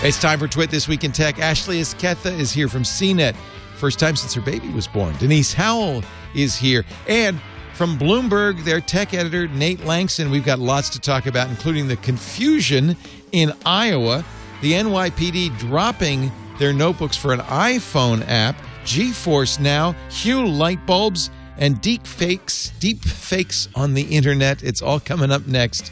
[0.00, 1.40] It's time for Twit This Week in Tech.
[1.40, 3.34] Ashley Esqueda is here from CNET.
[3.74, 5.16] First time since her baby was born.
[5.16, 6.04] Denise Howell
[6.36, 6.84] is here.
[7.08, 7.40] And
[7.74, 10.30] from Bloomberg, their tech editor, Nate Lanxon.
[10.30, 12.96] We've got lots to talk about, including the confusion
[13.32, 14.24] in Iowa,
[14.62, 16.30] the NYPD dropping
[16.60, 18.54] their notebooks for an iPhone app,
[18.84, 24.62] GeForce Now, Hue light bulbs, and deep fakes, deep fakes on the internet.
[24.62, 25.90] It's all coming up next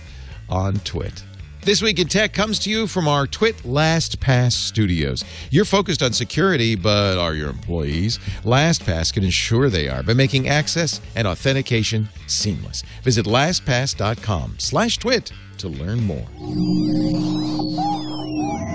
[0.48, 1.24] on Twit.
[1.66, 5.24] This Week in Tech comes to you from our Twit LastPass studios.
[5.50, 8.20] You're focused on security, but are your employees?
[8.44, 12.84] LastPass can ensure they are by making access and authentication seamless.
[13.02, 16.28] Visit lastpass.com slash twit to learn more.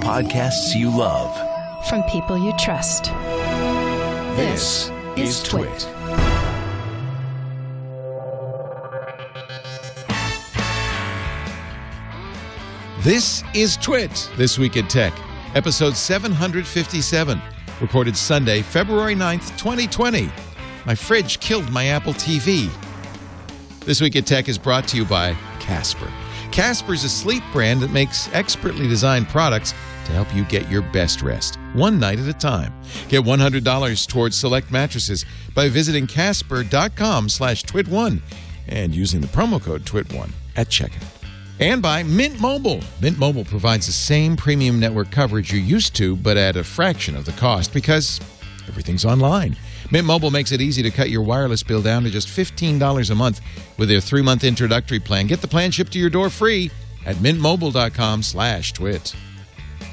[0.03, 1.33] Podcasts you love.
[1.87, 3.05] From people you trust.
[4.35, 5.87] This is Twit.
[13.03, 15.11] This is Twit, This Week in Tech,
[15.55, 17.41] episode 757,
[17.81, 20.29] recorded Sunday, February 9th, 2020.
[20.85, 22.69] My fridge killed my Apple TV.
[23.85, 26.07] This Week in Tech is brought to you by Casper.
[26.51, 29.71] Casper is a sleep brand that makes expertly designed products
[30.05, 32.71] to help you get your best rest, one night at a time.
[33.09, 38.21] Get $100 towards select mattresses by visiting casper.com slash twit1
[38.67, 41.20] and using the promo code twit1 at checkout
[41.61, 42.81] and by Mint Mobile.
[43.01, 47.15] Mint Mobile provides the same premium network coverage you're used to, but at a fraction
[47.15, 48.19] of the cost because
[48.67, 49.55] everything's online.
[49.91, 53.15] Mint Mobile makes it easy to cut your wireless bill down to just $15 a
[53.15, 53.41] month
[53.77, 55.27] with their three-month introductory plan.
[55.27, 56.71] Get the plan shipped to your door free
[57.05, 59.15] at mintmobile.com slash twit.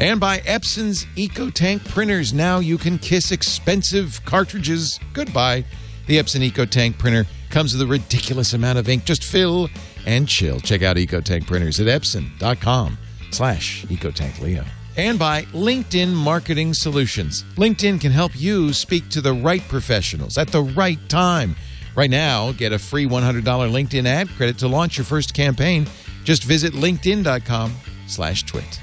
[0.00, 2.32] And by Epson's EcoTank printers.
[2.32, 5.64] Now you can kiss expensive cartridges goodbye.
[6.06, 9.04] The Epson EcoTank printer comes with a ridiculous amount of ink.
[9.04, 9.68] Just fill
[10.08, 10.58] and chill.
[10.58, 12.96] Check out EcoTank printers at epson.com
[13.30, 14.66] slash EcoTankLeo.
[14.96, 17.44] And by LinkedIn Marketing Solutions.
[17.54, 21.54] LinkedIn can help you speak to the right professionals at the right time.
[21.94, 25.86] Right now, get a free $100 LinkedIn ad credit to launch your first campaign.
[26.24, 27.74] Just visit linkedin.com
[28.06, 28.80] slash twit.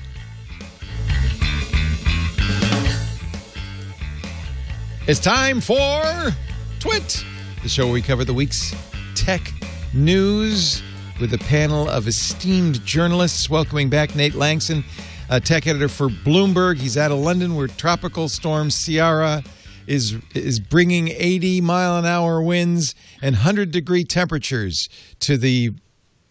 [5.08, 6.34] It's time for
[6.80, 7.26] Twit,
[7.62, 8.76] the show where we cover the week's
[9.16, 9.52] tech
[9.94, 10.82] news
[11.20, 13.50] with a panel of esteemed journalists.
[13.50, 14.84] Welcoming back Nate Lanxon,
[15.30, 16.78] a tech editor for Bloomberg.
[16.78, 19.44] He's out of London where tropical storm Ciara
[19.88, 24.90] is is bringing 80 mile an hour winds and 100 degree temperatures
[25.20, 25.72] to the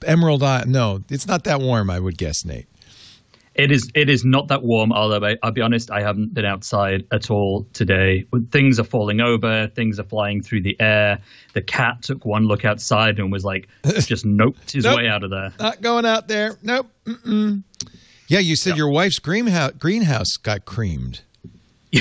[0.05, 0.67] Emerald Isle.
[0.67, 2.67] No, it's not that warm, I would guess, Nate.
[3.55, 3.91] It is.
[3.95, 4.93] It is not that warm.
[4.93, 8.27] Although I, will be honest, I haven't been outside at all today.
[8.51, 9.69] Things are falling over.
[9.69, 11.21] Things are flying through the air.
[11.53, 14.97] The cat took one look outside and was like, just noped his Nope.
[14.97, 15.53] way out of there.
[15.61, 16.59] Not going out there.
[16.63, 16.91] Nope.
[17.05, 17.63] Mm-mm.
[18.27, 21.21] Yeah, you said your wife's greenhouse greenhouse got creamed.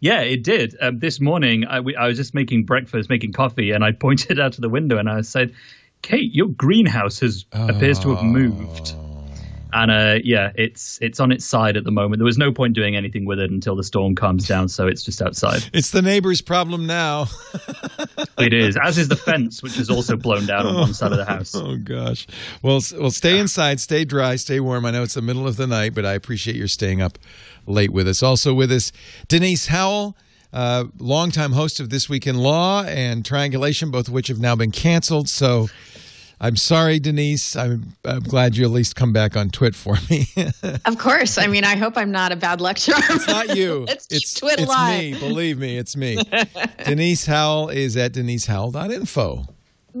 [0.00, 0.74] yeah, it did.
[0.80, 4.40] Um, this morning, I, we, I was just making breakfast, making coffee, and I pointed
[4.40, 5.54] out to the window and I said,
[6.00, 8.94] "Kate, your greenhouse has appears to have moved."
[9.72, 12.18] And uh, yeah, it's it's on its side at the moment.
[12.18, 15.02] There was no point doing anything with it until the storm calms down, so it's
[15.02, 15.68] just outside.
[15.72, 17.26] It's the neighbor's problem now.
[18.38, 21.18] It is, as is the fence, which is also blown down on one side of
[21.18, 21.56] the house.
[21.56, 22.24] Oh gosh.
[22.62, 24.86] Well, well, stay inside, stay dry, stay warm.
[24.86, 27.18] I know it's the middle of the night, but I appreciate your staying up
[27.66, 28.22] late with us.
[28.22, 28.92] Also with us,
[29.26, 30.16] Denise Howell,
[30.52, 34.54] uh, longtime host of This Week in Law and Triangulation, both of which have now
[34.54, 35.28] been canceled.
[35.28, 35.68] So.
[36.40, 37.56] I'm sorry, Denise.
[37.56, 40.26] I'm, I'm glad you at least come back on Twit for me.
[40.84, 41.38] Of course.
[41.38, 42.94] I mean, I hope I'm not a bad lecturer.
[43.10, 43.86] It's not you.
[44.10, 45.00] It's Twit it's alive.
[45.14, 45.18] me.
[45.18, 46.18] Believe me, it's me.
[46.84, 49.46] Denise Howell is at denisehowell.info.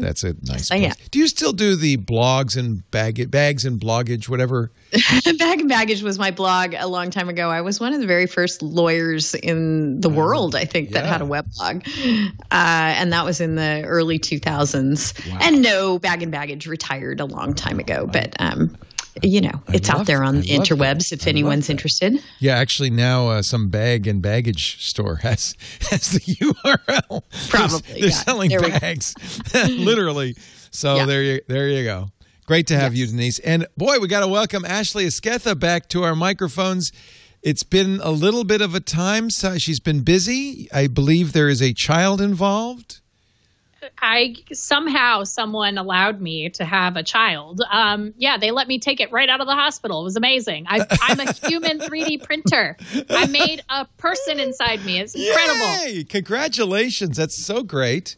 [0.00, 0.92] That's a nice I am.
[0.92, 1.08] place.
[1.10, 4.70] Do you still do the blogs and bag bags and bloggage, whatever?
[5.38, 7.50] Bag and Baggage was my blog a long time ago.
[7.50, 11.12] I was one of the very first lawyers in the world, I think, that yeah.
[11.12, 11.82] had a web blog.
[11.86, 15.42] Uh, and that was in the early 2000s.
[15.42, 18.06] And no, Bag and Baggage retired a long time ago.
[18.10, 18.76] But, um,
[19.22, 22.22] you know, it's love- out there on the interwebs if I anyone's interested.
[22.38, 25.54] Yeah, actually, now uh, some bag and baggage store has
[25.90, 27.22] has the URL.
[27.48, 28.14] Probably, they're, they're yeah.
[28.14, 29.14] selling There bags,
[29.68, 30.36] literally.
[30.70, 31.06] So Yeah.
[31.06, 32.08] there you there you go.
[32.46, 33.38] Great to have you, Denise.
[33.40, 36.92] And boy, we got to welcome Ashley Esqueda back to our microphones.
[37.42, 39.28] It's been a little bit of a time.
[39.30, 40.66] So she's been busy.
[40.72, 43.00] I believe there is a child involved.
[44.00, 47.60] I somehow someone allowed me to have a child.
[47.70, 50.00] Um, yeah, they let me take it right out of the hospital.
[50.02, 50.66] It was amazing.
[50.68, 52.76] I, I'm a human 3D printer.
[53.10, 55.00] I made a person inside me.
[55.00, 55.86] It's incredible.
[55.86, 56.04] Yay!
[56.04, 57.16] Congratulations.
[57.16, 58.16] That's so great.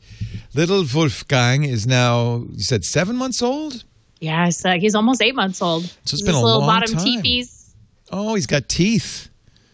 [0.54, 3.84] Little Wolfgang is now, you said seven months old?
[4.20, 5.84] Yes, so he's almost eight months old.
[5.84, 7.04] So it's This been a little long bottom time.
[7.04, 7.74] teepees.
[8.12, 9.29] Oh, he's got teeth.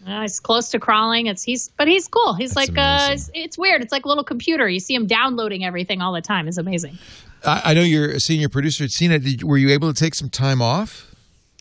[0.07, 1.27] Uh, he's close to crawling.
[1.27, 2.33] It's he's, but he's cool.
[2.33, 3.81] He's That's like, uh, it's, it's weird.
[3.81, 4.67] It's like a little computer.
[4.67, 6.47] You see him downloading everything all the time.
[6.47, 6.97] It's amazing.
[7.45, 9.23] I, I know you're a senior producer at CNET.
[9.23, 11.13] Did, were you able to take some time off?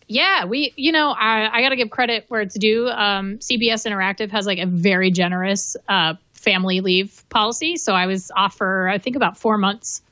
[0.08, 2.86] Yeah, we, you know, I, I got to give credit where it's due.
[2.88, 7.76] Um, CBS Interactive has like a very generous uh, family leave policy.
[7.76, 10.02] So I was off for, I think, about four months.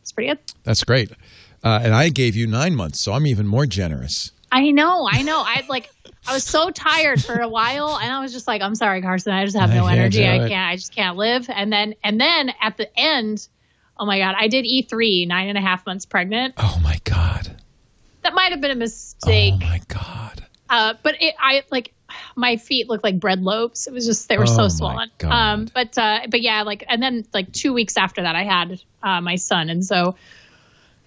[0.00, 0.40] It's pretty good.
[0.64, 1.12] That's great.
[1.62, 4.32] Uh, and I gave you nine months, so I'm even more generous.
[4.50, 5.38] I know, I know.
[5.38, 5.88] I like,
[6.26, 9.32] I was so tired for a while, and I was just like, "I'm sorry, Carson.
[9.32, 10.26] I just have no energy.
[10.26, 10.70] I can't.
[10.72, 13.48] I just can't live." And then, and then at the end,
[13.98, 16.54] oh my god, I did E3 nine and a half months pregnant.
[16.58, 17.56] Oh my god.
[18.22, 20.46] That might have been a mistake, Oh my god.
[20.70, 21.92] uh, but it, I like
[22.36, 23.88] my feet looked like bread loaves.
[23.88, 25.10] It was just they were Oh, so swollen.
[25.24, 28.80] Um, but uh, but yeah, like and then like two weeks after that, I had
[29.02, 30.14] uh, my son, and so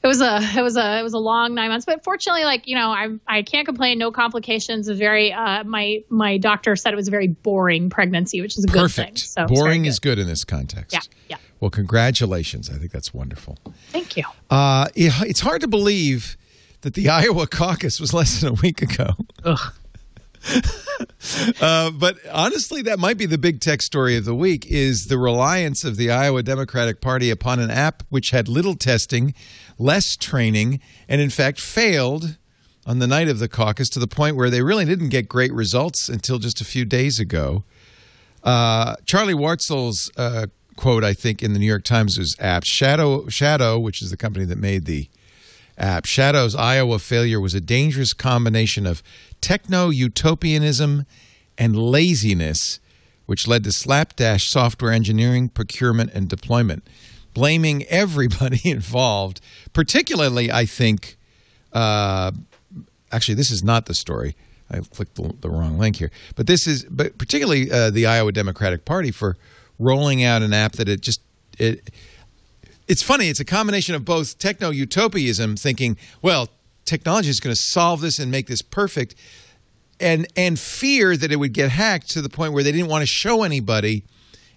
[0.06, 1.86] it was a it was a it was a long nine months.
[1.86, 3.98] But fortunately, like you know, I I can't complain.
[3.98, 4.88] No complications.
[4.88, 8.66] It very uh, my my doctor said it was a very boring pregnancy, which is
[8.66, 9.20] a good Perfect.
[9.20, 9.28] thing.
[9.28, 10.16] So it's very Boring is good.
[10.18, 10.94] good in this context.
[10.94, 11.00] Yeah,
[11.30, 11.38] yeah.
[11.60, 12.70] Well, congratulations.
[12.70, 13.58] I think that's wonderful.
[13.90, 14.24] Thank you.
[14.52, 16.38] Uh, it, it's hard to believe
[16.82, 19.12] that the Iowa caucus was less than a week ago.
[19.44, 19.74] Ugh.
[21.60, 25.18] Uh, but honestly, that might be the big tech story of the week is the
[25.18, 29.34] reliance of the Iowa Democratic Party upon an app which had little testing,
[29.78, 32.38] less training, and in fact failed
[32.86, 35.52] on the night of the caucus to the point where they really didn't get great
[35.52, 37.64] results until just a few days ago.
[38.44, 40.46] Uh, Charlie Warzel's uh,
[40.76, 42.66] quote, I think, in the New York Times was apt.
[42.66, 45.10] Shadow, Shadow, which is the company that made the
[45.78, 46.06] app.
[46.06, 49.04] Shadow's Iowa failure was a dangerous combination of
[49.42, 51.06] techno utopianism
[51.58, 52.80] and laziness,
[53.26, 56.88] which led to slapdash software engineering, procurement, and deployment.
[57.34, 59.42] Blaming everybody involved,
[59.74, 61.18] particularly, I think,
[61.74, 62.32] uh,
[63.12, 64.36] actually, this is not the story.
[64.70, 68.32] I clicked the, the wrong link here, but this is, but particularly uh, the Iowa
[68.32, 69.38] Democratic Party for
[69.78, 71.22] rolling out an app that it just
[71.60, 71.92] it
[72.88, 73.30] it's funny.
[73.30, 76.50] It's a combination of both techno utopianism, thinking, well,
[76.86, 79.16] technology is going to solve this and make this perfect,
[80.00, 83.02] and and fear that it would get hacked to the point where they didn't want
[83.02, 84.04] to show anybody.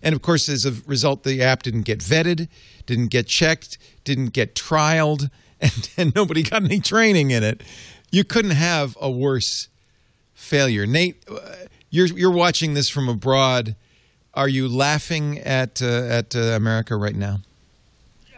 [0.02, 2.48] And of course, as a result, the app didn't get vetted,
[2.86, 5.30] didn't get checked, didn't get trialed,
[5.60, 7.62] and, and nobody got any training in it.
[8.10, 9.68] You couldn't have a worse
[10.34, 10.86] failure.
[10.86, 11.40] Nate, uh,
[11.90, 13.74] you're you're watching this from abroad.
[14.34, 17.40] Are you laughing at uh, at uh, America right now?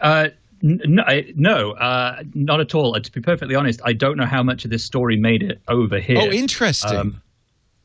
[0.01, 0.29] Uh,
[0.63, 1.03] n- no,
[1.35, 2.95] no uh, not at all.
[2.95, 5.61] Uh, to be perfectly honest, I don't know how much of this story made it
[5.67, 6.19] over here.
[6.19, 6.97] Oh, interesting.
[6.97, 7.21] Um,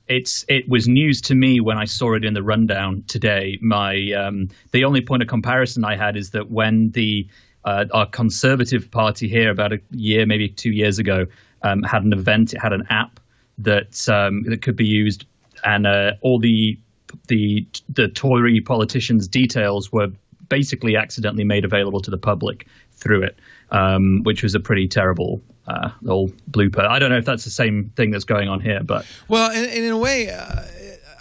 [0.08, 3.58] it's it was news to me when I saw it in the rundown today.
[3.60, 7.28] My um, the only point of comparison I had is that when the
[7.64, 11.26] uh, our conservative party here about a year, maybe two years ago,
[11.62, 12.54] um, had an event.
[12.54, 13.18] It had an app
[13.58, 15.26] that um, that could be used,
[15.64, 16.78] and uh, all the
[17.26, 20.08] the the Tory politicians' details were
[20.48, 23.38] basically accidentally made available to the public through it,
[23.70, 26.86] um, which was a pretty terrible uh, little blooper.
[26.86, 29.66] I don't know if that's the same thing that's going on here, but Well, and,
[29.66, 30.62] and in a way, uh,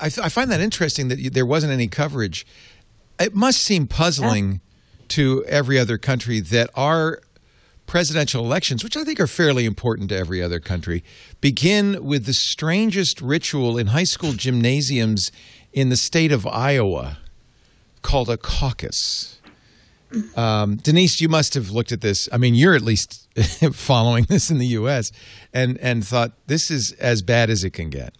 [0.02, 2.46] I, I find that interesting that you, there wasn't any coverage.
[3.20, 4.62] It must seem puzzling
[5.10, 7.22] to every other country that our
[7.86, 11.04] presidential elections, which I think are fairly important to every other country,
[11.40, 15.32] begin with the strangest ritual in high school gymnasiums
[15.72, 17.18] in the state of Iowa
[18.06, 19.42] called a caucus.
[20.38, 22.30] Um, Denise, you must have looked at this.
[22.32, 23.28] I mean, you're at least
[23.74, 25.12] following this in the U.S.
[25.54, 28.14] and and thought this is as bad as it can get.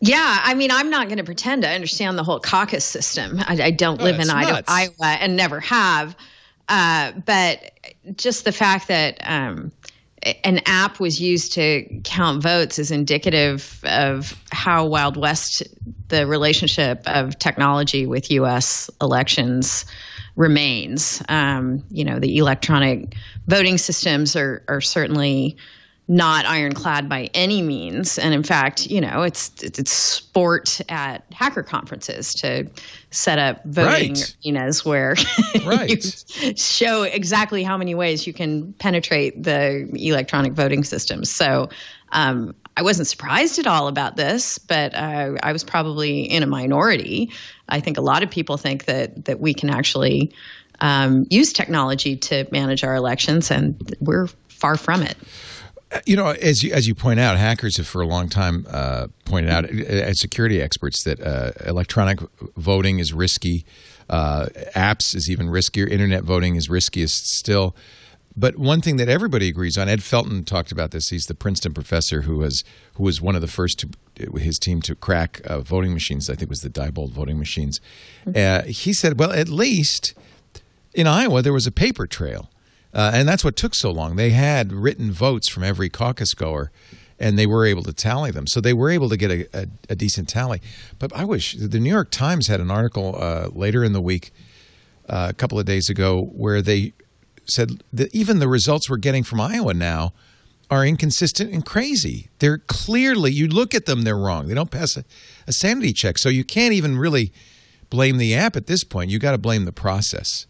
[0.00, 3.38] Yeah, I mean, I'm not going to pretend I understand the whole caucus system.
[3.40, 4.62] I, I don't Oh, live in Iowa.
[4.68, 6.16] Iowa and never have.
[6.68, 7.72] Uh, but
[8.16, 9.72] just the fact that um,
[10.44, 15.62] an app was used to count votes is indicative of how Wild West
[16.08, 18.90] the relationship of technology with U.S.
[19.00, 19.84] elections
[20.36, 21.22] remains.
[21.28, 23.14] Um, you know, the electronic
[23.46, 25.56] voting systems are, are certainly
[26.08, 31.62] not ironclad by any means, and in fact, you know, it's it's, sport at hacker
[31.62, 32.68] conferences to
[33.10, 34.36] set up voting Right.
[34.44, 35.14] arenas where
[35.64, 36.04] Right.
[36.42, 41.30] you show exactly how many ways you can penetrate the electronic voting systems.
[41.30, 41.68] So.
[42.14, 46.46] Um, I wasn't surprised at all about this, but uh, I was probably in a
[46.46, 47.30] minority.
[47.68, 50.34] I think a lot of people think that that we can actually
[50.80, 55.16] um, use technology to manage our elections, and we're far from it.
[56.06, 59.08] You know, as you as you point out, hackers have for a long time uh,
[59.24, 62.18] pointed out uh, as security experts that uh, electronic
[62.56, 63.64] voting is risky.
[64.08, 65.88] Uh, apps is even riskier.
[65.88, 67.74] Internet voting is riskiest still.
[68.34, 71.10] But one thing that everybody agrees on, Ed Felten talked about this.
[71.10, 73.88] He's the Princeton professor who was who was one of the first to
[74.38, 76.30] his team to crack uh, voting machines.
[76.30, 77.80] I think it was the Diebold voting machines.
[78.34, 80.14] Uh, he said, "Well, at least
[80.94, 82.50] in Iowa there was a paper trail,
[82.94, 84.16] uh, and that's what took so long.
[84.16, 86.70] They had written votes from every caucus goer."
[87.18, 89.66] And they were able to tally them, so they were able to get a, a,
[89.90, 90.60] a decent tally.
[90.98, 94.32] But I wish the New York Times had an article uh, later in the week,
[95.08, 96.94] uh, a couple of days ago, where they
[97.44, 100.14] said that even the results we're getting from Iowa now
[100.68, 102.28] are inconsistent and crazy.
[102.38, 104.48] They're clearly, you look at them, they're wrong.
[104.48, 105.04] They don't pass a,
[105.46, 106.18] a sanity check.
[106.18, 107.32] So you can't even really
[107.90, 109.10] blame the app at this point.
[109.10, 110.46] You got to blame the process.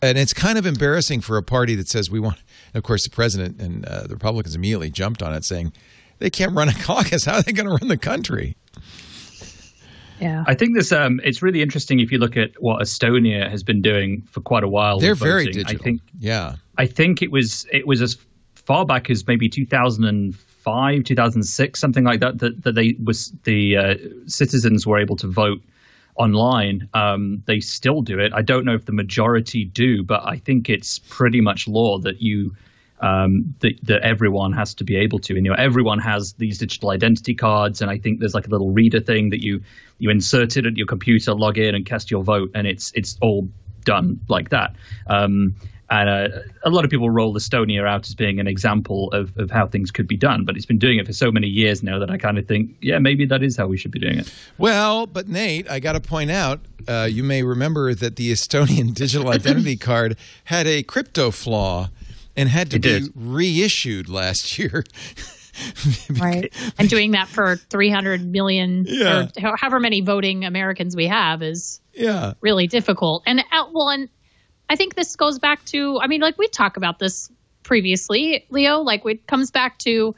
[0.00, 2.38] And it's kind of embarrassing for a party that says we want.
[2.74, 5.72] of course, the president and uh, the Republicans immediately jumped on it, saying
[6.18, 7.24] they can't run a caucus.
[7.24, 8.56] How are they going to run the country?
[10.20, 10.44] Yeah.
[10.46, 13.80] I think this um, it's really interesting if you look at what Estonia has been
[13.80, 14.98] doing for quite a while.
[14.98, 15.80] They're very digital.
[15.80, 16.56] I think yeah.
[16.76, 18.16] I think it was it was as
[18.54, 22.38] far back as maybe 2005, 2006, something like that.
[22.38, 23.94] That, that they was the uh,
[24.26, 25.60] citizens were able to vote
[26.18, 26.88] online.
[26.94, 28.32] Um, they still do it.
[28.34, 32.20] I don't know if the majority do, but I think it's pretty much law that
[32.20, 32.54] you
[33.00, 35.36] um, that, that everyone has to be able to.
[35.36, 38.50] And you know, everyone has these digital identity cards, and I think there's like a
[38.50, 39.62] little reader thing that you
[39.98, 43.16] you insert it at your computer, log in, and cast your vote, and it's it's
[43.20, 43.48] all
[43.84, 44.74] done like that.
[45.06, 45.54] Um,
[45.90, 46.28] and uh,
[46.64, 49.90] a lot of people roll Estonia out as being an example of, of how things
[49.90, 52.18] could be done, but it's been doing it for so many years now that I
[52.18, 54.34] kind of think, yeah, maybe that is how we should be doing it.
[54.58, 58.92] Well, but Nate, I got to point out, uh, you may remember that the Estonian
[58.92, 61.88] digital identity card had a crypto flaw
[62.36, 63.12] and had to It be did.
[63.16, 64.84] reissued last year.
[66.10, 66.52] right.
[66.78, 69.26] And doing that for 300 million Yeah.
[69.42, 72.34] or however many voting Americans we have is Yeah.
[72.40, 73.22] really difficult.
[73.26, 74.08] And uh, well, and
[74.68, 77.30] I think this goes back to, I mean, like we talk about this
[77.62, 80.14] previously, Leo, like it comes back to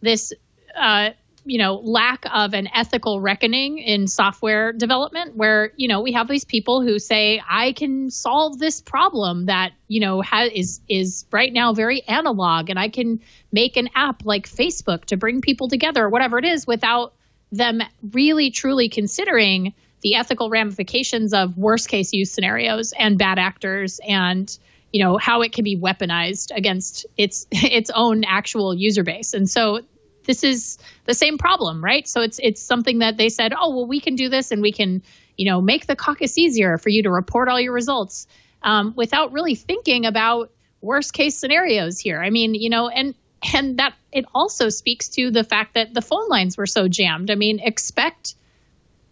[0.00, 0.32] this,
[0.76, 1.10] uh,
[1.44, 6.28] you know, lack of an ethical reckoning in software development where, you know, we have
[6.28, 11.24] these people who say, I can solve this problem that, you know, ha- is, is
[11.32, 13.20] right now very analog and I can
[13.52, 17.14] make an app like Facebook to bring people together or whatever it is without
[17.52, 17.80] them
[18.12, 24.58] really truly considering the ethical ramifications of worst case use scenarios and bad actors and
[24.92, 29.34] you know how it can be weaponized against its its own actual user base.
[29.34, 29.80] And so
[30.24, 32.06] this is the same problem right?
[32.08, 34.72] So it's it's something that they said oh well we can do this and we
[34.72, 35.02] can
[35.36, 38.26] you know make the caucus easier for you to report all your results
[38.62, 40.50] um, without really thinking about
[40.82, 42.20] worst case scenarios here.
[42.20, 43.14] I mean you know and
[43.54, 47.30] and that it also speaks to the fact that the phone lines were so jammed.
[47.30, 48.34] I mean expect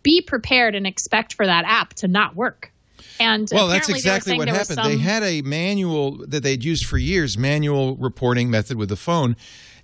[0.08, 2.72] be prepared and expect for that app to not work.
[3.20, 4.90] And Well, that's apparently they were exactly what there was happened.
[4.90, 9.36] They had a manual that they'd used for years, manual reporting method with the phone.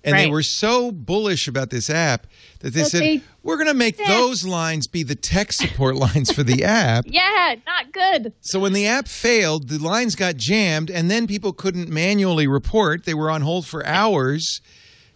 [0.03, 2.27] And they were so bullish about this app
[2.59, 4.07] that they That said, they- we're going to make Yeah.
[4.07, 7.05] those lines be the tech support lines for the app.
[7.07, 8.31] yeah, not good.
[8.41, 13.05] So when the app failed, the lines got jammed, and then people couldn't manually report.
[13.05, 14.61] They were on hold for hours.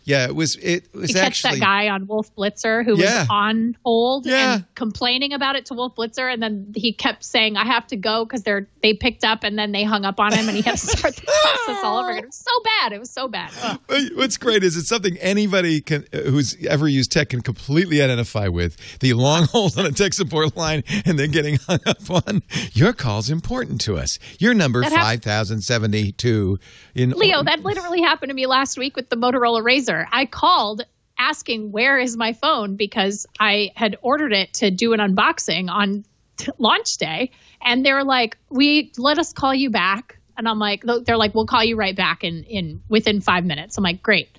[0.10, 0.56] Yeah, it was.
[0.56, 1.60] It was catch actually.
[1.60, 3.20] that guy on Wolf Blitzer who Yeah.
[3.22, 4.56] was on hold Yeah.
[4.56, 7.96] and complaining about it to Wolf Blitzer, and then he kept saying, "I have to
[7.96, 10.64] go" because they're they picked up and then they hung up on him, and he
[10.64, 12.24] had to start the process all over again.
[12.24, 12.92] It was so bad.
[12.94, 13.52] It was so bad.
[13.90, 14.10] Ugh.
[14.16, 18.48] What's great is it's something anybody can, uh, who's ever used tech can completely identify
[18.48, 18.78] with.
[19.02, 22.42] The long hold on a tech support line and then getting hung up on.
[22.74, 24.18] Your call's important to us.
[24.40, 26.58] Your number five thousand seventy two
[26.96, 29.99] in Leo, that literally happened to me last week with the Motorola Razr.
[30.12, 30.84] I called
[31.18, 36.06] asking where is my phone because I had ordered it to do an unboxing on
[36.38, 40.60] t- launch day, and they were like, "We let us call you back." And I'm
[40.60, 44.02] like, they're like, "We'll call you right back in in within five minutes." I'm like,
[44.02, 44.30] "Great."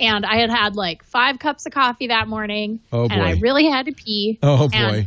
[0.00, 3.66] And I had had like five cups of coffee that morning, Oh, and I really
[3.66, 4.38] had to pee.
[4.42, 5.06] Oh boy.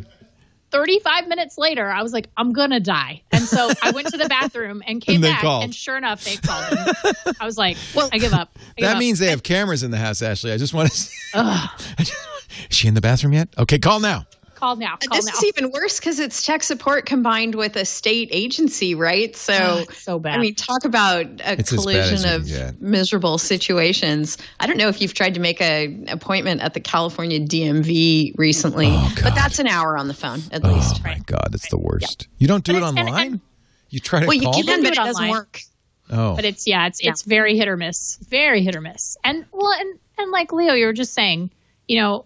[0.72, 3.22] 35 minutes later, I was like, I'm going to die.
[3.32, 5.42] And so I went to the bathroom and came And back.
[5.42, 5.64] called.
[5.66, 6.66] And sure enough, they called.
[6.72, 8.50] And I was like, well, I give up.
[8.56, 9.00] I give That up.
[9.00, 10.52] means they have cameras in the house, Ashley.
[10.52, 10.90] I just want
[11.34, 11.70] to.
[12.00, 12.12] Is
[12.70, 13.50] she in the bathroom yet?
[13.58, 14.26] Okay, call now.
[14.62, 14.94] Call now.
[14.94, 15.34] Uh, call this now.
[15.34, 19.36] is even worse because it's tech support combined with a state agency, right?
[19.36, 20.36] So, ah, Ugh, so bad.
[20.36, 22.30] I mean, talk about a It's as as collision
[22.72, 24.38] of miserable situations.
[24.60, 28.88] I don't know if you've tried to make an appointment at the California DMV recently,
[28.90, 31.04] Oh, but that's an hour on the phone at Oh least.
[31.04, 32.28] my God, it's the worst.
[32.38, 33.28] You don't do And it it's- and- online.
[33.34, 33.42] and-
[33.90, 34.78] you try to Well, you can, them.
[34.78, 35.32] do but it it doesn't online.
[35.32, 35.62] work.
[36.10, 39.18] Oh, but it's yeah, it's it's very hit or miss, very hit or miss.
[39.24, 41.52] And well, and and like Leo, you were just saying,
[41.90, 42.26] you know,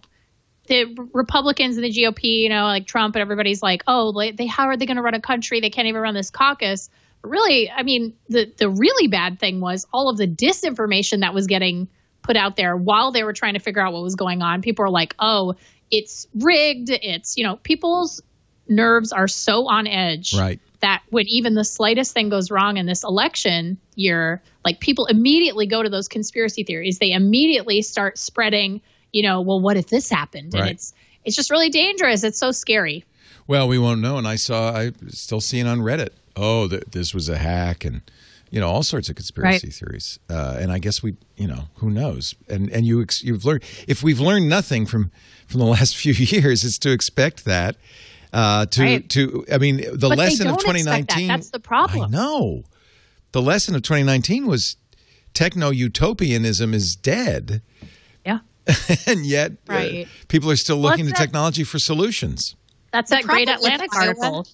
[0.66, 4.66] the Republicans and the GOP, you know, like Trump and everybody's like, oh, they how
[4.66, 5.60] are they going to run a country?
[5.60, 6.90] They can't even run this caucus.
[7.22, 11.46] really, I mean, the the really bad thing was all of the disinformation that was
[11.46, 11.88] getting
[12.22, 14.62] put out there while they were trying to figure out what was going on.
[14.62, 15.54] People were like, "Oh,
[15.90, 18.22] it's rigged." It's you know, people's
[18.68, 20.58] nerves are so on edge Right.
[20.80, 25.66] that when even the slightest thing goes wrong in this election year, like people immediately
[25.66, 26.98] go to those conspiracy theories.
[26.98, 28.80] They immediately start spreading,
[29.16, 30.54] you know, well, what if this happened?
[30.54, 30.92] And it's
[31.24, 32.22] it's just really dangerous.
[32.22, 33.04] It's so scary.
[33.48, 34.16] Well, we won't know.
[34.18, 38.00] And I saw, I still seeing on Reddit, oh, th- this was a hack and,
[38.50, 39.74] you know, all sorts of conspiracy Right.
[39.74, 40.18] theories.
[40.28, 42.34] Uh, and I guess we, you know, who knows?
[42.48, 45.10] And and you ex- you've learned if we've learned nothing from
[45.48, 47.76] from the last few years, is to expect that.
[48.32, 49.08] Uh, to Right.
[49.10, 51.14] to I mean, the But lesson of don't expect that.
[51.14, 51.28] 2019.
[51.28, 52.10] That's the problem.
[52.10, 52.64] No.
[53.32, 54.76] The lesson of 2019 was
[55.34, 57.62] techno utopianism is dead.
[59.06, 62.56] and yet uh, people are still Well, looking to that- technology for solutions.
[62.92, 64.46] That's that great Atlantic article.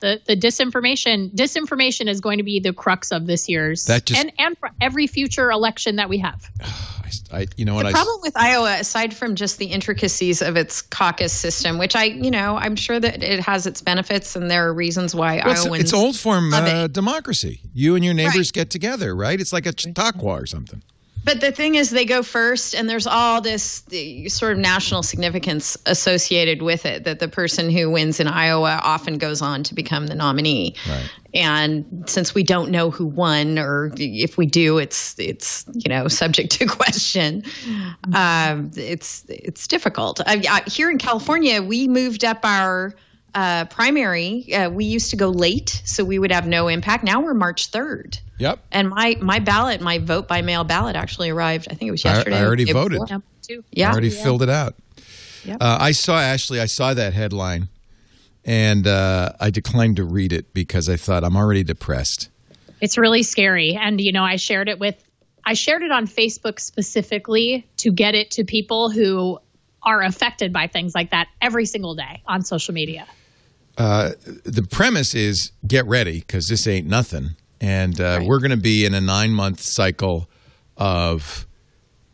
[0.00, 4.20] The the disinformation disinformation is going to be the crux of this year's That just-
[4.20, 6.48] and and for every future election that we have.
[6.60, 10.40] I, I you know what The I problem with Iowa, aside from just the intricacies
[10.42, 14.34] of its caucus system, which I, you know, I'm sure that it has its benefits
[14.36, 15.82] and there are reasons why Well, it's, Iowans.
[15.84, 16.92] it's old form uh, it.
[16.92, 17.60] democracy.
[17.72, 18.52] You and your neighbors Right.
[18.52, 19.38] get together, right?
[19.40, 20.82] It's like a Chautauqua or something.
[21.24, 25.02] But the thing is, they go first, and there's all this the, sort of national
[25.02, 27.04] significance associated with it.
[27.04, 30.74] That the person who wins in Iowa often goes on to become the nominee.
[30.88, 31.10] Right.
[31.32, 36.08] And since we don't know who won, or if we do, it's it's you know
[36.08, 37.42] subject to question.
[38.12, 40.20] Um, it's it's difficult.
[40.26, 42.94] I, I, here in California, we moved up our
[43.34, 44.52] uh, primary.
[44.52, 47.04] Uh, we used to go late, so we would have no impact.
[47.04, 48.18] Now we're March third.
[48.38, 48.60] Yep.
[48.72, 51.68] And my my ballot, my vote by mail ballot, actually arrived.
[51.70, 53.00] I think it was I- I already It- voted.
[53.08, 53.64] Yeah, too.
[53.76, 54.74] I already filled it out.
[55.44, 55.58] Yep.
[55.60, 56.60] Uh, I saw Ashley.
[56.60, 57.68] I saw that headline,
[58.44, 62.30] and uh, I declined to read it because I thought I'm already depressed.
[62.80, 63.78] It's really scary.
[63.80, 65.02] And, you know, I shared it with,
[65.44, 69.38] I shared it on Facebook specifically to get it to people who
[69.82, 73.06] are affected by things like that every single day on social media.
[73.76, 78.84] The premise is get ready because this ain't nothing, and uh, we're going to be
[78.84, 80.28] in a nine month cycle
[80.76, 81.46] of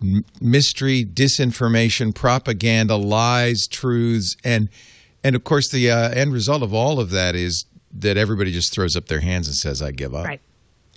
[0.03, 4.69] m- mystery, disinformation, propaganda, lies, truths, and
[5.23, 8.73] and of course the uh, end result of all of that is that everybody just
[8.73, 10.41] throws up their hands and says, "I give up." Right.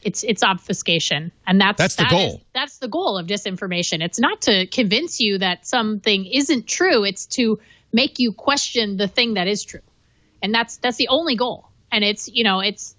[0.03, 2.35] It's it's obfuscation, and that's That's the that goal.
[2.35, 4.03] is- that's the goal of disinformation.
[4.03, 7.03] It's not to convince you that something isn't true.
[7.03, 7.59] It's to
[7.93, 9.79] make you question the thing that is true,
[10.43, 11.69] and that's that's the only goal.
[11.91, 12.95] And it's you know it's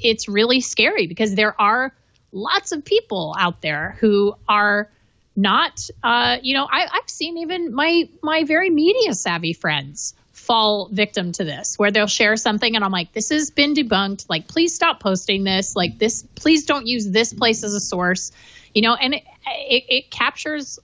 [0.00, 1.92] it's really scary because there are
[2.30, 4.88] lots of people out there who are
[5.34, 10.88] not uh, you know I, I've seen even my my very media savvy friends fall
[10.90, 14.26] victim to this where they'll share something and I'm like this has been debunked.
[14.28, 15.74] Like please stop posting this.
[15.74, 18.32] Like this please don't use this place as a source.
[18.74, 20.78] You know and it, it, it captures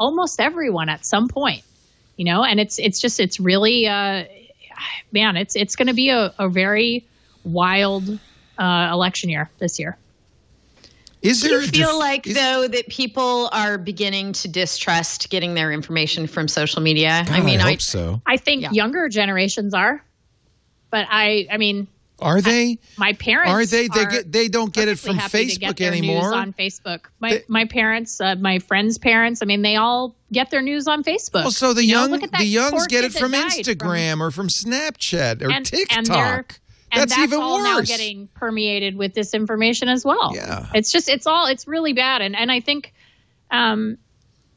[0.00, 1.62] almost everyone at some point
[2.16, 4.24] you know and it's it's just it's really uh
[5.12, 7.04] man it's it's going to be a, a very
[7.44, 8.18] wild
[8.58, 9.96] uh election year this year
[11.22, 15.30] Is Do there you feel def- like is- though that people are beginning to distrust
[15.30, 17.24] getting their information from social media?
[17.26, 18.20] God, I mean, I, hope so.
[18.26, 18.72] I think Yeah.
[18.72, 20.04] younger generations are,
[20.90, 21.86] but I, I mean,
[22.20, 22.78] Are they?
[22.96, 23.88] my parents Are they?
[23.88, 24.30] They are get.
[24.32, 26.22] They don't get it from perfectly happy to get Facebook anymore.
[26.22, 29.42] News on Facebook, my They- my parents, uh, my friends' parents.
[29.42, 31.42] I mean, they all get their news on Facebook.
[31.42, 34.48] Well, so the You know, young that the youngs get it from Instagram or from
[34.48, 35.98] Snapchat or and, TikTok.
[35.98, 36.44] and
[36.92, 37.64] and that's, even all worse.
[37.64, 40.32] now getting permeated with disinformation as well.
[40.34, 40.66] Yeah.
[40.74, 42.92] it's just it's all it's really bad, and and I think,
[43.50, 43.98] um,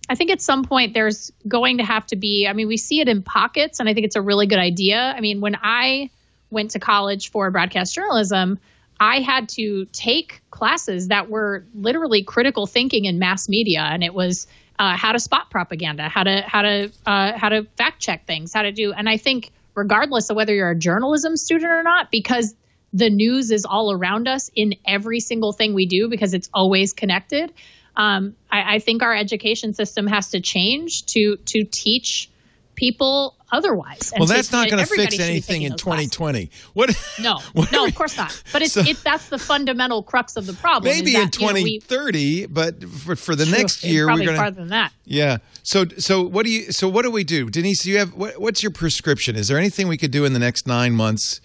[0.10, 2.48] I think at some point there's going to have to be.
[2.48, 5.00] I mean, we see it in pockets, and I think it's a really good idea.
[5.00, 6.12] I mean, when I
[6.50, 8.60] went to college for broadcast journalism.
[9.00, 14.14] I had to take classes that were literally critical thinking in mass media, and it
[14.14, 14.48] was
[14.80, 18.54] uh, how to spot propaganda, how to how to uh, how to fact check things,
[18.54, 18.94] how to do.
[18.94, 22.56] And I think regardless of whether you're a journalism student or not, because
[22.94, 26.94] the news is all around us in every single thing we do because it's always
[26.94, 27.54] connected.
[27.96, 32.30] Um, I, I think our education system has to change to to teach
[32.78, 34.12] people otherwise.
[34.14, 36.12] And well, that's not going to fix anything in those classes.
[36.12, 36.50] 2020.
[36.74, 36.90] What?
[37.20, 38.42] No, what no, we- of course not.
[38.54, 40.94] But it's So- it's that's the fundamental crux of the problem.
[40.94, 41.54] Maybe that, in you know,
[41.90, 44.36] 2030, but for, for the True, next year, we're going to.
[44.36, 44.94] farther than that.
[45.04, 45.38] Yeah.
[45.64, 47.86] So so what do you so what do we do, Denise?
[47.86, 49.36] You have what, what's your prescription?
[49.36, 51.42] Is there anything we could do in the next nine months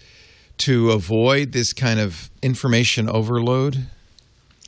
[0.59, 3.87] to avoid this kind of information overload?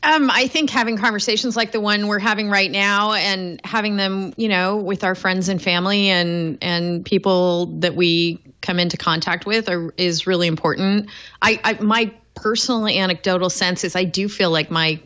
[0.05, 4.33] Um, I think having conversations like the one we're having right now and having them,
[4.37, 9.47] you know, with our friends and family and and people that we come into contact
[9.47, 11.09] with are, is really important.
[11.41, 15.01] I, I my personal anecdotal sense is I do feel like my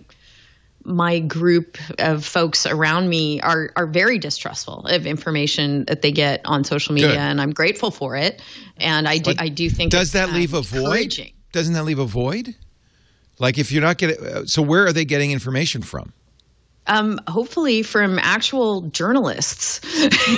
[0.83, 6.41] my group of folks around me are are very distrustful of information that they get
[6.43, 7.17] on social media, Good.
[7.17, 8.41] and I'm grateful for it.
[8.75, 11.31] And I do But I do think Does it's, that leave a void?
[11.53, 12.53] Doesn't that leave a void?
[13.39, 16.13] Like if you're not getting, uh, so where are they getting information from?
[16.87, 19.79] Um, hopefully from actual journalists.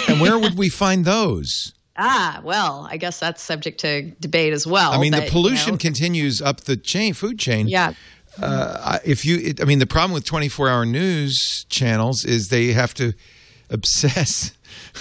[0.09, 1.73] And where would we find those?
[1.97, 4.91] ah, well, I guess that's subject to debate as well.
[4.91, 7.67] I mean, but, the you pollution know, continues up the chain, food chain.
[7.67, 7.93] yeah,
[8.41, 12.67] Uh, if you, it, I mean, the problem with 24 hour news channels is they
[12.67, 13.13] have to
[13.69, 14.53] obsess.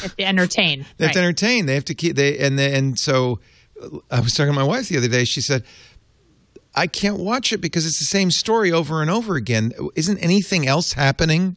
[0.05, 0.85] If they entertain.
[0.99, 1.67] They have to entertain.
[1.67, 2.17] They have to keep.
[2.17, 3.41] They and they, and so,
[4.11, 5.25] I was talking to my wife the other day.
[5.25, 5.65] She said,
[6.74, 9.72] "I can't watch it because it's the same story over and over again.
[9.94, 11.56] Isn't anything else happening?"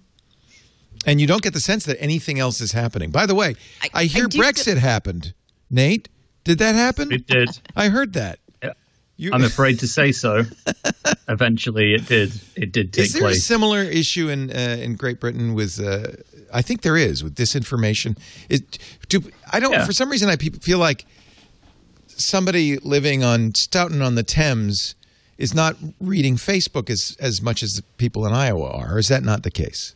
[1.05, 3.11] And you don't get the sense that anything else is happening.
[3.11, 5.33] By the way, I, I- hear I do Brexit happened.
[5.69, 6.07] Nate,
[6.45, 7.11] did that happen?
[7.11, 7.49] It did.
[7.75, 8.39] I heard that.
[8.63, 8.73] Yeah.
[9.17, 10.43] You, I'm afraid to say so.
[11.27, 12.31] Eventually, it did.
[12.55, 13.15] It did take place.
[13.15, 15.79] is there a similar issue in uh, in Great Britain with?
[15.79, 16.07] Uh,
[16.53, 18.17] I think there is with disinformation.
[18.47, 18.77] It,
[19.09, 19.73] do, I don't.
[19.73, 19.85] Yeah.
[19.85, 21.05] For some reason, I pe- feel like
[22.07, 24.95] somebody living on Stoughton on the Thames
[25.43, 28.95] is not reading Facebook as as much as the people in Iowa are.
[28.95, 29.95] Or is that not the case?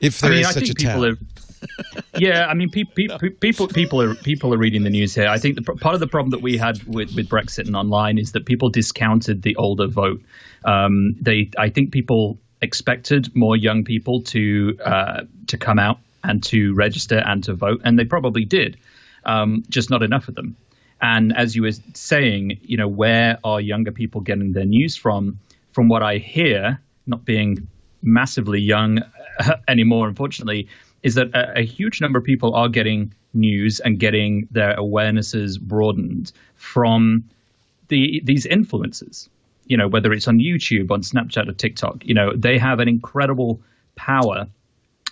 [0.00, 2.18] If there I is I such a people town, are.
[2.18, 5.28] yeah, I mean, pe- pe- people people are people are reading the news here.
[5.28, 8.18] I think the, part of the problem that we had with, with Brexit and online
[8.18, 10.20] is that people discounted the older vote.
[10.64, 16.42] Um, they, I think, people expected more young people to uh, to come out and
[16.42, 18.76] to register and to vote, and they probably did,
[19.24, 20.56] um, just not enough of them.
[21.04, 25.38] And as you were saying, you know, where are younger people getting their news from?
[25.72, 27.68] From what I hear, not being
[28.00, 29.00] massively young
[29.68, 30.66] anymore, unfortunately,
[31.02, 35.60] is that a, a huge number of people are getting news and getting their awarenesses
[35.60, 37.24] broadened from
[37.88, 39.28] the these influencers.
[39.66, 42.88] You know, whether it's on YouTube, on Snapchat, or TikTok, you know, they have an
[42.88, 43.60] incredible
[43.94, 44.46] power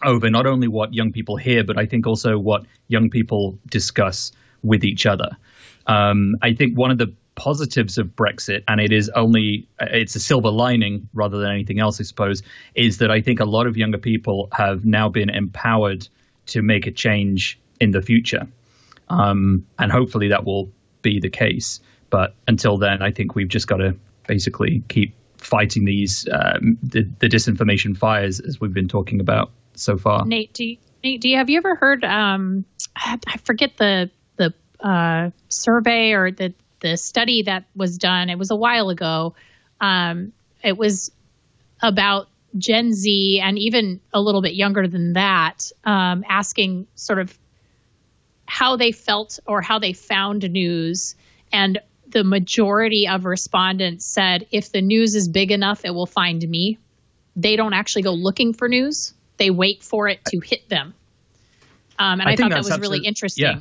[0.02, 4.32] over not only what young people hear, but I think also what young people discuss
[4.62, 5.36] with each other.
[5.86, 10.20] Um, I think one of the positives of Brexit, and it is only it's a
[10.20, 12.42] silver lining rather than anything else, I suppose,
[12.74, 16.08] is that I think a lot of younger people have now been empowered
[16.46, 18.46] to make a change in the future,
[19.08, 20.70] um, and hopefully that will
[21.02, 21.80] be the case.
[22.10, 27.02] But until then, I think we've just got to basically keep fighting these um, the,
[27.18, 30.24] the disinformation fires as we've been talking about so far.
[30.24, 32.04] Nate, do you, Nate, do you have you ever heard?
[32.04, 32.64] Um,
[32.94, 34.10] I forget the
[34.82, 38.28] uh, survey or the the study that was done.
[38.28, 39.34] It was a while ago.
[39.80, 41.12] Um, it was
[41.80, 47.36] about Gen Z and even a little bit younger than that, um, asking sort of
[48.46, 51.14] how they felt or how they found news.
[51.52, 56.46] And the majority of respondents said, if the news is big enough, it will find
[56.46, 56.78] me.
[57.34, 60.94] They don't actually go looking for news, they wait for it to hit them.
[61.98, 63.44] Um, and I I, thought that was really interesting.
[63.44, 63.58] yeah.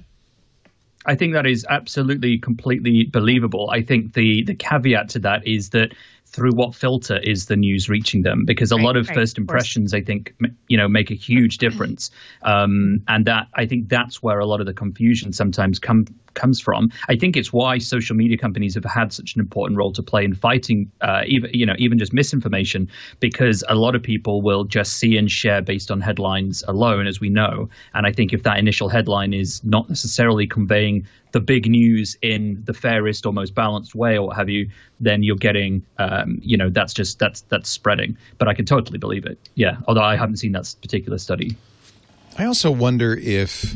[1.05, 3.69] I think that is absolutely completely believable.
[3.71, 5.93] I think the the caveat to that is that
[6.27, 8.45] through what filter is the news reaching them?
[8.45, 10.33] Because a Right, lot of right, first of impressions, I think,
[10.67, 12.09] you know, make a huge difference,
[12.43, 16.59] um, and that I think that's where a lot of the confusion sometimes come comes
[16.59, 16.91] from.
[17.09, 20.23] I think it's why social media companies have had such an important role to play
[20.23, 22.89] in fighting, uh, even you know, even just misinformation,
[23.19, 27.19] because a lot of people will just see and share based on headlines alone, as
[27.19, 27.69] we know.
[27.93, 32.61] And I think if that initial headline is not necessarily conveying the big news in
[32.65, 36.57] the fairest or most balanced way, or what have you, then you're getting, um, you
[36.57, 38.17] know, that's just that's that's spreading.
[38.37, 39.37] But I can totally believe it.
[39.55, 41.55] Yeah, although I haven't seen that particular study.
[42.37, 43.75] I also wonder if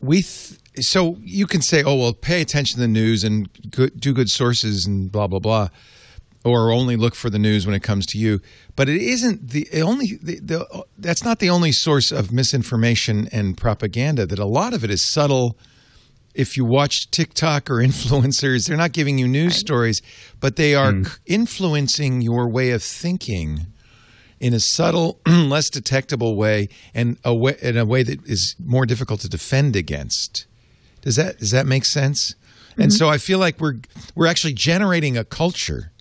[0.00, 0.22] we.
[0.22, 4.12] Th- so you can say, "Oh well, pay attention to the news and good, do
[4.12, 5.68] good sources and blah blah blah,"
[6.44, 8.40] or only look for the news when it comes to you.
[8.74, 10.18] But it isn't the it only.
[10.22, 14.26] The, the, that's not the only source of misinformation and propaganda.
[14.26, 15.56] That a lot of it is subtle.
[16.34, 20.02] If you watch TikTok or influencers, they're not giving you news stories,
[20.40, 21.04] but they are hmm.
[21.04, 23.66] c- influencing your way of thinking
[24.40, 28.86] in a subtle, less detectable way, and a way, in a way that is more
[28.86, 30.46] difficult to defend against.
[31.02, 32.34] Does that does that make sense?
[32.78, 33.76] And so I feel like we're
[34.14, 35.92] we're actually generating a culture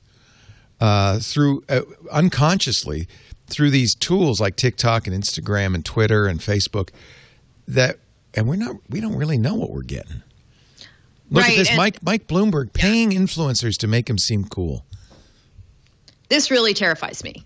[0.82, 3.08] uh, through uh, unconsciously
[3.48, 6.90] through these tools like TikTok and Instagram and Twitter and Facebook
[7.68, 8.00] that
[8.34, 10.22] and we're not we don't really know what we're getting.
[11.32, 14.86] Look at this, Mike Mike Bloomberg paying influencers to make him seem cool.
[16.30, 17.44] this really terrifies me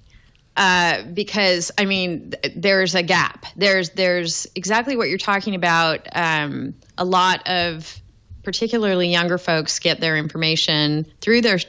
[0.59, 3.45] uh, because I mean th- there's a gap.
[3.55, 6.05] There's there's exactly what you're talking about.
[6.11, 7.97] Um, a lot of
[8.43, 11.59] particularly younger folks, get their information through their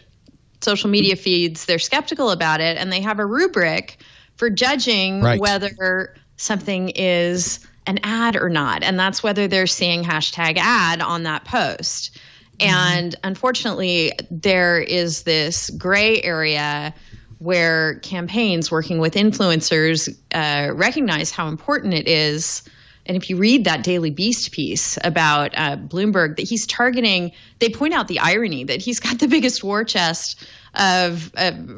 [0.61, 1.67] social media feeds.
[1.67, 3.99] They're skeptical about it, and they have a rubric
[4.35, 5.41] for judging Right.
[5.41, 8.83] whether something is an ad or not.
[8.83, 12.19] And that's whether they're seeing hashtag ad on that post.
[12.59, 16.93] And unfortunately, there is this gray area
[17.41, 22.63] where campaigns working with influencers uh, recognize how important it is.
[23.07, 27.71] And if you read that Daily Beast piece about uh, Bloomberg, that he's targeting, they
[27.71, 31.33] point out the irony that he's got the biggest war chest of,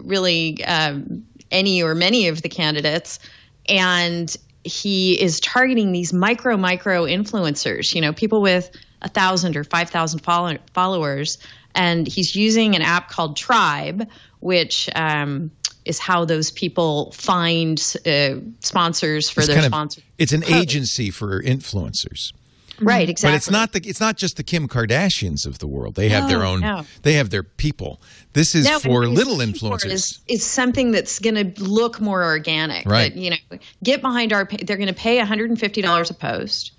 [0.05, 3.21] really um, any or many of the candidates.
[3.69, 8.71] And he is targeting these micro, micro influencers, you know, people with
[9.01, 11.39] a thousand or 5,000 follow- followers.
[11.75, 14.09] And he's using an app called Tribe,
[14.41, 15.51] which um,
[15.85, 20.05] is how those people find uh, sponsors for It's their sponsors.
[20.19, 22.33] It's an agency for influencers.
[22.81, 23.33] Right, exactly.
[23.33, 25.95] But it's not the it's not just the Kim Kardashians of the world.
[25.95, 26.61] They have No, their own.
[26.61, 26.85] no.
[27.03, 28.01] They have their people.
[28.33, 29.93] This is No, for little it's- influencers.
[29.93, 32.85] Is, is something that's going to look more organic.
[32.87, 33.15] Right.
[33.15, 34.49] That, you know, get behind our.
[34.65, 36.73] They're going to pay one hundred and fifty dollars a post,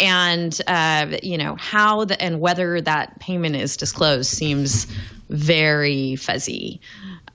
[0.00, 4.86] and uh, you know how the and whether that payment is disclosed seems
[5.28, 6.80] very fuzzy.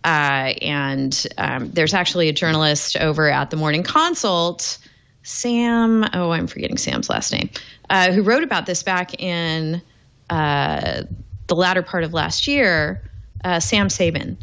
[0.04, 4.78] Uh, and um, there's actually a journalist over at the Morning Consult,
[5.24, 6.04] Sam.
[6.14, 7.50] Oh, I'm forgetting Sam's last name,
[7.90, 9.82] uh, who wrote about this back in
[10.30, 11.04] uh,
[11.48, 13.02] the latter part of last year.
[13.46, 14.38] Uh, Sam Sabin,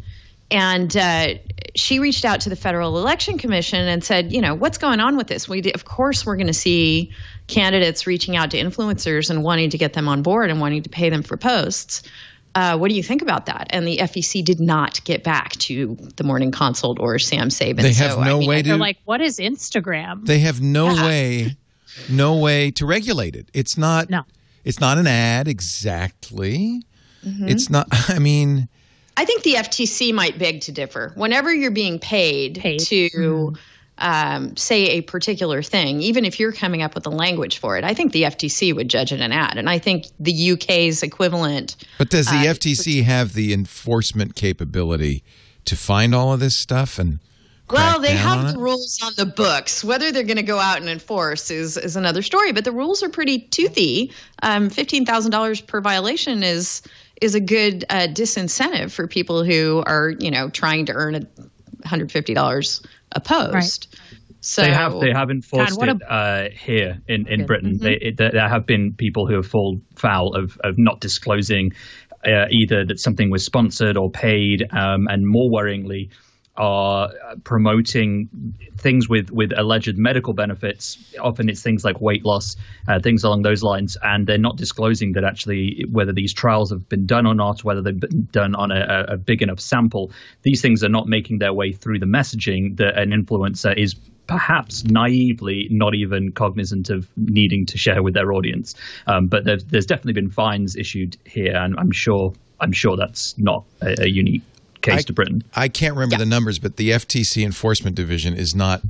[0.50, 1.34] and uh,
[1.76, 5.16] she reached out to the Federal Election Commission and said, you know, what's going on
[5.16, 5.48] with this?
[5.48, 7.12] We, of course, we're going to see
[7.46, 10.88] candidates reaching out to influencers and wanting to get them on board and wanting to
[10.88, 12.02] pay them for posts.
[12.52, 13.68] Uh, what do you think about that?
[13.70, 17.84] And the FEC did not get back to the Morning Consult or Sam Sabin.
[17.84, 18.80] They have So, I no mean, way They're to.
[18.80, 20.26] like, what is Instagram?
[20.26, 21.56] they have no way,
[22.08, 23.48] no way to regulate it.
[23.54, 24.10] It's not.
[24.10, 24.22] No.
[24.64, 26.82] It's not an ad exactly.
[27.24, 27.48] Mm-hmm.
[27.48, 27.86] It's not.
[28.10, 28.68] I mean,
[29.20, 31.12] I think the FTC might beg to differ.
[31.14, 32.80] Whenever you're being paid, Paid.
[32.80, 33.52] to
[33.98, 37.84] um, say a particular thing, even if you're coming up with the language for it,
[37.84, 39.58] I think the FTC would judge it an ad.
[39.58, 41.76] And I think the UK's equivalent.
[41.98, 45.22] but does the Uh, FTC have the enforcement capability
[45.66, 47.18] to find all of this stuff and?
[47.68, 49.84] Well, they have the rules on the books.
[49.84, 52.50] Whether they're going to go out and enforce is, is another story.
[52.52, 54.12] But the rules are pretty toothy.
[54.42, 56.82] Um, Fifteen thousand dollars per violation is
[57.20, 61.88] is a good uh, disincentive for people who are you know trying to earn a
[61.88, 63.96] hundred fifty dollars a post.
[64.42, 67.46] So they have they have enforced what a- it uh, here in, in Good.
[67.46, 67.78] Britain.
[67.78, 71.72] They, it, there have been people who have fallen foul of, of not disclosing
[72.24, 76.10] uh, either that something was sponsored or paid, um, and more worryingly,
[76.56, 77.10] are
[77.44, 78.28] promoting
[78.76, 80.98] things with, with alleged medical benefits.
[81.18, 82.56] Often it's things like weight loss,
[82.88, 86.88] uh, things along those lines, and they're not disclosing that actually whether these trials have
[86.88, 90.10] been done or not, whether they've been done on a, a big enough sample.
[90.42, 93.94] These things are not making their way through the messaging that an influencer is
[94.26, 98.74] perhaps naively not even cognizant of needing to share with their audience.
[99.06, 103.36] Um, but there's, there's definitely been fines issued here, and I'm sure I'm sure that's
[103.38, 104.42] not a, a unique
[104.80, 105.42] case I- to Britain.
[105.54, 108.82] I can't remember the numbers, but the FTC enforcement division is not.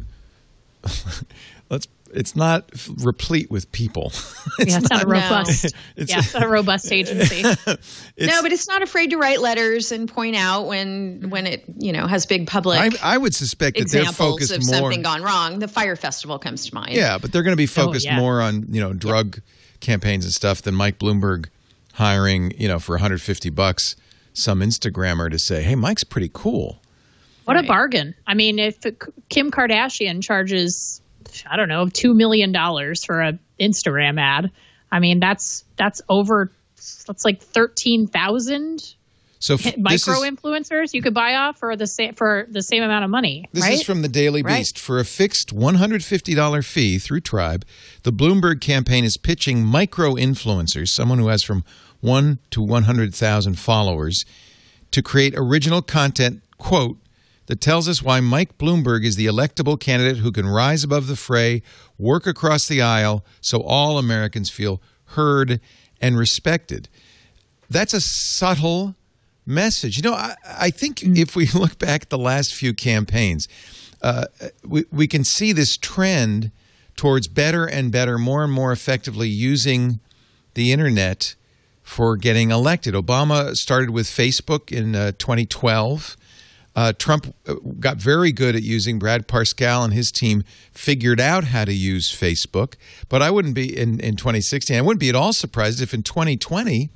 [1.70, 1.86] let's.
[2.12, 2.68] It's not
[3.04, 4.10] replete with people.
[4.58, 5.12] yeah, it's not a No.
[5.12, 5.66] robust.
[5.96, 7.42] It's- yeah, it's not a robust agency.
[7.44, 11.92] no, but it's not afraid to write letters and point out when when it you
[11.92, 14.74] know has big public I, I would suspect that they're examples focused of more.
[14.74, 15.60] something gone wrong.
[15.60, 16.94] The fire festival comes to mind.
[16.94, 18.18] Yeah, but they're going to be oh, focused yeah.
[18.18, 19.40] more on you know drug
[19.78, 21.46] campaigns and stuff than Mike Bloomberg
[21.92, 23.94] hiring you know for 150 bucks
[24.40, 26.80] some Instagrammer to say, "Hey, Mike's pretty cool."
[27.44, 28.14] What a bargain!
[28.26, 28.78] I mean, if
[29.28, 31.00] Kim Kardashian charges,
[31.48, 34.50] I don't know, two million dollars for a Instagram ad,
[34.92, 36.52] I mean that's that's over.
[37.06, 38.94] That's like thirteen thousand
[39.40, 42.62] So f- this micro is, influencers you could buy off for the same for the
[42.62, 43.74] same amount of money, This right?
[43.74, 44.58] is from the Daily Right.
[44.58, 44.78] Beast.
[44.78, 47.64] For a fixed $150 fee through Tribe,
[48.04, 51.64] the Bloomberg campaign is pitching micro influencers, someone who has from
[52.00, 54.24] 1 to 100,000 followers,
[54.90, 56.98] to create original content, quote,
[57.46, 61.16] that tells us why Mike Bloomberg is the electable candidate who can rise above the
[61.16, 61.62] fray,
[61.98, 65.60] work across the aisle, so all Americans feel heard
[66.00, 66.88] and respected.
[67.68, 68.94] That's a subtle
[69.44, 69.96] message.
[69.96, 73.48] You know, I, I think if we look back at the last few campaigns,
[74.00, 74.26] uh,
[74.64, 76.52] we, we can see this trend
[76.94, 80.00] towards better and better, more and more effectively using
[80.54, 81.34] the internet
[81.90, 82.94] for getting elected.
[82.94, 86.16] Obama started with Facebook in uh, 2012.
[86.76, 91.42] Uh, Trump uh, got very good at using Brad Parscale and his team figured out
[91.44, 92.74] how to use Facebook.
[93.08, 94.76] But I wouldn't be in, in 2016.
[94.76, 96.90] I wouldn't be at all surprised if in 2020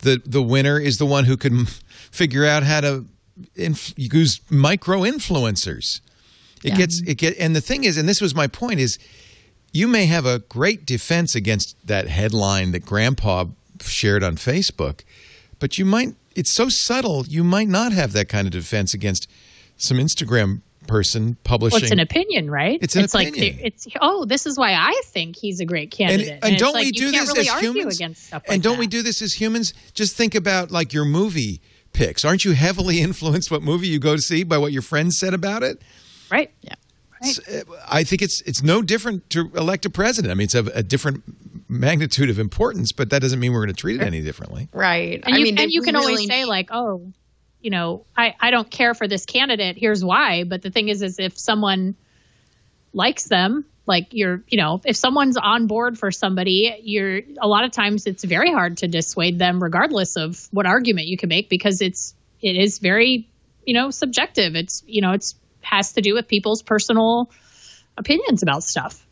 [0.00, 1.64] the the winner is the one who can
[2.10, 3.06] figure out how to
[3.56, 6.02] inf- use micro influencers.
[6.62, 6.76] It Yeah.
[6.76, 8.98] gets it get and the thing is, and this was my point is,
[9.72, 13.46] you may have a great defense against that headline that Grandpa
[13.88, 15.00] shared on Facebook,
[15.58, 19.28] but you might it's so subtle you might not have that kind of defense against
[19.76, 21.76] some Instagram person publishing.
[21.76, 22.78] Well, it's an opinion, right?
[22.82, 23.60] It's an like opinion.
[23.62, 26.28] it's oh, this is why I think he's a great candidate.
[26.28, 27.96] and, and it's don't like, we do this really as humans?
[27.96, 29.74] against stuff and like don't we do this as humans?
[29.94, 31.60] Just think about like your movie
[31.92, 32.24] picks.
[32.24, 35.34] Aren't you heavily influenced what movie you go to see by what your friends said
[35.34, 35.80] about it?
[36.30, 36.50] right?
[36.62, 36.74] Yeah.
[37.22, 37.38] Right.
[37.48, 40.32] uh, I think it's it's no different to elect a president.
[40.32, 41.22] I mean, it's a, a different
[41.72, 44.68] magnitude of importance, but that doesn't mean we're going to treat it any differently.
[44.72, 45.22] Right.
[45.24, 47.12] And I you, mean, and you can always really- say like, oh,
[47.60, 49.76] you know, I, I don't care for this candidate.
[49.78, 50.44] Here's why.
[50.44, 51.94] But the thing is, is if someone
[52.92, 57.64] likes them, like you're, you know, if someone's on board for somebody, you're a lot
[57.64, 61.48] of times it's very hard to dissuade them, regardless of what argument you can make,
[61.48, 63.28] because it's it is very,
[63.64, 64.54] you know, subjective.
[64.54, 67.30] It's you know, it's has to do with people's personal
[67.96, 69.04] opinions about stuff.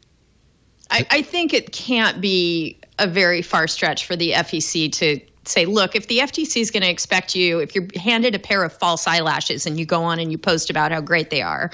[0.90, 5.64] I, I think it can't be a very far stretch for the FEC to say,
[5.64, 8.72] look, if the FTC is going to expect you, if you're handed a pair of
[8.72, 11.70] false eyelashes and you go on and you post about how great they are,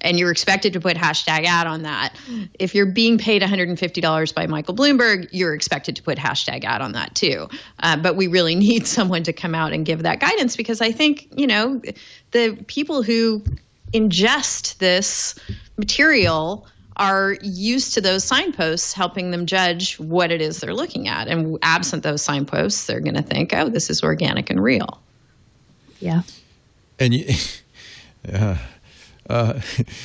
[0.00, 2.16] and you're expected to put hashtag ad on that,
[2.58, 6.92] if you're being paid $150 by Michael Bloomberg, you're expected to put hashtag ad on
[6.92, 7.48] that too.
[7.78, 10.92] Uh, but we really need someone to come out and give that guidance because I
[10.92, 11.82] think, you know,
[12.30, 13.44] the people who
[13.92, 15.34] ingest this
[15.76, 16.66] material
[17.00, 21.28] are used to those signposts helping them judge what it is they're looking at.
[21.28, 25.00] And absent those signposts, they're going to think, oh, this is organic and real.
[25.98, 26.22] Yeah.
[26.98, 27.34] And you,
[28.32, 28.58] uh,
[29.30, 29.60] uh,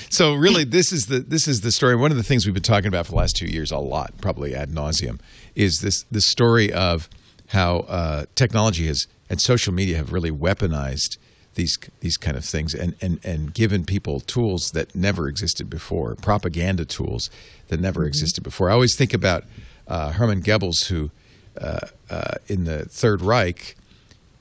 [0.10, 1.98] so really, this is the this is the story.
[1.98, 4.14] One of the things we've been talking about for the last two years a lot,
[4.22, 5.20] probably ad nauseum,
[5.54, 7.10] is this the story of
[7.48, 11.18] how uh, technology has and social media have really weaponized
[11.56, 16.16] these these kind of things and, and, and given people tools that never existed before,
[16.16, 17.30] propaganda tools
[17.68, 18.70] that never existed before.
[18.70, 19.44] I always think about
[19.88, 21.12] uh, Hermann Goebbels, who
[21.60, 23.76] uh, uh, in the Third Reich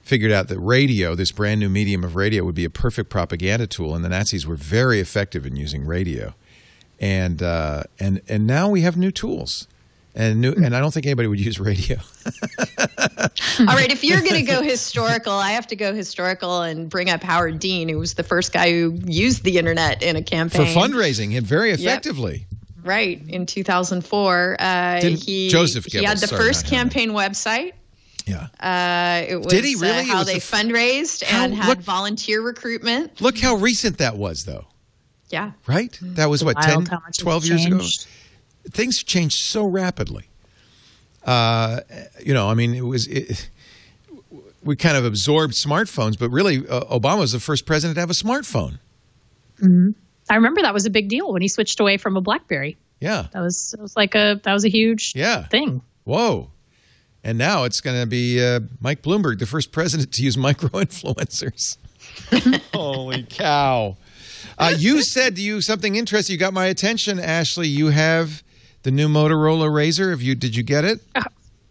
[0.02, 3.66] figured out that radio, this brand new medium of radio, would be a perfect propaganda
[3.66, 6.34] tool, and the Nazis were very effective in using radio.
[7.00, 9.66] And uh, and and now we have new tools,
[10.14, 11.96] and new, and I don't think anybody would use radio.
[13.58, 17.10] All right, if you're going to go historical, I have to go historical and bring
[17.10, 20.66] up Howard Dean, who was the first guy who used the internet in a campaign
[20.66, 22.46] for fundraising and very effectively.
[22.82, 24.56] Right, in 2004.
[24.58, 26.90] Uh, he, Joseph he had the sorry, first not Howard.
[26.92, 27.72] campaign website.
[28.26, 28.48] Yeah.
[28.60, 29.98] Uh, it was Did he really?
[30.00, 33.20] uh, how was they the f- fundraised How- and had look- volunteer recruitment.
[33.20, 34.66] Look how recent that was, though.
[35.30, 35.52] Yeah.
[35.66, 35.98] Right?
[36.02, 37.80] That was what 10, how much it's 12 years ago.
[38.64, 38.74] Changed.
[38.76, 40.28] Things changed so rapidly.
[41.24, 41.80] Uh,
[42.22, 43.06] you know, I mean, it was.
[43.06, 43.48] It,
[44.62, 48.08] we kind of absorbed smartphones, but really, uh, Obama was the first president to have
[48.10, 48.78] a smartphone.
[49.62, 52.76] I remember that was a big deal when he switched away from a BlackBerry.
[53.00, 53.26] Yeah.
[53.32, 55.46] That was it was like a that was a huge Yeah.
[55.48, 55.82] thing.
[56.04, 56.50] Whoa.
[57.22, 60.68] And now it's going to be uh, Mike Bloomberg, the first president to use micro
[60.70, 61.76] influencers.
[62.74, 63.96] Holy cow.
[64.58, 66.34] Uh, you said to you something interesting.
[66.34, 67.68] You got my attention, Ashley.
[67.68, 68.42] You have
[68.84, 70.10] the new Motorola Razr.
[70.10, 70.34] Have you?
[70.34, 71.00] Did you get it?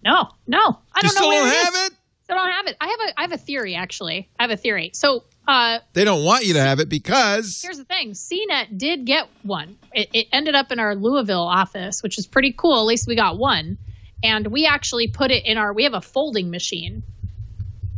[0.03, 1.93] No, no, I don't know still don't it have it.
[2.29, 2.77] I don't have it.
[2.81, 4.29] I have a I have a theory actually.
[4.37, 4.91] I have a theory.
[4.93, 9.05] So uh, They don't want you to have it because here's the thing: CNET did
[9.05, 9.77] get one.
[9.93, 12.79] It, it ended up in our Louisville office, which is pretty cool.
[12.79, 13.77] At least we got one,
[14.23, 15.71] and we actually put it in our.
[15.73, 17.03] We have a folding machine,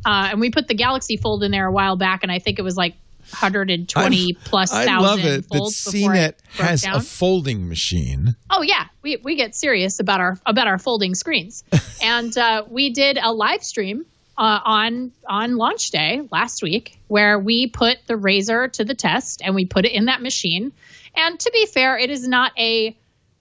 [0.06, 2.60] uh, and we put the Galaxy Fold in there a while back, and I think
[2.60, 2.96] it was like
[3.32, 6.98] 120 plus I thousand love it that CNET has down.
[6.98, 8.36] a folding machine.
[8.50, 11.64] Oh yeah, we we get serious about our about our folding screens,
[12.04, 14.06] and uh, we did a live stream
[14.38, 19.42] uh, on on launch day last week where we put the Razr to the test
[19.44, 20.72] and we put it in that machine.
[21.16, 22.96] And to be fair, it is not a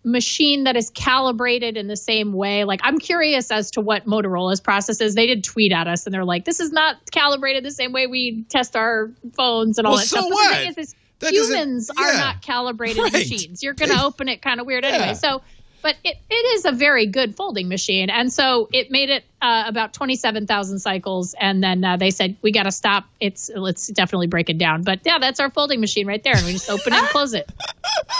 [0.04, 2.64] machine that is calibrated in the same way.
[2.64, 5.14] Like I'm curious as to what Motorola's process is.
[5.14, 8.06] They did tweet at us and they're like, "This is not calibrated the same way
[8.06, 10.48] we test our phones and all Well, that so stuff." But what?
[10.50, 10.94] the thing is, is
[11.48, 13.12] humans are not calibrated Right.
[13.14, 13.62] machines.
[13.62, 14.90] You're going to open it kind of weird Yeah.
[14.90, 15.14] anyway.
[15.14, 15.40] So,
[15.84, 18.08] but it, it is a very good folding machine.
[18.08, 21.34] And so it made it uh, about 27,000 cycles.
[21.38, 23.04] And then uh, they said, we got to stop.
[23.20, 24.82] It's, let's definitely break it down.
[24.82, 26.34] But yeah, that's our folding machine right there.
[26.34, 27.52] And we just open it and close it.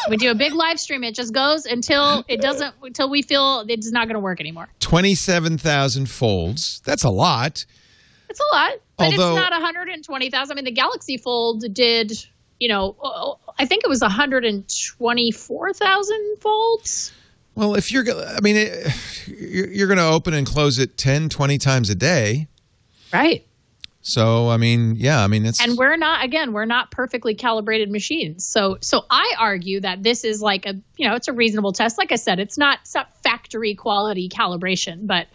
[0.08, 1.02] We do a big live stream.
[1.02, 4.68] It just goes until it doesn't, until we feel it's not going to work anymore.
[4.80, 6.82] Twenty-seven thousand folds.
[6.84, 7.64] That's a lot.
[8.28, 10.52] It's a lot, but Although- it's not 120,000.
[10.52, 12.12] I mean, the Galaxy Fold did,
[12.60, 17.12] you know, uh, I think it was 124,000 folds.
[17.54, 18.92] Well, if you're, I mean, it,
[19.26, 22.48] you're, you're going to open and close it 10, 20 times a day.
[23.12, 23.46] Right.
[24.06, 25.62] So, I mean, yeah, I mean, it's.
[25.62, 28.44] And we're not again, we're not perfectly calibrated machines.
[28.44, 31.96] So so I argue that this is like a, you know, it's a reasonable test.
[31.96, 35.28] Like I said, it's not it's not factory quality calibration, but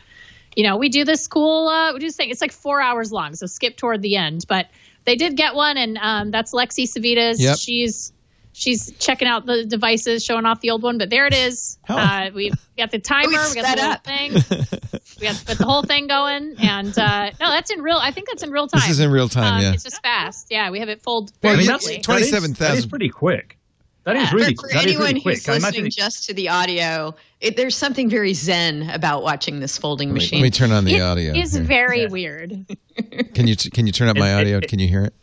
[0.55, 2.29] you know, we do this cool uh we do this thing.
[2.29, 4.67] It's like 4 hours long, so skip toward the end, but
[5.03, 7.39] they did get one and um that's Lexy Savvides.
[7.39, 7.57] Yep.
[7.57, 8.13] She's
[8.59, 11.77] she's checking out the devices, showing off the old one, but there it is.
[11.87, 11.95] Oh.
[11.97, 14.03] Uh, we got the timer, we got the whole up.
[14.03, 14.33] thing.
[15.19, 17.97] we got to put the whole thing going, and uh, no, that's in real.
[17.97, 18.81] I think that's in real time.
[18.81, 19.73] This is in real time, Um, yeah.
[19.73, 20.47] It's just fast.
[20.49, 22.01] Yeah, we have it fold Well, I mean, that's quickly.
[22.03, 22.73] twenty- that is- 27,000.
[22.75, 23.55] That is pretty quick.
[24.05, 24.33] That is Yeah.
[24.35, 25.35] really for, for that is anyone really quick.
[25.37, 29.59] who's I listening imagine just to the audio, it, there's something very zen about watching
[29.59, 30.39] this folding let, me, machine.
[30.39, 31.31] let me turn on the It audio.
[31.33, 31.63] It is here.
[31.63, 32.07] very Yeah.
[32.07, 32.65] weird.
[33.33, 34.67] Can you can you turn up my It- it- audio?
[34.67, 35.13] Can you hear it?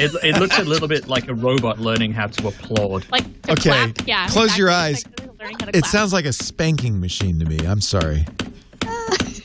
[0.00, 3.06] It, it looks a little bit like a robot learning how to applaud.
[3.10, 4.06] Like to Okay, clap.
[4.06, 4.26] Yeah.
[4.28, 5.04] close your eyes.
[5.06, 5.92] Like learning how to It clap.
[5.92, 7.58] sounds like a spanking machine to me.
[7.66, 8.26] I'm sorry.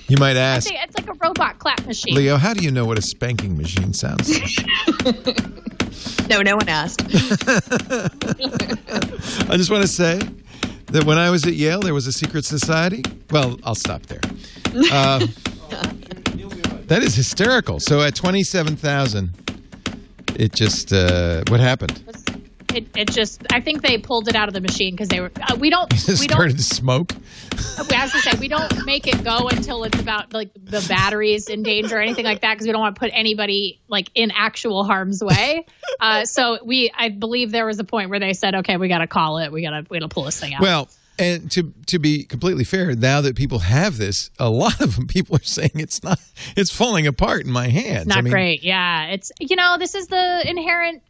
[0.07, 2.13] You might ask, It's like a robot clap machine.
[2.15, 4.55] Leo, how do you know what a spanking machine sounds like?
[6.29, 7.01] no, no one asked.
[9.49, 10.19] I just want to say
[10.87, 13.03] that when I was at Yale, there was a secret society.
[13.31, 14.21] Well, I'll stop there.
[14.91, 15.29] Um,
[16.87, 17.79] that is hysterical.
[17.79, 19.54] So at 27,000,
[20.35, 22.01] it just, uh, what happened?
[22.73, 23.41] It, it just.
[23.53, 25.31] I think they pulled it out of the machine because they were.
[25.41, 25.91] Uh, we don't.
[25.93, 26.35] It we don't.
[26.35, 27.13] started to smoke.
[27.53, 31.63] As I said, we don't make it go until it's about like the batteries in
[31.63, 34.83] danger or anything like that because we don't want to put anybody like in actual
[34.83, 35.65] harm's way.
[36.01, 38.97] Uh, so we, I believe there was a point where they said, "Okay, we got
[38.97, 39.53] to call it.
[39.53, 42.23] We got to we got to pull this thing out." Well, and to to be
[42.23, 46.03] completely fair, now that people have this, a lot of them people are saying it's
[46.03, 46.19] not,
[46.55, 48.07] it's falling apart in my hands.
[48.07, 48.63] not I mean, great.
[48.63, 51.01] Yeah, it's you know this is the inherent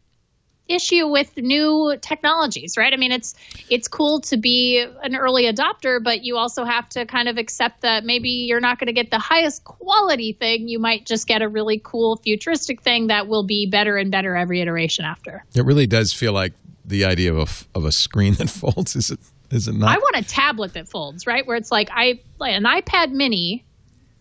[0.68, 2.92] issue with new technologies, right?
[2.94, 3.36] I mean, it's
[3.70, 7.82] it's cool to be an early adopter, but you also have to kind of accept
[7.82, 10.68] that maybe you're not going to get the highest quality thing.
[10.68, 14.36] You might just get a really cool futuristic thing that will be better and better
[14.36, 15.44] every iteration after.
[15.56, 16.54] It really does feel like
[16.84, 18.96] the idea of a, of a screen that folds.
[18.96, 19.16] Is?
[19.56, 19.90] Is it not?
[19.90, 21.46] I want a tablet that folds, right?
[21.48, 23.66] Where it's like I like an iPad Mini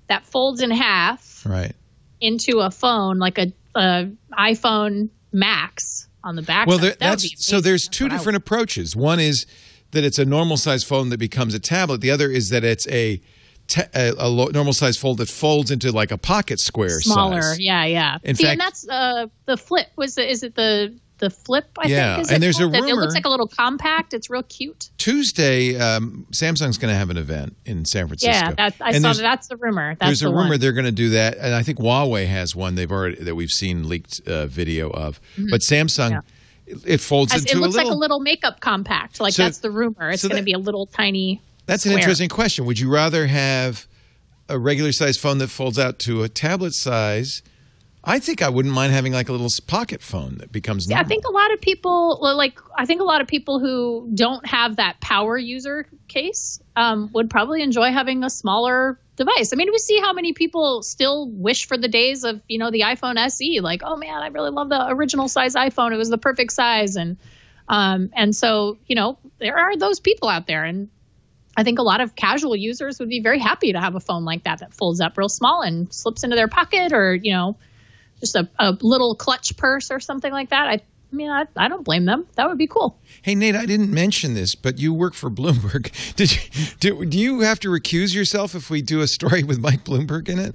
[0.09, 1.73] that folds in half right.
[2.21, 6.69] into a phone, like a, a iPhone Max on the back.
[6.69, 7.61] Well, there, that that's so.
[7.61, 8.95] There's two different approaches.
[8.95, 9.47] One is
[9.91, 12.01] that it's a normal size phone that becomes a tablet.
[12.01, 13.21] The other is that it's a
[13.67, 17.43] te- a, a lo- normal size fold that folds into like a pocket square smaller.
[17.43, 17.61] size.
[17.61, 18.19] Yeah, yeah.
[18.23, 19.89] In See, fact- and that's uh, the flip.
[19.97, 20.31] Was it?
[20.31, 21.67] Is it the the flip?
[21.79, 22.27] I Yeah, think.
[22.27, 22.73] Is and there's a called?
[22.75, 24.15] That It looks like a little compact.
[24.15, 24.91] It's real cute.
[24.99, 28.33] Tuesday, um, Samsung's going to have an event in San Francisco.
[28.33, 29.23] Yeah, that's I And saw that.
[29.23, 29.95] That's the rumor.
[30.01, 30.61] That's There's a rumor one.
[30.61, 32.75] they're going to do that, and I think Huawei has one.
[32.75, 35.21] They've already that we've seen leaked uh, video of.
[35.51, 36.13] But Samsung, Mm-hmm.
[36.13, 36.75] Yeah.
[36.75, 37.91] it, it folds As- into it looks a little.
[37.91, 39.21] like a little makeup compact.
[39.21, 40.11] Like So- that's the rumor.
[40.11, 41.41] It's so going to be a little tiny.
[41.67, 42.67] That's an interesting question.
[42.67, 43.87] Would you rather have
[44.51, 47.43] a regular size phone that folds out to a tablet size?
[48.07, 50.89] I think I wouldn't mind having like a little pocket phone that becomes.
[50.89, 52.59] Yeah, I think a lot of people like.
[52.77, 57.31] I think a lot of people who don't have that power user case um, would
[57.31, 59.53] probably enjoy having a smaller device.
[59.53, 62.71] I mean, we see how many people still wish for the days of you know
[62.71, 63.61] the iPhone SE.
[63.61, 65.93] Like, oh man, I really love the original size iPhone.
[65.93, 67.17] It was the perfect size, and
[67.69, 70.91] um, and so you know there are those people out there, and
[71.57, 74.27] I think a lot of casual users would be very happy to have a phone
[74.27, 77.57] like that that folds up real small and slips into their pocket, or you know
[78.25, 80.67] just a, a little clutch purse or something like that.
[80.67, 82.27] I, I mean, I, I don't blame them.
[82.37, 82.99] That would be cool.
[83.23, 85.91] Hey Nate, I didn't mention this, but you work for Bloomberg.
[86.17, 86.41] Did you?
[86.81, 90.29] Do, do you have to recuse yourself if we do a story with Mike Bloomberg
[90.29, 90.55] in it?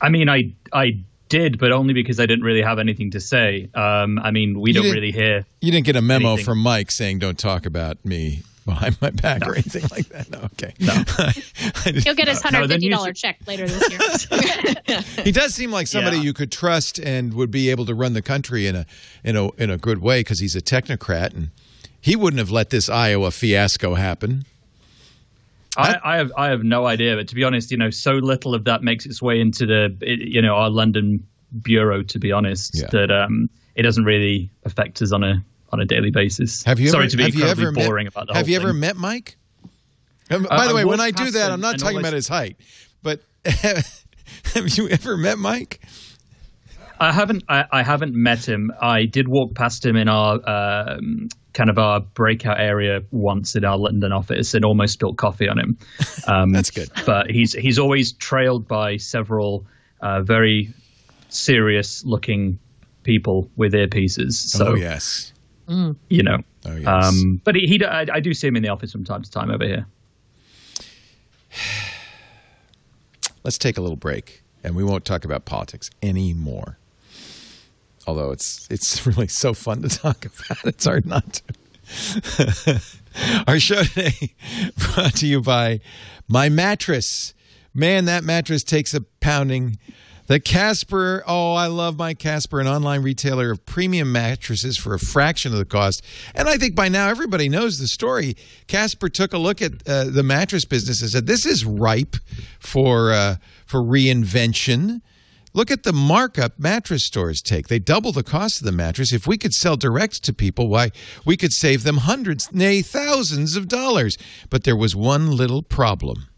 [0.00, 0.98] I mean, I I
[1.28, 3.68] did, but only because I didn't really have anything to say.
[3.74, 5.44] Um, I mean, we You don't really hear.
[5.60, 6.44] You didn't get a memo Anything.
[6.44, 10.30] from Mike saying don't talk about me behind my back or anything like that.
[10.30, 10.74] No, okay.
[10.80, 10.92] No.
[11.18, 11.32] I
[11.84, 14.28] didn't- He'll get his hundred fifty dollar then fifty you dollar should- check later this
[14.88, 15.00] year.
[15.24, 16.22] he does seem like somebody Yeah.
[16.24, 18.86] you could trust and would be able to run the country in a
[19.22, 21.50] in a in a good way because he's a technocrat and
[22.00, 24.44] he wouldn't have let this Iowa fiasco happen.
[25.76, 28.54] I, I have I have no idea, but to be honest, you know, so little
[28.54, 31.26] of that makes its way into the you know our London
[31.62, 32.02] bureau.
[32.02, 32.86] To be honest, Yeah.
[32.92, 35.44] that um, it doesn't really affect us on a
[35.74, 36.62] on a daily basis.
[36.64, 38.70] Have you Sorry ever to be have incredibly boring met, about the Have you ever
[38.70, 38.80] thing.
[38.80, 39.36] met Mike?
[40.30, 42.56] Um, By the I way, when I do that, I'm not talking about his height.
[43.02, 45.80] But have you ever met Mike?
[46.98, 47.44] I haven't.
[47.48, 48.72] I, I haven't met him.
[48.80, 53.64] I did walk past him in our um, kind of our breakout area once in
[53.64, 55.78] our London office and almost spilled coffee on him.
[56.26, 56.88] Um, That's good.
[57.04, 59.66] But he's he's always trailed by several
[60.00, 60.72] uh, very
[61.28, 62.58] serious looking
[63.02, 64.32] people with earpieces.
[64.32, 65.33] So oh yes.
[65.68, 66.38] You know.
[66.66, 66.86] Oh yes.
[66.86, 69.30] Um, but he, he I, I do see him in the office from time to
[69.30, 69.86] time over here.
[73.44, 76.78] Let's take a little break, and we won't talk about politics anymore.
[78.06, 81.42] Although it's it's really so fun to talk about, it's hard not to.
[83.46, 84.34] Our show today
[84.94, 85.80] brought to you by
[86.28, 87.34] my mattress.
[87.74, 89.78] Man, that mattress takes a pounding.
[90.26, 94.98] The Casper, oh, I love my Casper, an online retailer of premium mattresses for a
[94.98, 96.02] fraction of the cost.
[96.34, 98.34] And I think by now everybody knows the story.
[98.66, 102.16] Casper took a look at uh, the mattress business and said, "This is ripe
[102.58, 105.02] for uh, for reinvention."
[105.52, 107.68] Look at the markup mattress stores take.
[107.68, 109.12] They double the cost of the mattress.
[109.12, 110.90] If we could sell direct to people, why,
[111.24, 114.16] we could save them hundreds, nay, thousands of dollars.
[114.50, 116.28] But there was one little problem.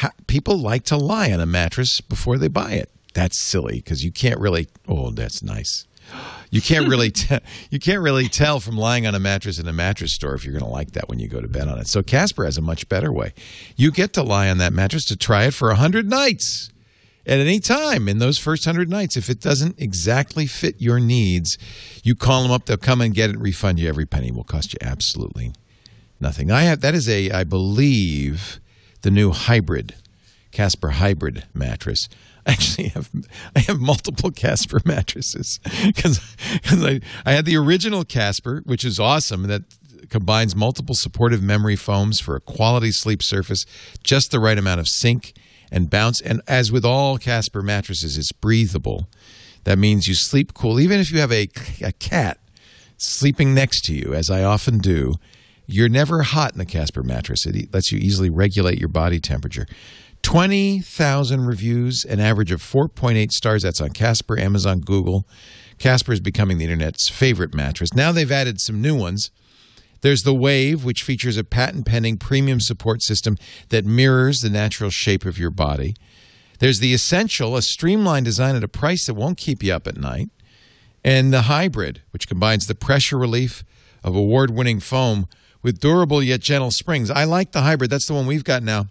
[0.00, 2.90] Ha- people like to lie on a mattress before they buy it.
[3.14, 4.68] That's silly because you can't really.
[4.88, 5.86] Oh, that's nice.
[6.50, 7.38] You can't really te-
[7.70, 10.52] you can't really tell from lying on a mattress in a mattress store if you're
[10.52, 11.86] going to like that when you go to bed on it.
[11.86, 13.32] So Casper has a much better way.
[13.76, 16.70] You get to lie on that mattress to try it for a hundred nights
[17.26, 19.16] at any time in those first hundred nights.
[19.16, 21.58] If it doesn't exactly fit your needs,
[22.02, 22.66] you call them up.
[22.66, 24.30] They'll come and get it, and refund you every penny.
[24.30, 25.52] Will cost you absolutely
[26.20, 26.50] nothing.
[26.50, 28.60] I have that is a I believe
[29.02, 29.94] the new hybrid
[30.52, 32.08] Casper hybrid mattress.
[32.46, 33.10] I actually have
[33.54, 36.20] I have multiple Casper mattresses because
[36.64, 39.44] I, I had the original Casper, which is awesome.
[39.44, 39.62] That
[40.08, 43.66] combines multiple supportive memory foams for a quality sleep surface,
[44.02, 45.34] just the right amount of sink
[45.70, 46.20] and bounce.
[46.20, 49.06] And as with all Casper mattresses, it's breathable.
[49.64, 51.48] That means you sleep cool, even if you have a,
[51.82, 52.38] a cat
[52.96, 55.14] sleeping next to you, as I often do.
[55.72, 57.46] You're never hot in the Casper mattress.
[57.46, 59.66] It lets you easily regulate your body temperature.
[60.22, 63.62] 20,000 reviews, an average of 4.8 stars.
[63.62, 65.26] That's on Casper, Amazon, Google.
[65.78, 67.94] Casper is becoming the internet's favorite mattress.
[67.94, 69.30] Now they've added some new ones.
[70.02, 73.36] There's the Wave, which features a patent pending premium support system
[73.68, 75.94] that mirrors the natural shape of your body.
[76.58, 79.96] There's the Essential, a streamlined design at a price that won't keep you up at
[79.96, 80.30] night.
[81.04, 83.64] And the Hybrid, which combines the pressure relief
[84.02, 85.26] of award winning foam
[85.62, 87.10] with durable yet gentle springs.
[87.10, 87.90] I like the Hybrid.
[87.90, 88.86] That's the one we've got now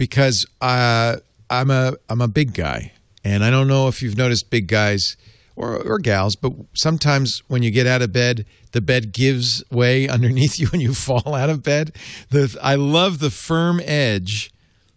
[0.00, 1.16] because uh,
[1.50, 2.92] I'm a I'm a big guy,
[3.22, 5.16] and I don't know if you've noticed big guys
[5.56, 10.08] or, or gals, but sometimes when you get out of bed, the bed gives way
[10.16, 11.94] underneath you and you fall out of bed.
[12.30, 14.50] The I love the firm edge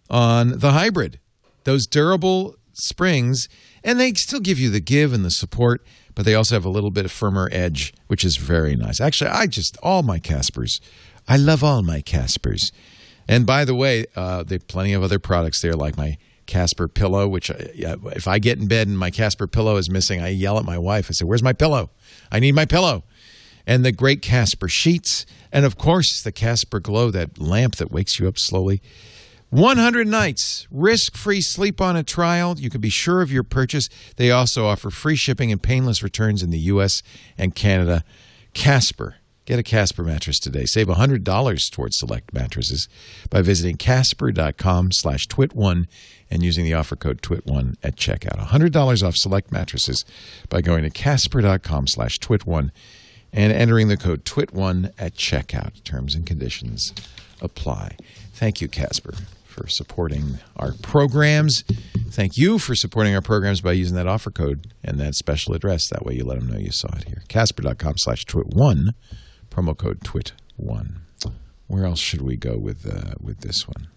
[0.08, 1.20] on the hybrid,
[1.64, 3.48] those durable springs,
[3.84, 5.84] and they still give you the give and the support.
[6.14, 9.00] But they also have a little bit of firmer edge, which is very nice.
[9.00, 10.80] Actually, I just all my Caspers,
[11.26, 12.70] I love all my Caspers.
[13.26, 16.88] And by the way, uh, there are plenty of other products there, like my Casper
[16.88, 17.26] pillow.
[17.26, 20.58] Which, I, if I get in bed and my Casper pillow is missing, I yell
[20.58, 21.06] at my wife.
[21.08, 21.90] I say, "Where's my pillow?
[22.30, 23.04] I need my pillow."
[23.66, 28.20] And the great Casper sheets, and of course the Casper Glow, that lamp that wakes
[28.20, 28.82] you up slowly.
[29.54, 32.56] 100 nights, risk free sleep on a trial.
[32.58, 33.88] You can be sure of your purchase.
[34.16, 37.04] They also offer free shipping and painless returns in the U.S.
[37.38, 38.02] and Canada.
[38.52, 39.14] Casper.
[39.44, 40.64] Get a Casper mattress today.
[40.64, 42.88] Save $100 towards select mattresses
[43.30, 45.86] by visiting casper.com slash twit1
[46.32, 48.44] and using the offer code twit1 at checkout.
[48.44, 50.04] $100 off select mattresses
[50.48, 52.72] by going to casper.com slash twit1
[53.32, 55.84] and entering the code twit1 at checkout.
[55.84, 56.92] Terms and conditions
[57.40, 57.96] apply.
[58.32, 59.14] Thank you, Casper,
[59.54, 61.62] for supporting our programs.
[62.10, 65.88] Thank you for supporting our programs by using that offer code and that special address.
[65.88, 67.22] That way you let them know you saw it here.
[67.28, 68.88] Casper.com slash twit1,
[69.50, 70.96] promo code twit1.
[71.68, 73.88] Where else should we go with uh, with this one?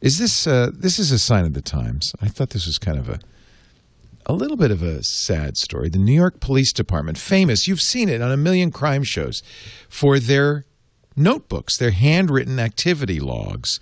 [0.00, 2.12] Is this uh, this is a sign of the times?
[2.20, 3.18] I thought this was kind of a
[4.26, 5.88] a little bit of a sad story.
[5.88, 9.42] The New York Police Department, famous, you've seen it on a million crime shows,
[9.88, 10.66] for their
[11.16, 13.80] notebooks, their handwritten activity logs.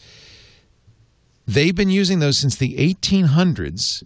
[1.47, 4.03] They've been using those since the 1800s.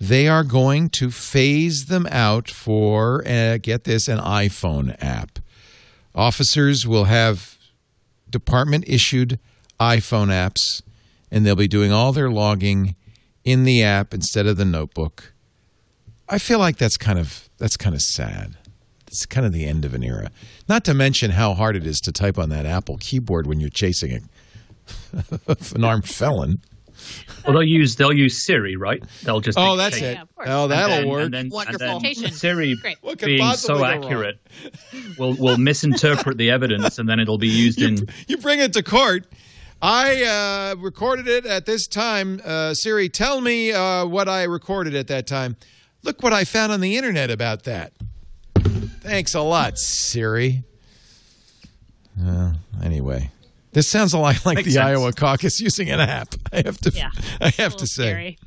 [0.00, 5.40] They are going to phase them out for, uh, get this, an iPhone app.
[6.14, 7.58] Officers will have
[8.30, 9.38] department issued
[9.78, 10.82] iPhone apps,
[11.30, 12.94] and they'll be doing all their logging
[13.44, 15.32] in the app instead of the notebook.
[16.28, 18.56] I feel like that's kind of that's kind of sad.
[19.06, 20.30] It's kind of the end of an era.
[20.68, 23.68] Not to mention how hard it is to type on that Apple keyboard when you're
[23.68, 24.20] chasing a,
[25.74, 26.60] an armed felon.
[27.44, 29.02] Well, they'll use they'll use Siri, right?
[29.22, 30.16] They'll just Oh, that's it.
[30.16, 30.24] Yeah.
[30.46, 31.24] Oh, that'll and then, work.
[31.24, 31.96] And then, Wonderful.
[31.96, 34.38] And then Siri, What being so accurate,
[35.18, 38.06] will will misinterpret the evidence, and then it'll be used in.
[38.28, 39.26] you bring it to court.
[39.82, 40.24] I
[40.74, 42.42] uh, recorded it at this time.
[42.44, 45.56] Uh, Siri, tell me uh, what I recorded at that time.
[46.02, 47.92] Look what I found on the internet about that.
[49.00, 50.64] Thanks a lot, Siri.
[52.22, 53.30] Uh, anyway,
[53.72, 54.84] this sounds a lot like Makes the sense.
[54.86, 56.34] Iowa caucus using an app.
[56.52, 56.90] I have to.
[56.90, 57.10] Yeah.
[57.40, 58.38] I have to say, scary.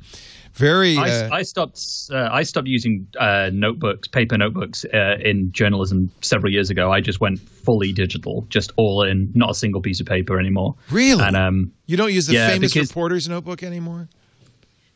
[0.52, 0.96] very.
[0.96, 1.80] I, Uh, I stopped.
[2.10, 6.92] Uh, I stopped using uh, notebooks, paper notebooks, uh, in journalism several years ago.
[6.92, 10.74] I just went fully digital, just all in, not a single piece of paper anymore.
[10.90, 14.08] really, And um, you don't use the yeah, famous because- reporter's notebook anymore.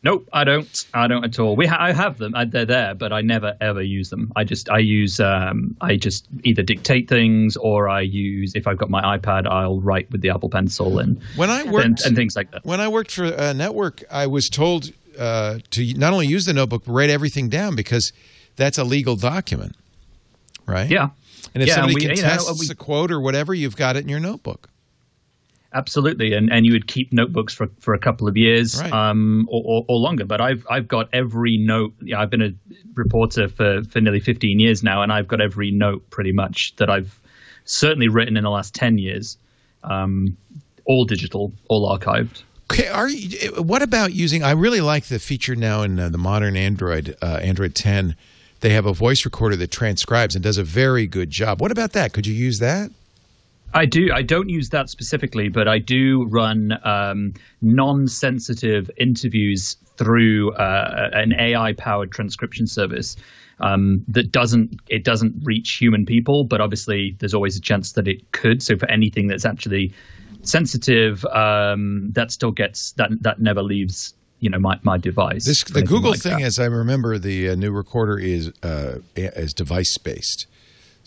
[0.05, 0.69] Nope, I don't.
[0.95, 1.57] I don't at all.
[1.57, 2.33] We ha- I have them.
[2.35, 4.33] uh, They're there, but I never ever use them.
[4.37, 8.79] I just I use um, I just either dictate things or I use if I've
[8.79, 12.17] got my iPad, I'll write with the Apple Pencil and When I worked and, and
[12.17, 12.65] things like that.
[12.65, 16.53] when I worked for a network, I was told uh, to not only use the
[16.55, 18.13] notebook but write everything down because
[18.55, 19.75] that's a legal document,
[20.65, 20.89] right?
[20.89, 21.09] Yeah,
[21.55, 23.77] And if Yeah, and somebody we- you know, contests we- a quote or whatever, you've
[23.77, 24.69] got it in your notebook.
[25.73, 26.33] Absolutely.
[26.35, 28.93] And and you would keep notebooks for, for a couple of years, Right.
[28.93, 30.25] um, or, or, or longer.
[30.25, 31.95] But I've I've got every note.
[32.03, 32.53] Yeah, I've been a
[32.95, 36.91] reporter for for nearly fifteen years now, and I've got every note pretty much that
[36.91, 37.19] I've
[37.65, 39.37] certainly written in the last ten years.
[39.85, 40.37] Um,
[40.85, 42.43] all digital, all archived.
[42.73, 44.43] Okay, are you, what about using?
[44.43, 48.15] I really like the feature now in uh, the modern Android, uh, Android 10.
[48.61, 51.61] They have a voice recorder that transcribes and does a very good job.
[51.63, 52.13] What about that?
[52.13, 52.91] Could you use that?
[53.75, 54.11] I do.
[54.13, 61.35] I don't use that specifically, but I do run um, non-sensitive interviews through uh, an
[61.39, 63.17] AI-powered transcription service
[63.61, 68.09] um, that doesn't it doesn't reach human people, but obviously there's always a chance that
[68.09, 68.63] it could.
[68.63, 69.93] So for anything that's actually
[70.43, 75.45] sensitive, um, that still gets that that never leaves you know my, my device.
[75.45, 76.47] This the Google like thing, that.
[76.47, 80.47] as I remember, the uh, new recorder is uh, is device based.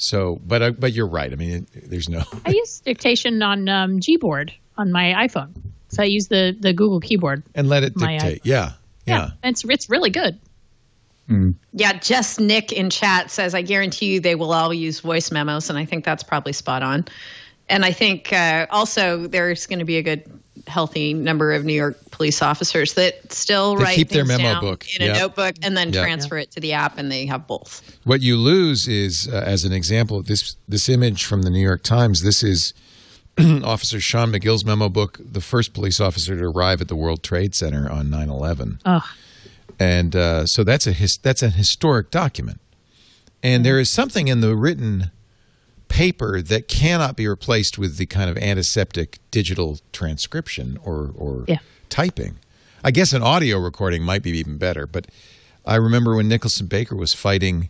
[0.02, 1.32] So, but uh, but you're right.
[1.32, 2.24] I mean, it, there's no.
[2.46, 5.54] I use dictation on um, Gboard on my iPhone.
[5.90, 7.44] So I use the, the Google keyboard.
[7.54, 8.22] and let it dictate.
[8.22, 8.46] iPhone.
[8.46, 8.72] Yeah,
[9.06, 9.32] yeah.
[9.44, 10.40] It's it's really good.
[11.74, 15.70] Yeah, just Nick in chat says, I guarantee you they will all use voice memos.
[15.70, 17.06] And I think that's probably spot on.
[17.70, 21.74] And I think uh, also there's going to be a good, healthy number of New
[21.74, 24.86] York police officers that still They write keep their things memo down book.
[25.00, 25.16] in Yep.
[25.16, 26.04] a notebook and then Yep.
[26.04, 27.82] transfer it to the app, and they have both.
[28.04, 31.84] What you lose is, uh, as an example, this this image from the New York
[31.84, 32.22] Times.
[32.22, 32.74] This is
[33.64, 37.56] Officer Sean McGill's memo book, the first police officer to arrive at the World Trade
[37.56, 38.80] Center on 9/11.
[38.86, 39.04] Ugh.
[39.80, 42.60] and uh, so that's a his, that's an historic document.
[43.44, 45.10] And there is something in the written
[45.92, 51.60] paper that cannot be replaced with the kind of antiseptic digital transcription or or Yeah.
[51.90, 52.38] typing.
[52.84, 55.06] I guess an audio recording might be even better, but
[55.66, 57.70] I remember when Nicholson Baker was fighting.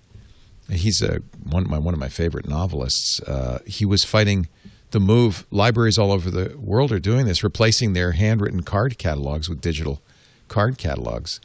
[0.70, 3.20] He's a one of my one of my favorite novelists.
[3.22, 4.48] Uh, he was fighting
[4.92, 5.46] the move.
[5.52, 10.02] Libraries all over the world are doing this, replacing their handwritten card catalogs with digital
[10.48, 11.40] card catalogs.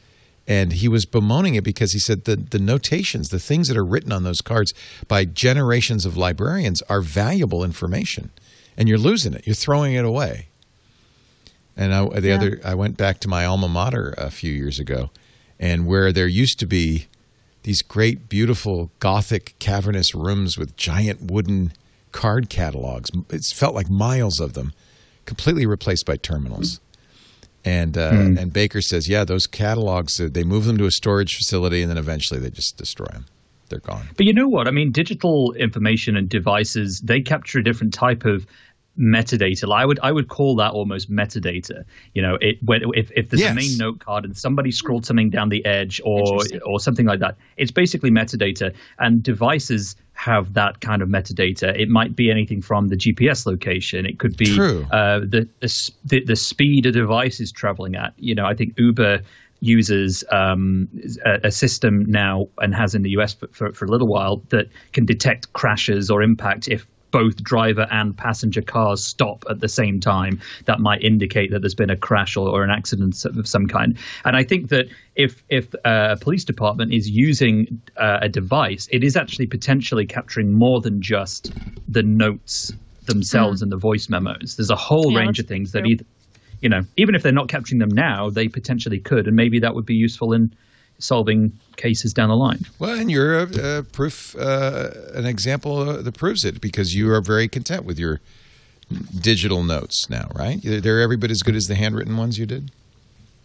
[0.48, 3.84] And he was bemoaning it because he said the, the notations, the things that are
[3.84, 4.72] written on those cards
[5.08, 8.30] by generations of librarians are valuable information.
[8.76, 9.46] And you're losing it.
[9.46, 10.48] You're throwing it away.
[11.76, 15.10] And I, the other, I went back to my alma mater a few years ago,
[15.58, 17.06] and where there used to be
[17.64, 21.72] these great, beautiful, Gothic, cavernous rooms with giant wooden
[22.12, 23.10] card catalogs.
[23.28, 24.72] It felt like miles of them,
[25.26, 26.80] completely replaced by terminals.
[27.66, 31.36] And uh, and Baker says, yeah, those catalogs, uh, they move them to a storage
[31.36, 33.26] facility, and then eventually they just destroy them.
[33.68, 34.08] They're gone.
[34.16, 34.68] But you know what?
[34.68, 38.46] I mean, digital information and devices they capture a different type of
[38.96, 39.70] metadata.
[39.74, 41.84] I would I would call that almost metadata.
[42.14, 43.50] You know, it when, if if there's Yes.
[43.50, 47.18] a main note card and somebody scrolled something down the edge or or something like
[47.20, 48.72] that, it's basically metadata.
[49.00, 51.78] And devices have that kind of metadata.
[51.78, 54.06] It might be anything from the GPS location.
[54.06, 55.48] It could be uh, the,
[56.04, 58.14] the the speed a device is traveling at.
[58.16, 59.20] You know, I think Uber
[59.60, 60.88] uses um,
[61.24, 64.42] a, a system now and has in the US for, for, for a little while
[64.48, 66.86] that can detect crashes or impact if
[67.16, 70.38] both driver and passenger cars stop at the same time.
[70.66, 73.96] That might indicate that there's been a crash or, or an accident of some kind.
[74.26, 78.88] And I think that if if uh, a police department is using uh, a device,
[78.92, 81.52] it is actually potentially capturing more than just
[81.88, 82.72] the notes
[83.06, 84.56] themselves and the voice memos.
[84.56, 86.04] There's a whole Yeah, range of things that either
[86.60, 89.74] you know, even if they're not capturing them now, they potentially could, and maybe that
[89.74, 90.52] would be useful in
[90.98, 92.60] solving cases down the line.
[92.78, 97.20] Well, and you're a, a proof, uh, an example that proves it because you are
[97.20, 98.20] very content with your
[99.20, 100.60] digital notes now, right?
[100.62, 102.70] They're every bit as good as the handwritten ones you did.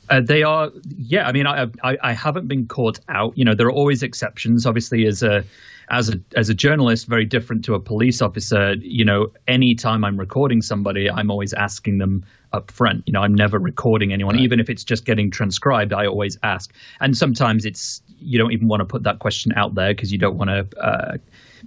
[0.10, 1.28] Uh, they are, yeah.
[1.28, 3.38] I mean, I, I I haven't been caught out.
[3.38, 4.66] You know, there are always exceptions.
[4.66, 5.44] Obviously, as a
[5.90, 8.74] as a as a journalist, very different to a police officer.
[8.74, 13.04] You know, anytime I'm recording somebody, I'm always asking them up front.
[13.06, 15.94] You know, I'm never recording anyone, even if it's just getting transcribed.
[15.94, 19.76] I always ask, and sometimes it's you don't even want to put that question out
[19.76, 20.80] there because you don't want to.
[20.80, 21.18] Uh,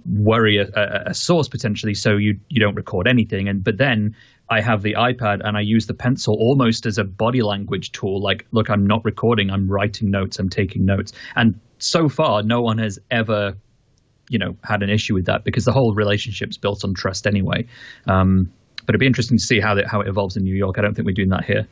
[0.05, 4.13] worry a, a, a, source potentially so you you don't record anything and but then
[4.49, 8.21] I have the iPad and I use the pencil almost as a body language tool
[8.21, 11.13] like look I'm not recording I'm writing notes I'm taking notes.
[11.35, 13.55] And so far no one has ever
[14.29, 17.65] you know had an issue with that because the whole relationship's built on trust anyway.
[18.07, 18.51] Um,
[18.85, 20.77] but it'd be interesting to see how it, how it evolves in New York.
[20.77, 21.67] I don't think we're doing that here.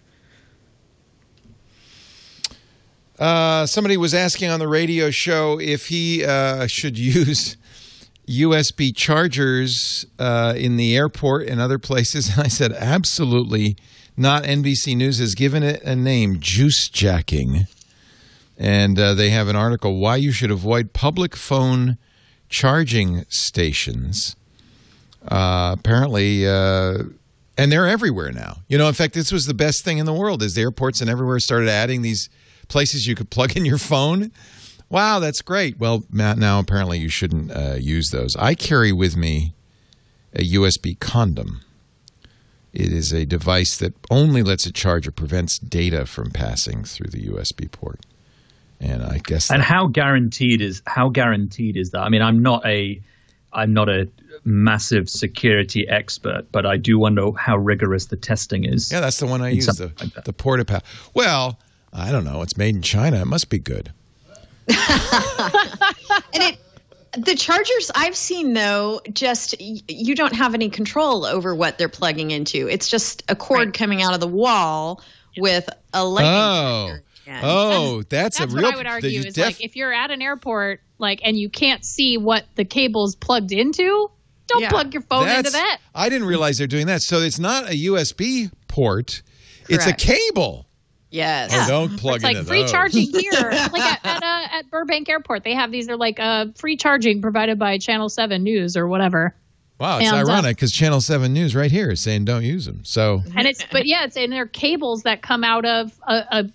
[3.20, 7.58] Uh, somebody was asking on the radio show if he uh, should use
[8.28, 12.30] USB chargers uh, in the airport and other places.
[12.38, 13.76] And I said, absolutely
[14.16, 14.44] not.
[14.44, 17.68] NBC News has given it a name, juice jacking.
[18.58, 21.98] And uh, they have an article why you should avoid public phone
[22.50, 24.36] charging stations.
[25.28, 27.04] Uh, apparently, uh,
[27.58, 28.58] and they're everywhere now.
[28.68, 30.44] You know, in fact, this was the best thing in the world.
[30.44, 32.30] Is the airports and everywhere started adding these
[32.68, 34.32] places you could plug in your phone
[34.94, 35.80] Wow, that's great.
[35.80, 38.36] Well, Matt, now apparently you shouldn't uh, use those.
[38.36, 39.56] I carry with me
[40.36, 41.62] a USB condom.
[42.74, 47.10] It is a device that only lets it charge or prevents data from passing through
[47.10, 48.02] the USB port.
[48.80, 52.02] And I guess And how guaranteed is how guaranteed is that?
[52.02, 53.02] I mean, I'm not a
[53.52, 54.08] I'm not a
[54.46, 58.92] massive security expert, but I do wonder how rigorous the testing is.
[58.92, 60.84] Yeah, that's the one I use, the, like the Porta
[61.16, 61.58] Well,
[61.92, 62.44] I don't know.
[62.44, 63.22] It's made in China.
[63.22, 63.92] It must be good.
[66.34, 66.58] and it
[67.18, 72.32] the chargers I've seen though, just you don't have any control over what they're plugging
[72.32, 72.68] into.
[72.68, 73.74] It's just a cord right.
[73.74, 75.02] coming out of the wall
[75.38, 77.04] with a lightning.
[77.28, 78.66] Oh, oh, that's, that's a real.
[78.66, 81.50] What I would argue is def- like if you're at an airport, like, and you
[81.50, 84.10] can't see what the cable's plugged into,
[84.48, 84.70] don't yeah.
[84.70, 85.80] plug your phone that's, into that.
[85.94, 87.02] I didn't realize they're doing that.
[87.02, 89.22] So it's not a USB port;
[89.66, 89.70] Correct.
[89.70, 90.68] it's a cable.
[91.14, 91.52] Yes.
[91.54, 92.72] Oh, don't plug it's like free those.
[92.72, 95.44] charging here, like at at, uh, at, Burbank Airport.
[95.44, 95.86] They have these.
[95.86, 99.36] They're like uh, free charging provided by Channel Seven News or whatever.
[99.80, 102.44] Wow, it's and, uh, ironic because uh, Channel Seven News right here is saying don't
[102.44, 102.84] use them.
[102.84, 106.50] So and it's but yeah, it's and they're cables that come out of a, a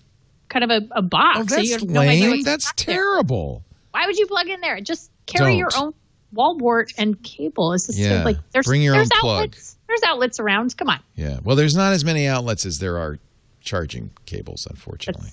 [0.49, 1.39] kind of a, a box.
[1.39, 2.43] Oh, that's so lame.
[2.43, 3.63] that's terrible.
[3.69, 4.01] There.
[4.01, 4.81] Why would you plug in there?
[4.81, 5.57] Just carry don't.
[5.57, 5.93] your own
[6.33, 7.71] wall wart and cable.
[7.71, 8.25] It's just yeah.
[8.25, 9.75] like there's bring your there's own outlets.
[9.75, 9.87] plug.
[9.87, 10.75] There's outlets around.
[10.75, 10.99] Come on.
[11.15, 11.39] Yeah.
[11.41, 13.19] Well, there's not as many outlets as there are
[13.61, 15.29] charging cables, unfortunately.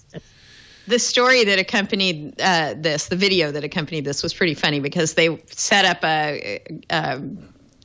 [0.86, 5.14] the story that accompanied uh, this, the video that accompanied this, was pretty funny because
[5.14, 6.60] they set up a,
[6.90, 7.22] a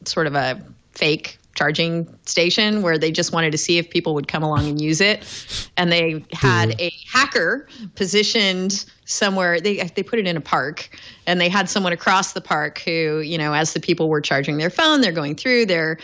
[0.06, 0.62] sort of a
[0.92, 4.80] fake charging station where they just wanted to see if people would come along and
[4.80, 5.68] use it.
[5.78, 10.90] And they had a hacker positioned somewhere they they put it in a park
[11.28, 14.58] and they had someone across the park who you know as the people were charging
[14.58, 15.98] their phone they're going through they're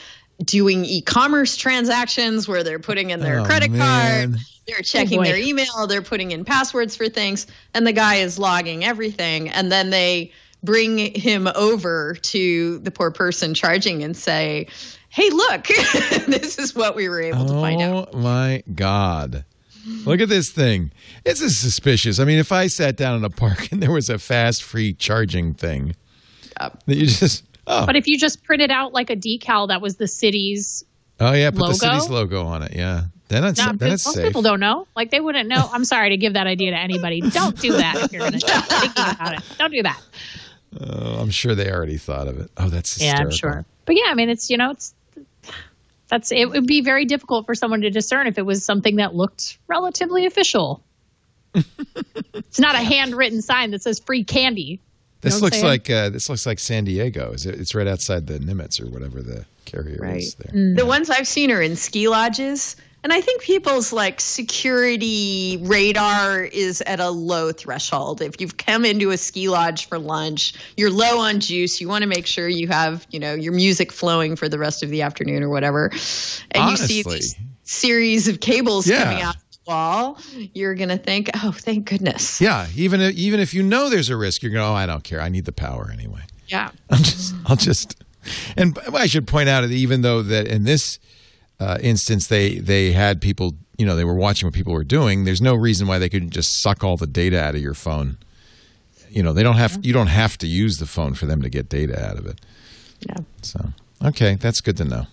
[0.44, 4.34] doing e-commerce transactions where they're putting in their oh, credit man.
[4.34, 7.94] card they're oh, checking oh their email they're putting in passwords for things and the
[7.94, 10.32] guy is logging everything and then they
[10.64, 14.68] bring him over to the poor person charging and say
[15.10, 15.68] hey look
[16.28, 19.44] this is what we were able oh, to find out oh my god
[20.06, 20.92] Look at this thing.
[21.26, 22.20] It's suspicious.
[22.20, 24.94] I mean, if I sat down in a park and there was a fast free
[24.94, 25.96] charging thing,
[26.60, 26.84] yep.
[26.86, 27.86] that you just Oh.
[27.86, 30.86] But if you just printed out like a decal that was the city's
[31.20, 32.74] Oh yeah, put logo, the city's logo on it.
[32.76, 34.28] Yeah, then it's no, then it's most safe.
[34.28, 34.88] people don't know.
[34.96, 35.68] Like they wouldn't know.
[35.72, 37.22] I'm sorry to give that idea to anybody.
[37.22, 39.44] Don't do that if you're going to thinking about it.
[39.58, 40.02] Don't do that.
[40.80, 42.52] Uh, I'm sure they already thought of it.
[42.58, 43.20] Oh, that's hysterical.
[43.20, 43.66] yeah, I'm sure.
[43.86, 44.94] But yeah, I mean, it's you know, it's
[46.08, 49.16] that's it would be very difficult for someone to discern if it was something that
[49.16, 50.84] looked relatively official.
[51.54, 54.80] it's not a handwritten sign that says free candy.
[55.22, 57.32] This looks like uh, this looks like San Diego.
[57.32, 60.18] Is it, it's right outside the Nimitz or whatever the carrier right.
[60.18, 60.54] is there.
[60.54, 60.78] Mm.
[60.78, 62.76] The ones I've seen are in ski lodges.
[63.04, 68.22] And I think people's like security radar is at a low threshold.
[68.22, 71.80] If you've come into a ski lodge for lunch, you're low on juice.
[71.80, 74.84] You want to make sure you have, you know, your music flowing for the rest
[74.84, 75.92] of the afternoon or whatever.
[76.52, 76.96] And Honestly.
[76.96, 79.04] you see this series of cables yeah.
[79.04, 79.36] coming out
[79.68, 80.18] wall,
[80.54, 84.10] you're going to think, "Oh, thank goodness." Yeah, even if, even if you know there's
[84.10, 85.22] a risk, you're going, "Oh, I don't care.
[85.22, 86.72] I need the power anyway." Yeah.
[86.90, 88.04] I'll just I'll just
[88.56, 91.00] and I should point out that even though that in this
[91.60, 95.26] uh, instance they they had people, you know, they were watching what people were doing,
[95.26, 98.18] there's no reason why they couldn't just suck all the data out of your phone.
[99.10, 101.50] You know, they don't have you don't have to use the phone for them to
[101.50, 102.42] get data out of it.
[103.08, 103.18] Yeah.
[103.42, 105.08] So, okay, that's good to know.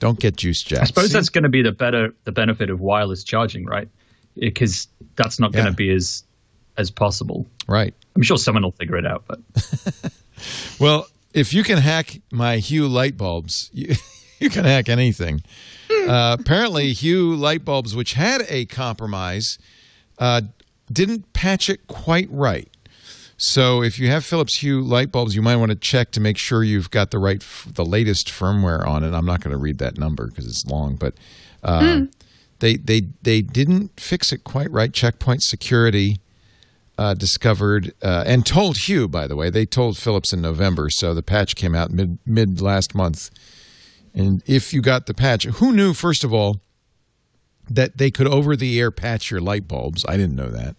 [0.00, 0.82] Don't get juice jacked.
[0.82, 1.12] I suppose See?
[1.12, 3.88] that's going to be the better the benefit of wireless charging, right?
[4.36, 4.86] because
[5.16, 5.74] that's not going to Yeah.
[5.74, 6.24] be as
[6.76, 7.46] as possible.
[7.68, 7.92] Right.
[8.16, 9.40] I'm sure someone will figure it out, but
[10.80, 13.94] Well, if you can hack my Hue light bulbs, you,
[14.38, 15.42] you can hack anything.
[15.90, 19.58] Uh, apparently, Hue light bulbs, which had a compromise,
[20.18, 20.40] uh,
[20.90, 22.68] didn't patch it quite right.
[23.42, 26.36] So, if you have Philips Hue light bulbs, you might want to check to make
[26.36, 29.14] sure you've got the right, the latest firmware on it.
[29.14, 31.14] I'm not going to read that number because it's long, but
[31.62, 32.00] uh,
[32.58, 34.92] they they they didn't fix it quite right.
[34.92, 36.20] Checkpoint Security
[36.98, 41.14] uh, discovered uh, and told Hue, by the way, they told Philips in November, so
[41.14, 43.30] the patch came out mid mid last month.
[44.12, 46.60] And if you got the patch, who knew first of all
[47.70, 50.04] that they could over the air patch your light bulbs?
[50.06, 50.76] I didn't know that.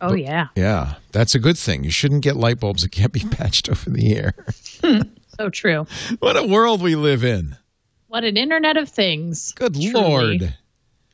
[0.00, 1.84] Oh yeah, Yeah, that's a good thing.
[1.84, 4.34] You shouldn't get light bulbs that can't be patched over the air.
[5.38, 5.86] so true.
[6.20, 7.56] what a world we live in.
[8.06, 9.52] What an internet of things.
[9.52, 9.92] Good Truly.
[9.92, 10.54] lord.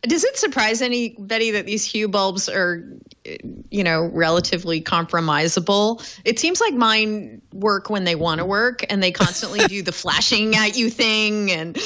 [0.03, 2.85] Does it surprise anybody that these Hue bulbs are,
[3.27, 3.31] uh,
[3.71, 6.07] you know, relatively compromisable?
[6.27, 9.93] It seems like mine work when they want to work, and they constantly do the
[9.93, 11.77] flashing at you thing, and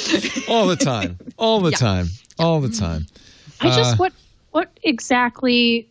[0.49, 1.17] All the time.
[1.37, 2.09] All the time.
[2.41, 3.07] All the time.
[3.61, 4.13] I Uh, just what
[4.51, 5.89] what exactly?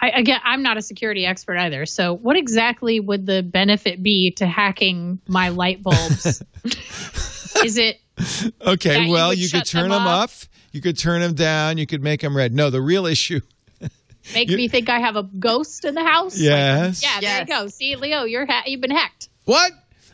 [0.00, 1.84] I again, I'm not a security expert either.
[1.86, 6.42] So, what exactly would the benefit be to hacking my light bulbs?
[7.64, 8.00] Is it
[8.66, 10.22] Okay, That you well, would you could shut them turn them up.
[10.24, 10.48] off?
[10.72, 11.78] You could turn them down.
[11.78, 12.52] You could make them red.
[12.54, 13.40] No, the real issue
[14.34, 16.38] make You- me think I have a ghost in the house?
[16.38, 17.02] Yes.
[17.02, 17.68] yeah, there you go.
[17.68, 19.72] See, Leo, you're ha- you've been hacked What?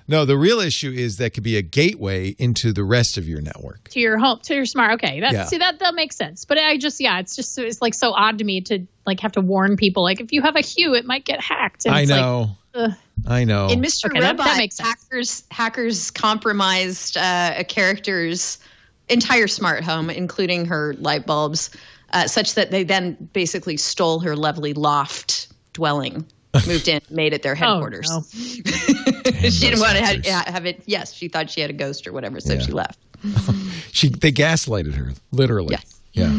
[0.09, 3.41] No, the real issue is that could be a gateway into the rest of your
[3.41, 3.89] network.
[3.91, 4.95] to your home to your smart.
[5.03, 5.45] Okay, that Yeah.
[5.47, 6.45] see that that makes sense.
[6.45, 9.33] But I just yeah, it's just it's like so odd to me to like have
[9.33, 11.87] to warn people like if you have a Hue, it might get hacked.
[11.87, 12.51] And I it's like, know.
[12.75, 12.93] ugh.
[13.27, 13.69] I know.
[13.69, 14.07] in Mr.
[14.07, 18.59] Okay, that- Robot, that makes hackers hackers compromised uh, a character's
[19.09, 21.71] entire smart home, including her light bulbs,
[22.13, 26.27] uh, such that they then basically stole her lovely loft dwelling.
[26.67, 28.09] Moved in, made it their headquarters.
[28.11, 28.23] Oh, no.
[29.51, 30.83] she didn't want to have, have it.
[30.87, 32.61] Yes, she thought she had a ghost or whatever, so Yeah.
[32.61, 32.99] she left.
[33.93, 35.73] she they gaslighted her, literally.
[35.73, 36.01] Yes.
[36.13, 36.35] Yeah.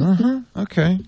[0.00, 0.40] uh-huh.
[0.56, 0.98] Okay.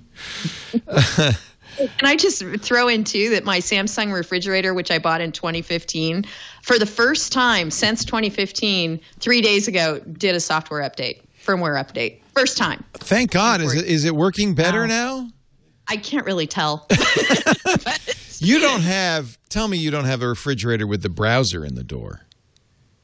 [1.77, 6.25] And I just throw in too that my Samsung refrigerator, which I bought in 2015,
[6.63, 12.21] for the first time since 2015, three days ago, did a software update, firmware update.
[12.35, 12.85] First time.
[12.95, 13.61] Thank God.
[13.61, 14.87] Is it is it working better Wow.
[14.87, 15.29] now?
[15.89, 16.87] I can't really tell.
[18.43, 21.85] You don't have tell me you don't have a refrigerator with the browser in the
[21.85, 22.23] door.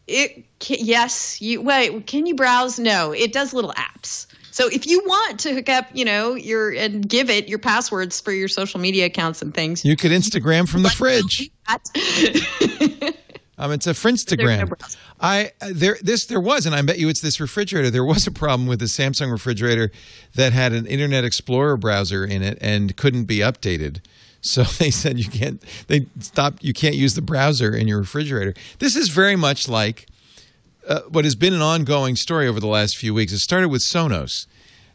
[0.07, 2.07] it yes, you wait.
[2.07, 2.79] Can you browse?
[2.79, 4.27] No, it does little apps.
[4.53, 8.21] So if you want to hook up, you know, your and give it your passwords
[8.21, 11.51] for your social media accounts and things, You could Instagram from the fridge.
[13.61, 14.73] Um, it's a no Frinstagram.
[15.21, 17.91] I there this there was, and I bet you it's this refrigerator.
[17.91, 19.93] There was a problem with the Samsung refrigerator
[20.35, 24.01] that had an Internet Explorer browser in it and couldn't be updated.
[24.41, 25.63] So they said you can't.
[25.87, 26.65] They stopped.
[26.65, 28.55] You can't use the browser in your refrigerator.
[28.79, 30.07] This is very much like
[30.89, 33.33] uh, what has been an ongoing story over the last few weeks.
[33.33, 34.47] It started with Sonos,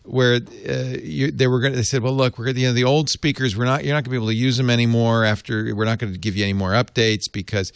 [0.04, 1.74] where uh, you, they were going.
[1.74, 3.56] They said, "Well, look, we're you know the old speakers.
[3.56, 3.84] We're not.
[3.84, 5.24] You're not going to be able to use them anymore.
[5.24, 7.72] After we're not going to give you any more updates because."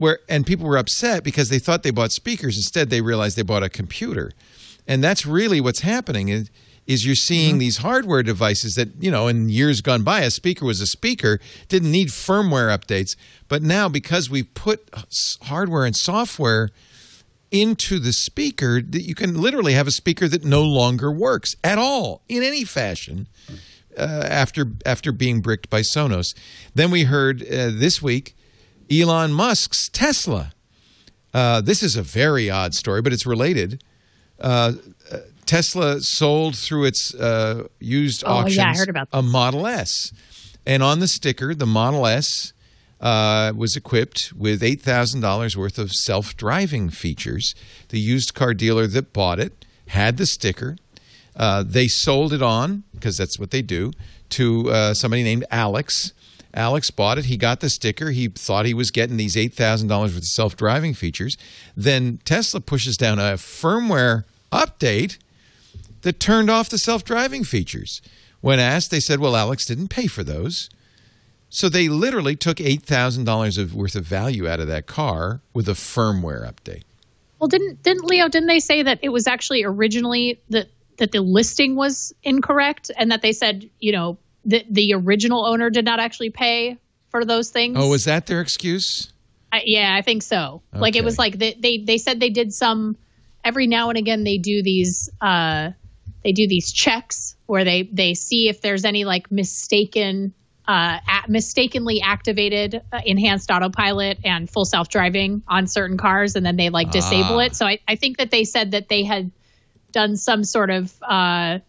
[0.00, 2.56] Where and people were upset because they thought they bought speakers.
[2.56, 4.30] Instead, they realized they bought a computer,
[4.86, 6.48] and that's really what's happening.
[6.88, 10.64] Is you're seeing these hardware devices that you know in years gone by, a speaker
[10.64, 13.14] was a speaker, didn't need firmware updates,
[13.46, 14.90] but now because we've put
[15.42, 16.70] hardware and software
[17.50, 21.78] into the speaker that you can literally have a speaker that no longer works at
[21.78, 23.26] all in any fashion
[23.96, 26.34] uh, after after being bricked by Sonos.
[26.74, 28.34] Then we heard uh, this week
[28.90, 30.52] Elon Musk's Tesla.
[31.34, 33.84] Uh, this is a very odd story, but it's related.
[34.40, 34.72] Uh,
[35.48, 40.12] Tesla sold through its uh, used Oh, yeah, I heard about a Model S,
[40.66, 42.52] and on the sticker, the Model S
[43.00, 47.54] uh, was equipped with eight thousand dollars worth of self-driving features.
[47.88, 50.76] The used car dealer that bought it had the sticker.
[51.34, 53.92] Uh, they sold it on because that's what they do
[54.30, 56.12] to uh, somebody named Alex.
[56.52, 57.24] Alex bought it.
[57.24, 58.10] He got the sticker.
[58.10, 61.38] He thought he was getting these eight thousand dollars worth of self-driving features.
[61.74, 65.16] Then Tesla pushes down a firmware update
[66.02, 68.00] that turned off the self-driving features.
[68.40, 70.70] When asked, they said, "Well, Alex didn't pay for those."
[71.50, 75.40] So they literally took eight thousand dollars of worth of value out of that car
[75.54, 76.82] with a firmware update.
[77.38, 78.28] Well, didn't didn't Leo?
[78.28, 80.68] Didn't they say that it was actually originally that
[80.98, 85.70] that the listing was incorrect, and that they said you know that the original owner
[85.70, 86.76] did not actually pay
[87.10, 87.76] for those things?
[87.78, 89.12] Oh, was that their excuse?
[89.50, 90.62] I, yeah, I think so.
[90.74, 92.96] Like it was like they, they they said they did some
[93.42, 95.70] every now and again they do these uh
[96.24, 100.34] they do these checks where they they see if there's any like mistaken
[100.66, 100.98] uh,
[101.28, 106.68] mistakenly activated uh, enhanced autopilot and full self driving on certain cars, and then they
[106.68, 107.44] like disable Ah.
[107.46, 107.56] it.
[107.56, 109.30] So I, I think that they said that they had
[109.92, 111.60] done some sort of uh,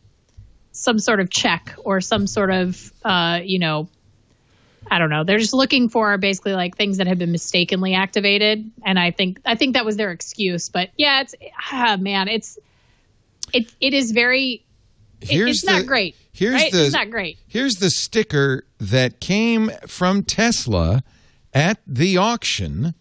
[0.73, 3.87] some sort of check or some sort of uh, you know
[4.91, 5.23] I don't know.
[5.23, 9.39] They're just looking for basically like things that have been mistakenly activated, and I think
[9.45, 10.67] I think that was their excuse.
[10.67, 11.35] But yeah, it's
[11.71, 12.57] ah, man, it's
[13.53, 14.65] it it is very
[15.21, 16.15] Here's it's not great.
[16.31, 16.71] Here's right?
[16.71, 17.37] the it's not great.
[17.47, 21.03] Here's the sticker that came from Tesla
[21.53, 22.93] at the auction.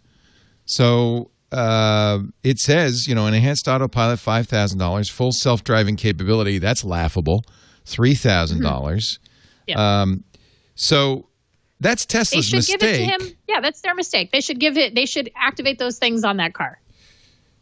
[0.64, 6.58] So uh, it says, you know, an enhanced autopilot, five thousand dollars, full self-driving capability.
[6.58, 7.44] That's laughable,
[7.84, 9.18] three thousand dollars.
[9.66, 10.00] Yeah.
[10.02, 10.24] Um,
[10.74, 11.28] so
[11.80, 12.80] that's They Tesla's should mistake.
[12.80, 13.36] give it to him.
[13.46, 14.32] Yeah, that's their mistake.
[14.32, 14.94] They should give it.
[14.94, 16.80] They should activate those things on that car.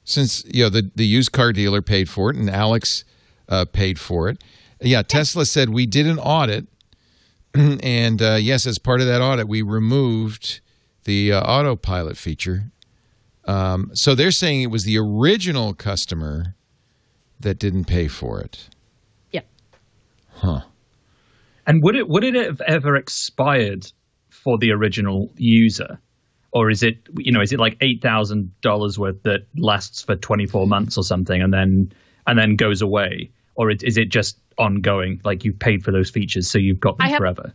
[0.07, 3.05] Since you know the the used car dealer paid for it and Alex
[3.49, 4.43] uh, paid for it.
[4.81, 6.67] Yeah, Tesla said we did an audit,
[7.55, 10.61] and uh, yes, as part of that audit, we removed
[11.05, 12.71] the uh, autopilot feature.
[13.45, 16.55] Um, so they're saying it was the original customer
[17.39, 18.69] that didn't pay for it.
[19.31, 19.43] Yeah.
[20.33, 20.63] Huh.
[21.67, 23.91] And would it would it have ever expired
[24.29, 25.99] for the original user,
[26.57, 30.17] or is it you know is it like eight thousand dollars worth that lasts for
[30.17, 31.93] twenty four months or something and then
[32.27, 35.21] and then goes away, or it, is it just ongoing?
[35.25, 37.53] Like you've paid for those features, so you've got them I have- forever.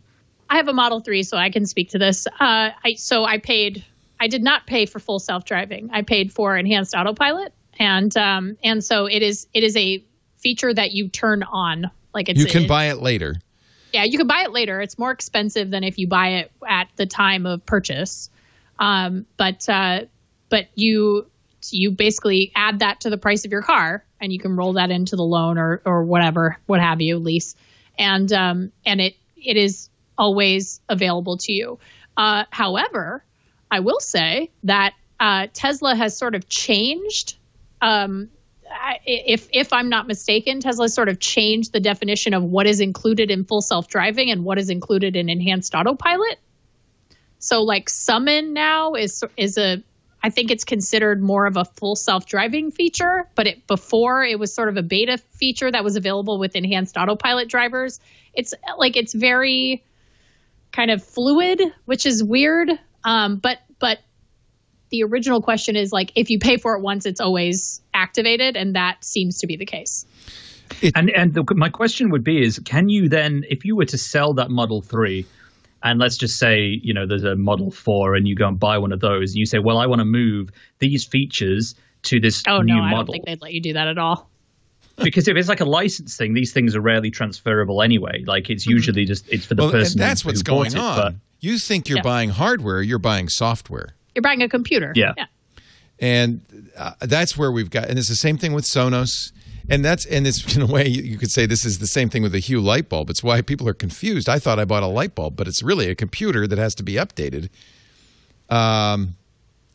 [0.48, 2.26] I have a Model 3, so I can speak to this.
[2.26, 3.82] Uh, I, so I paid,
[4.20, 5.88] I did not pay for full self driving.
[5.94, 7.54] I paid for enhanced autopilot.
[7.78, 10.04] And, um, and so it is, it is a
[10.36, 11.90] feature that you turn on.
[12.12, 13.36] Like it's, You can it- buy it later.
[13.94, 14.82] yeah, you can buy it later.
[14.82, 18.28] It's more expensive than if you buy it at the time of purchase.
[18.82, 20.00] Um, but, uh,
[20.48, 21.30] but you,
[21.70, 24.90] you basically add that to the price of your car and you can roll that
[24.90, 27.54] into the loan or, or whatever, what have you, lease.
[27.96, 31.78] And, um, and it, it is always available to you.
[32.16, 33.24] Uh, however,
[33.70, 37.36] I will say that uh, Tesla has sort of changed.
[37.80, 38.30] Um,
[39.06, 43.30] if if I'm not mistaken, Tesla sort of changed the definition of what is included
[43.30, 46.38] in full self driving and what is included in enhanced autopilot.
[47.42, 49.82] So, like Summon now is is a
[50.22, 54.38] I think it's considered more of a full self driving feature, but it before it
[54.38, 57.98] was sort of a beta feature that was available with enhanced autopilot drivers.
[58.32, 59.82] It's like it's very
[60.70, 62.70] kind of fluid, which is weird.
[63.02, 63.98] Um, but but
[64.90, 68.76] the original question is like if you pay for it once, it's always activated, and
[68.76, 70.06] that seems to be the case.
[70.94, 73.98] And and the, my question would be is can you then if you were to
[73.98, 75.26] sell that Model 3
[75.82, 78.78] and let's just say you know there's a Model 4 and you go and buy
[78.78, 81.74] one of those and you say well I want to move these features
[82.04, 84.28] to this Oh new no, I don't think they'd let you do that at all.
[84.96, 88.66] because if it's like a license thing these things are rarely transferable anyway like it's
[88.66, 90.96] usually just it's for the Well, and person that's who what's bought going it, on.
[90.96, 92.02] but- you think you're Yeah.
[92.02, 93.96] buying hardware, you're buying software.
[94.14, 94.92] You're buying a computer.
[94.94, 95.14] Yeah.
[95.16, 95.24] yeah.
[95.98, 96.40] and
[96.76, 99.32] uh, that's where we've got and it's the same thing with sonos
[99.68, 102.22] and that's and it's in a way you could say this is the same thing
[102.22, 103.10] with the hue light bulb.
[103.10, 104.28] It's why people are confused.
[104.28, 106.82] I thought i bought a light bulb but it's really a computer that has to
[106.82, 107.48] be updated.
[108.48, 109.16] Um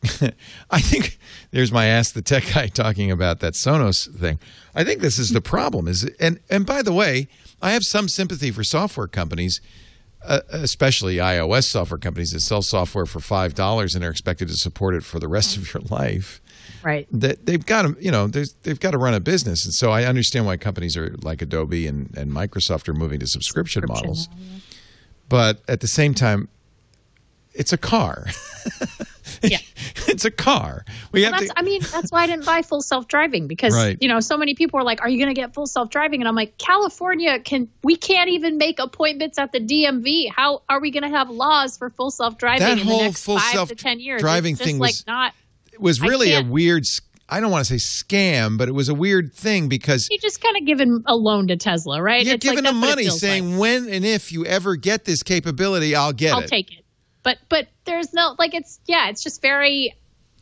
[0.70, 1.18] i think
[1.50, 4.38] there's my ask the tech guy talking about that sonos thing.
[4.74, 7.28] I think this is the problem is and and by the way
[7.60, 9.60] i have some sympathy for software companies
[10.24, 14.54] uh, especially iOS software companies that sell software for five dollars and are expected to
[14.54, 16.40] support it for the rest of your life.
[16.82, 17.06] Right.
[17.12, 20.04] That they've got to, you know, they've got to run a business, and so I
[20.04, 24.28] understand why companies are like Adobe and, and Microsoft are moving to subscription, models.
[25.28, 26.48] But at the same time,
[27.52, 28.26] it's a car.
[29.42, 29.58] Yeah.
[30.08, 30.84] it's a car.
[31.12, 31.58] We have That's, to.
[31.58, 33.96] I mean, that's why I didn't buy full self driving because Right.
[34.00, 36.20] you know so many people are like, "Are you going to get full self driving?"
[36.20, 40.30] And I'm like, California can we can't even make appointments at the DMV.
[40.34, 43.24] How are we going to have laws for full self driving That in the next
[43.24, 44.20] full five to ten years?
[44.22, 45.34] self-driving just thing like was- not.
[45.78, 46.84] It was really a weird.
[47.30, 50.40] I don't want to say scam, but it was a weird thing because You just
[50.42, 52.24] kind of giving a loan to Tesla, right?
[52.24, 53.60] you're It's like, giving that's them money, saying like.
[53.60, 56.34] when and if you ever get this capability, I'll get it.
[56.34, 56.84] I'll take it.
[57.22, 59.94] But but there's no like it's yeah, it's just very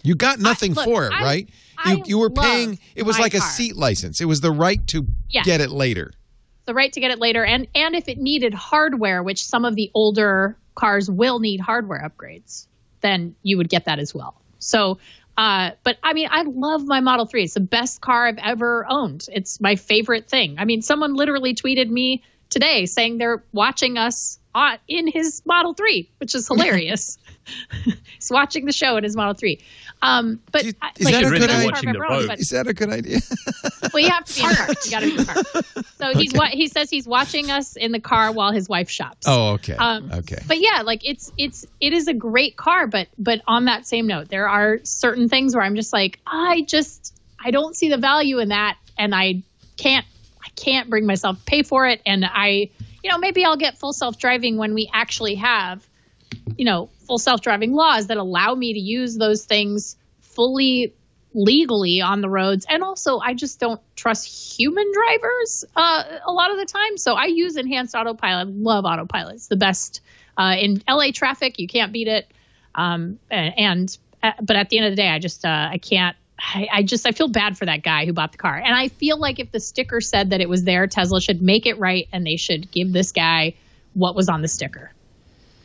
[0.05, 1.49] You got nothing look, for it, I- right?
[1.79, 2.79] I you you were paying.
[2.95, 4.21] It was like a seat license.
[4.21, 5.45] It was the right to Yes.
[5.45, 6.13] get it later.
[6.67, 9.75] the right to get it later and and if it needed hardware which some of
[9.77, 12.67] the older cars will need hardware upgrades
[13.03, 14.99] then you would get that as well so
[15.37, 17.45] uh, but I mean, I love my Model 3.
[17.45, 19.27] It's the best car I've ever owned.
[19.33, 20.57] It's my favorite thing.
[20.59, 24.39] I mean, someone literally tweeted me today saying they're watching us
[24.89, 27.19] in his Model 3, which is hilarious.
[27.85, 29.61] He's watching the show in his Model 3.
[30.03, 31.49] Um, but Do you- I- is like, that a good idea?
[31.49, 32.27] part of Watching the road.
[32.29, 33.19] but- Is that a good idea?
[33.95, 34.77] well, you have to be in park.
[34.85, 35.47] You got to be in park.
[35.97, 39.27] So he's what he says he's watching us in the car while his wife shops.
[39.27, 39.73] oh, okay.
[39.75, 40.39] Um, okay.
[40.47, 44.07] But yeah, like it's it's it is a great car, but but on that same
[44.07, 47.97] note, there are certain things where I'm just like, I just I don't see the
[47.97, 49.43] value in that, and I
[49.79, 50.05] can't
[50.45, 52.69] I can't bring myself to pay for it, and I
[53.03, 55.85] you know maybe I'll get full self driving when we actually have
[56.59, 60.95] you know full self driving laws that allow me to use those things fully
[61.35, 62.67] legally on the roads.
[62.69, 66.97] And also i just don't trust human drivers uh, a lot of the time.
[66.97, 68.49] So i use enhanced autopilot.
[68.49, 70.01] Love autopilot it's the best
[70.39, 72.31] uh, in la traffic you can't beat it.
[72.75, 76.17] Um, and, uh, but at the end of the day i just uh, i can't
[76.39, 78.57] I just i feel bad for that guy who bought the car.
[78.57, 81.67] And i feel like if the sticker said that it was there tesla should make
[81.67, 83.55] it right and they should give this guy
[83.95, 84.93] what was on the sticker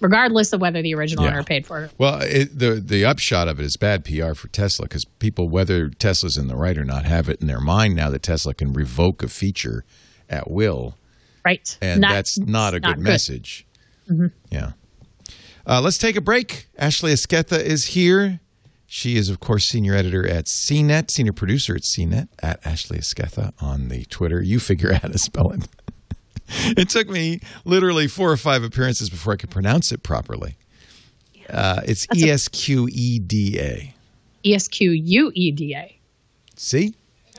[0.02, 1.32] regardless of whether the original Yeah.
[1.32, 4.48] owner paid for it Well, it, the the upshot of it is bad PR for
[4.50, 7.96] Tesla because people, whether Tesla's in the right or not, have it in their mind
[7.96, 9.86] now that Tesla can revoke a feature
[10.30, 10.96] at will,
[11.46, 13.04] right and Not- that's not a not good good.
[13.12, 13.66] message.
[14.52, 14.72] Yeah.
[15.66, 16.68] Uh, let's take a break.
[16.78, 18.40] Ashley Esqueda is here.
[18.88, 23.54] She is, of course, senior editor at CNET, senior producer at CNET, at Ashley Esqueda
[23.62, 24.42] on the Twitter.
[24.42, 25.68] You figure out how to spell it.
[26.78, 30.56] it took me literally four or five appearances before I could pronounce it properly.
[31.50, 33.94] Uh, it's E S Q E D A.
[34.46, 35.98] E S Q U E D A.
[36.56, 36.94] See?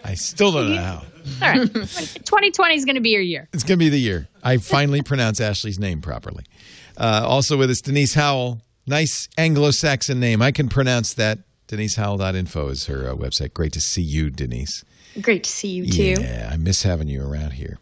[0.05, 1.03] I still don't know how.
[1.43, 1.73] All right.
[1.75, 3.49] 2020 is going to be your year.
[3.53, 4.29] It's going to be the year.
[4.43, 6.45] I finally pronounce Ashley's name properly.
[6.97, 8.61] Uh, also with us, Denise Howell.
[8.87, 10.43] Nice Anglo Saxon name.
[10.43, 11.39] I can pronounce that.
[11.69, 13.55] DeniseHowell.info is her uh, website.
[13.55, 14.85] Great to see you, Denise.
[15.21, 16.21] Great to see you too.
[16.21, 17.79] Yeah, I miss having you around here.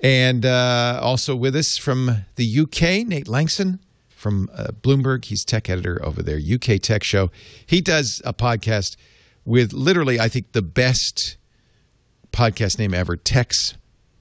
[0.00, 3.78] And uh, also with us from the UK, Nate Lanxon
[4.08, 5.24] from uh, Bloomberg.
[5.24, 7.30] He's tech editor over there, UK Tech Show.
[7.64, 8.96] He does a podcast
[9.44, 11.36] with literally, I think, the best
[12.32, 13.76] podcast name ever, Tech's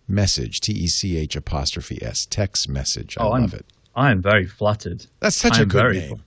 [0.07, 3.17] Message, T E C H apostrophe S, Tech's Message.
[3.17, 3.65] I Oh, love I'm, it.
[3.95, 5.05] I am very flattered.
[5.19, 6.23] That's such a I'm good very name.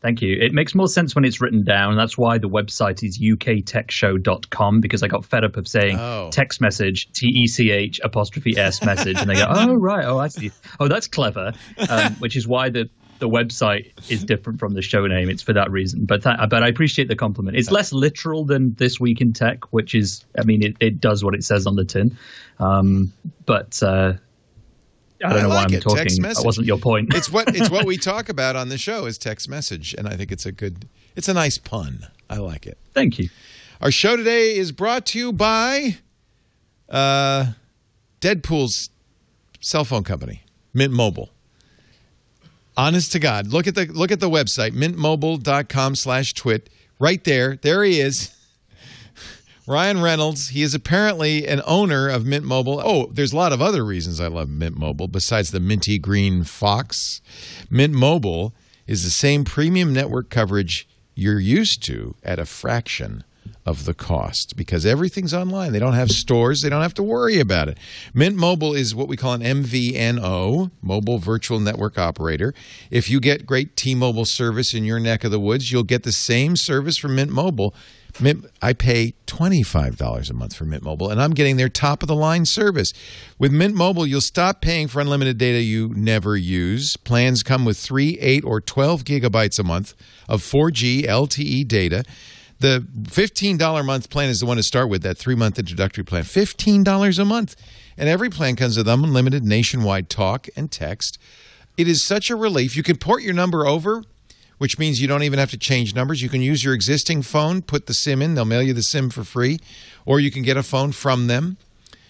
[0.00, 0.38] Thank you.
[0.40, 1.96] It makes more sense when it's written down.
[1.96, 6.30] That's why the website is uktechshow.com because I got fed up of saying Oh.
[6.32, 9.18] text message, T E C H apostrophe S message.
[9.20, 10.04] And they go, oh, right.
[10.04, 10.52] Oh, I see.
[10.78, 11.52] Oh, that's clever.
[11.88, 12.88] Um, which is why the,
[13.18, 15.28] the website is different from the show name.
[15.28, 16.04] It's for that reason.
[16.04, 17.56] But, that, but I appreciate the compliment.
[17.56, 21.24] It's less literal than This Week in Tech, which is, I mean, it, it does
[21.24, 22.16] what it says on the tin.
[22.60, 23.12] Um,
[23.46, 24.12] but uh,
[25.24, 25.82] I don't I know why like I'm it.
[25.82, 25.96] talking.
[25.98, 27.14] Text That wasn't your point.
[27.14, 30.16] it's what it's what we talk about on the show is text message, and I
[30.16, 32.06] think it's a good, it's a nice pun.
[32.30, 32.78] I like it.
[32.94, 33.28] Thank you.
[33.80, 35.96] Our show today is brought to you by
[36.88, 37.52] uh,
[38.20, 38.90] Deadpool's
[39.60, 40.42] cell phone company,
[40.74, 41.30] Mint Mobile.
[42.76, 46.70] Honest to God, look at the look at the website, mintmobile.com slash twit.
[47.00, 48.32] Right there, there he is.
[49.68, 52.80] Ryan Reynolds, he is apparently an owner of Mint Mobile.
[52.82, 56.42] Oh, there's a lot of other reasons I love Mint Mobile besides the minty green
[56.42, 57.20] fox.
[57.68, 58.54] Mint Mobile
[58.86, 63.24] is the same premium network coverage you're used to at a fraction
[63.66, 65.72] of the cost because everything's online.
[65.72, 67.76] They don't have stores, they don't have to worry about it.
[68.14, 72.54] Mint Mobile is what we call an MVNO, mobile virtual network operator.
[72.90, 76.12] If you get great T-Mobile service in your neck of the woods, you'll get the
[76.12, 77.74] same service from Mint Mobile.
[78.60, 82.16] I pay $25 a month for Mint Mobile, and I'm getting their top of the
[82.16, 82.92] line service.
[83.38, 86.96] With Mint Mobile, you'll stop paying for unlimited data you never use.
[86.96, 89.94] Plans come with 3, 8, or 12 gigabytes a month
[90.28, 92.04] of 4G LTE data.
[92.58, 96.02] The $15 a month plan is the one to start with, that three month introductory
[96.02, 96.24] plan.
[96.24, 97.54] $15 a month.
[97.96, 101.18] And every plan comes with unlimited nationwide talk and text.
[101.76, 102.76] It is such a relief.
[102.76, 104.02] You can port your number over
[104.58, 106.22] which means you don't even have to change numbers.
[106.22, 109.10] You can use your existing phone, put the SIM in, they'll mail you the SIM
[109.10, 109.58] for free,
[110.04, 111.56] or you can get a phone from them.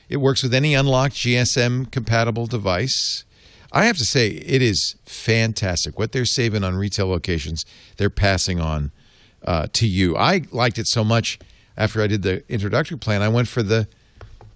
[0.09, 3.25] It works with any unlocked GSM compatible device.
[3.71, 5.99] I have to say, it is fantastic.
[5.99, 7.67] What they're saving on retail locations,
[7.99, 8.91] they're passing on
[9.45, 10.17] uh, to you.
[10.17, 11.39] I liked it so much
[11.79, 13.87] after I did the introductory plan, I went for the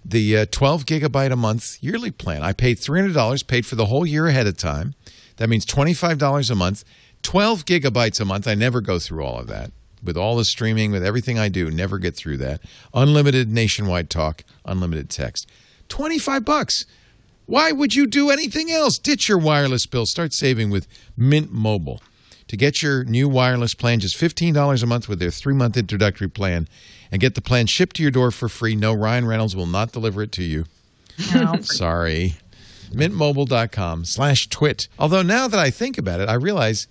[0.05, 2.43] the uh, 12 gigabyte a month yearly plan.
[2.43, 4.95] I paid $300, paid for the whole year ahead of time.
[5.37, 6.83] That means $25 a month,
[7.23, 8.47] 12 gigabytes a month.
[8.47, 9.71] I never go through all of that.
[10.03, 12.61] With all the streaming, with everything I do, never get through that.
[12.93, 15.49] Unlimited nationwide talk, unlimited text.
[15.89, 16.85] 25 bucks.
[17.45, 18.97] Why would you do anything else?
[18.97, 20.05] Ditch your wireless bill.
[20.05, 20.87] Start saving with
[21.17, 22.01] Mint Mobile.
[22.47, 26.29] To get your new wireless plan, just $15 a month with their three month introductory
[26.29, 26.67] plan
[27.11, 28.75] and get the plan shipped to your door for free.
[28.75, 30.65] No, Ryan Reynolds will not deliver it to you.
[31.61, 32.35] Sorry.
[32.91, 34.87] Mintmobile.com slash twit.
[34.99, 36.87] Although now that I think about it, I realize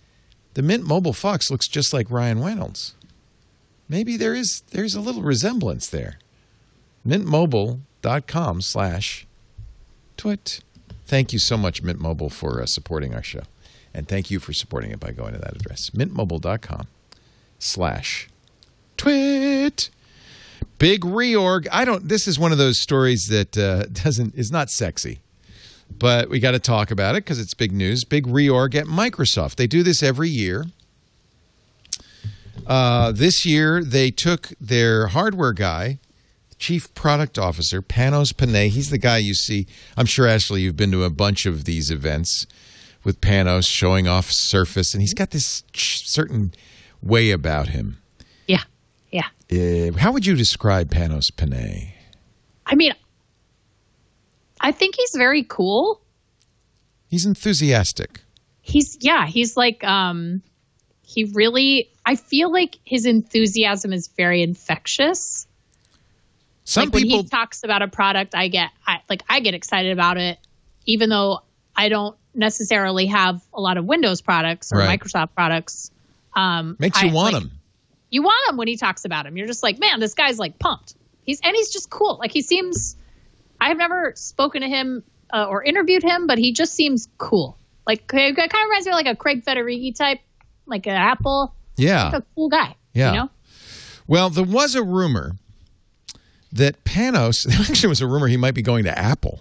[0.55, 2.95] the Mint Mobile Fox looks just like Ryan Reynolds.
[3.89, 6.19] maybe there is there's a little resemblance there.
[7.07, 9.27] Mintmobile.com slash
[10.17, 10.61] twit.
[11.07, 13.43] Thank you so much, Mint Mobile, for uh, supporting our show.
[13.93, 15.91] And thank you for supporting it by going to that address.
[15.91, 16.87] Mintmobile.com
[17.59, 18.29] slash
[18.97, 19.91] twit.
[20.79, 21.67] Big reorg.
[21.71, 25.21] I don't this is one of those stories that uh, doesn't is not sexy.
[25.99, 28.05] But we got to talk about it because it's big news.
[28.05, 29.57] Big reorg at Microsoft.
[29.57, 30.67] They do this every year.
[32.67, 35.99] Uh, this year, they took their hardware guy,
[36.59, 38.69] chief product officer, Panos Panay.
[38.69, 39.67] He's the guy you see.
[39.97, 42.47] I'm sure, Ashley, you've been to a bunch of these events
[43.05, 46.53] with Panos showing off Surface, and he's got this certain
[47.03, 48.01] way about him.
[48.47, 48.63] Yeah.
[49.11, 49.29] Yeah.
[49.51, 51.95] Uh, how would you describe Panos Panay?
[52.67, 52.93] I mean,
[54.63, 56.01] I think he's very cool.
[57.09, 58.23] He's enthusiastic.
[58.63, 60.43] He's yeah, he's like um
[61.05, 65.47] he really I feel like his enthusiasm is very infectious.
[66.65, 69.55] Some like when people he talks about a product, I get I, like I get
[69.55, 70.39] excited about it,
[70.87, 71.41] even though
[71.75, 74.99] I don't necessarily have a lot of Windows products or Right.
[74.99, 75.91] Microsoft products.
[76.35, 77.51] Um, makes you I- want like, him.
[78.11, 79.37] You want him when he talks about him.
[79.39, 80.95] You're just like, man, this guy's like pumped.
[81.25, 82.17] He's and he's just cool.
[82.19, 82.97] Like he seems.
[83.63, 85.03] I've never spoken to him
[85.33, 87.57] uh, or interviewed him, but he just seems cool.
[87.87, 90.19] Like it kind of reminds me of like a Craig Federighi type,
[90.67, 92.05] like an Apple, Yeah.
[92.07, 92.77] like a cool guy.
[92.93, 93.13] Yeah.
[93.13, 93.31] You know?
[94.07, 95.33] Well, there was a rumor
[96.53, 99.41] that Panos, there actually was a rumor he might be going to Apple.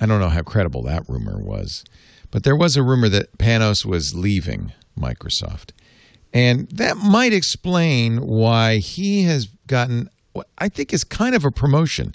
[0.00, 1.84] I don't know how credible that rumor was,
[2.30, 5.70] but there was a rumor that Panos was leaving Microsoft.
[6.32, 11.50] And that might explain why he has gotten what I think is kind of a
[11.50, 12.14] promotion.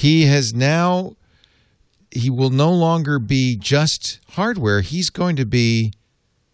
[0.00, 1.16] He has now
[2.10, 5.92] he will no longer be just hardware, he's going to be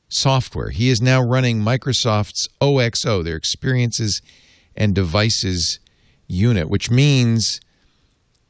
[0.09, 0.71] software.
[0.71, 4.21] He is now running Microsoft's OXO, their experiences
[4.77, 5.79] and devices
[6.27, 7.61] unit, which means,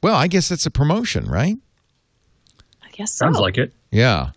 [0.02, 1.59] well, I guess that's a promotion, right?
[2.82, 3.27] I guess so.
[3.27, 3.74] Sounds like it.
[3.90, 4.31] Yeah.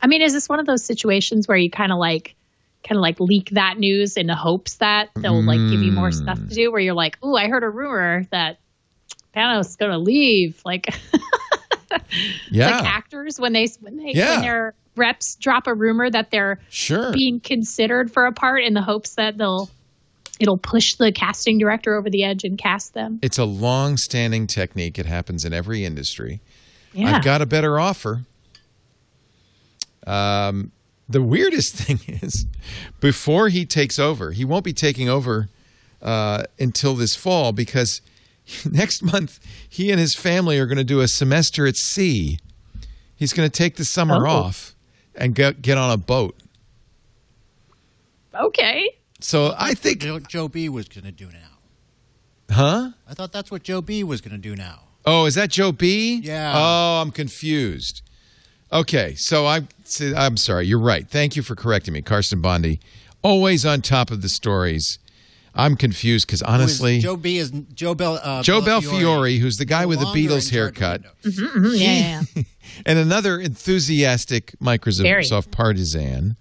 [0.00, 2.36] I mean, is this one of those situations where you kind of like,
[2.84, 6.12] kind of like leak that news in the hopes that they'll like give you more
[6.12, 6.54] stuff to mm.
[6.54, 6.70] do?
[6.70, 8.60] Where you're like, oh, I heard a rumor that
[9.36, 10.60] Going to leave.
[10.64, 10.86] Like,
[12.50, 12.76] Yeah.
[12.78, 14.30] like actors when they when they Yeah.
[14.34, 17.12] when their reps drop a rumor that they're sure.
[17.12, 19.68] being considered for a part in the hopes that they'll
[20.40, 23.18] it'll push the casting director over the edge and cast them.
[23.22, 24.98] It's a long standing technique.
[24.98, 26.40] It happens in every industry.
[26.92, 27.16] Yeah.
[27.16, 28.22] I've got a better offer.
[30.06, 30.72] Um,
[31.08, 32.46] the weirdest thing is,
[33.00, 35.48] before he takes over, he won't be taking over
[36.02, 38.00] uh, until this fall because
[38.70, 42.38] next month he and his family are going to do a semester at sea.
[43.14, 44.30] He's going to take the summer Oh.
[44.30, 44.74] off
[45.14, 46.36] and get get on a boat.
[48.34, 48.96] okay.
[49.20, 52.54] So I think, what Joe B was going to do now.
[52.54, 52.90] huh?
[53.08, 54.80] I thought that's what Joe B was going to do now.
[55.06, 56.20] Oh, is that Joe B?
[56.22, 56.52] Yeah.
[56.54, 58.02] Oh, I'm confused.
[58.72, 59.68] Okay, so I'm
[60.16, 60.66] I'm sorry.
[60.66, 61.08] You're right.
[61.08, 62.80] Thank you for correcting me, Carsten Bondy.
[63.22, 64.98] Always on top of the stories.
[65.56, 69.38] I'm confused because Who is- honestly, Joe B is Joe Bel uh, Joe Belfiore, Belfiore,
[69.38, 71.80] who's the guy no with the Beatles in charge of haircut, Windows.
[71.80, 72.42] Yeah, yeah, yeah.
[72.86, 74.76] and another enthusiastic Very.
[74.78, 76.36] Microsoft partisan.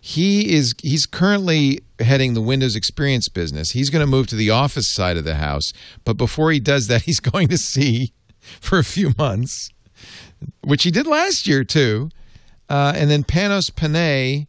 [0.00, 3.70] He is he's currently heading the Windows Experience business.
[3.70, 5.72] He's going to move to the office side of the house,
[6.04, 8.12] but before he does that, he's going to sea
[8.60, 9.70] for a few months,
[10.62, 12.10] which he did last year too.
[12.68, 14.48] Uh, and then Panos Panay,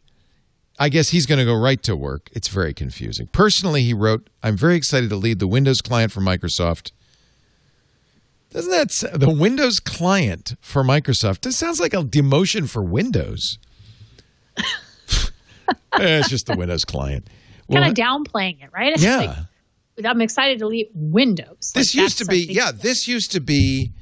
[0.78, 2.28] I guess he's going to go right to work.
[2.32, 3.28] It's very confusing.
[3.28, 6.90] Personally, he wrote, "I'm very excited to lead the Windows client for Microsoft."
[8.50, 11.40] Doesn't that s- the Windows client for Microsoft?
[11.42, 13.58] That sounds like a demotion for Windows.
[15.96, 17.28] Eh, it's just the Windows client.
[17.68, 18.92] Well, kind of downplaying it, right?
[18.92, 19.44] It's yeah.
[19.96, 21.72] like, I'm excited to leave Windows.
[21.74, 22.72] Like, this used to be yeah.
[22.72, 23.92] This used to be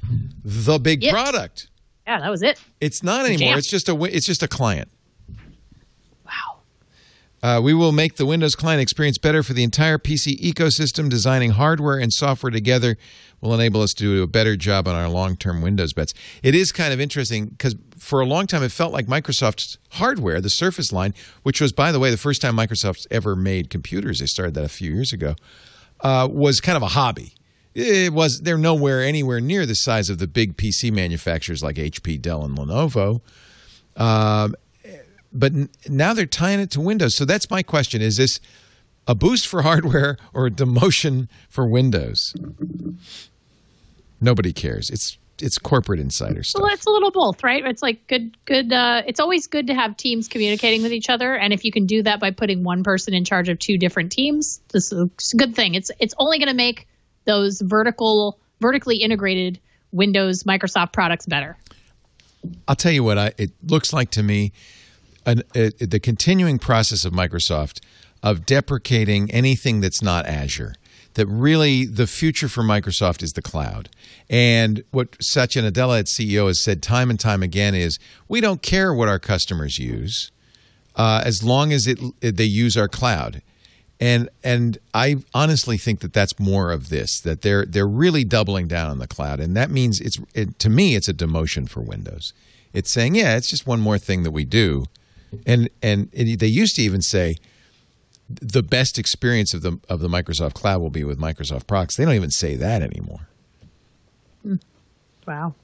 [0.43, 1.11] the big It.
[1.11, 1.69] product.
[2.07, 2.59] Yeah, that was it.
[2.81, 3.49] It's not anymore.
[3.49, 3.57] Jam.
[3.59, 4.89] It's just a it's just a client.
[7.43, 11.09] Uh, we will make the Windows client experience better for the entire PC ecosystem.
[11.09, 12.97] Designing hardware and software together
[13.41, 16.13] will enable us to do a better job on our long term Windows bets.
[16.41, 20.39] It is kind of interesting because for a long time it felt like Microsoft's hardware,
[20.39, 21.13] the Surface line,
[21.43, 24.63] which was, by the way, the first time Microsoft ever made computers, they started that
[24.63, 25.35] a few years ago,
[25.99, 27.33] uh, was kind of a hobby.
[27.75, 32.21] It was they're nowhere anywhere near the size of the big PC manufacturers like HP,
[32.21, 33.19] Dell, and Lenovo
[35.33, 37.15] but n- now they're tying it to Windows.
[37.15, 38.39] So that's my question: Is this
[39.07, 42.35] a boost for hardware or a demotion for Windows?
[44.21, 44.89] Nobody cares.
[44.89, 46.61] It's it's corporate insider stuff.
[46.61, 47.65] Well, it's a little both, right?
[47.65, 48.71] It's like good, good.
[48.71, 51.85] Uh, it's always good to have teams communicating with each other, and if you can
[51.85, 55.37] do that by putting one person in charge of two different teams, this is a
[55.37, 55.75] good thing.
[55.75, 56.87] It's it's only going to make
[57.25, 59.59] those vertical, vertically integrated
[59.91, 61.57] Windows Microsoft products better.
[62.67, 64.51] I'll tell you what I, it looks like to me.
[65.25, 67.79] An, uh, the continuing process of Microsoft
[68.21, 70.75] of deprecating anything that's not Azure.
[71.15, 73.89] That really the future for Microsoft is the cloud.
[74.29, 78.63] And what Satya Nadella at CEO has said time and time again is we don't
[78.63, 80.31] care what our customers use
[80.95, 83.41] uh, as long as it, they use our cloud.
[83.99, 88.67] And and I honestly think that that's more of this that they're they're really doubling
[88.67, 91.81] down on the cloud, and that means it's it, to me it's a demotion for
[91.81, 92.33] Windows.
[92.73, 94.85] It's saying yeah, it's just one more thing that we do,
[95.45, 97.37] and and it, they used to even say
[98.29, 101.97] the best experience of the of the Microsoft cloud will be with Microsoft products.
[101.97, 103.27] They don't even say that anymore.
[105.27, 105.55] Wow.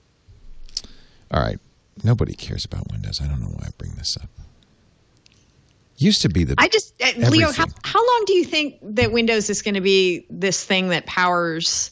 [1.31, 1.59] All right,
[2.03, 3.19] nobody cares about Windows.
[3.21, 4.29] I don't know why I bring this up.
[5.97, 9.11] Used to be the I just, uh, Leo, how, how long do you think that
[9.11, 11.91] Windows is going to be this thing that powers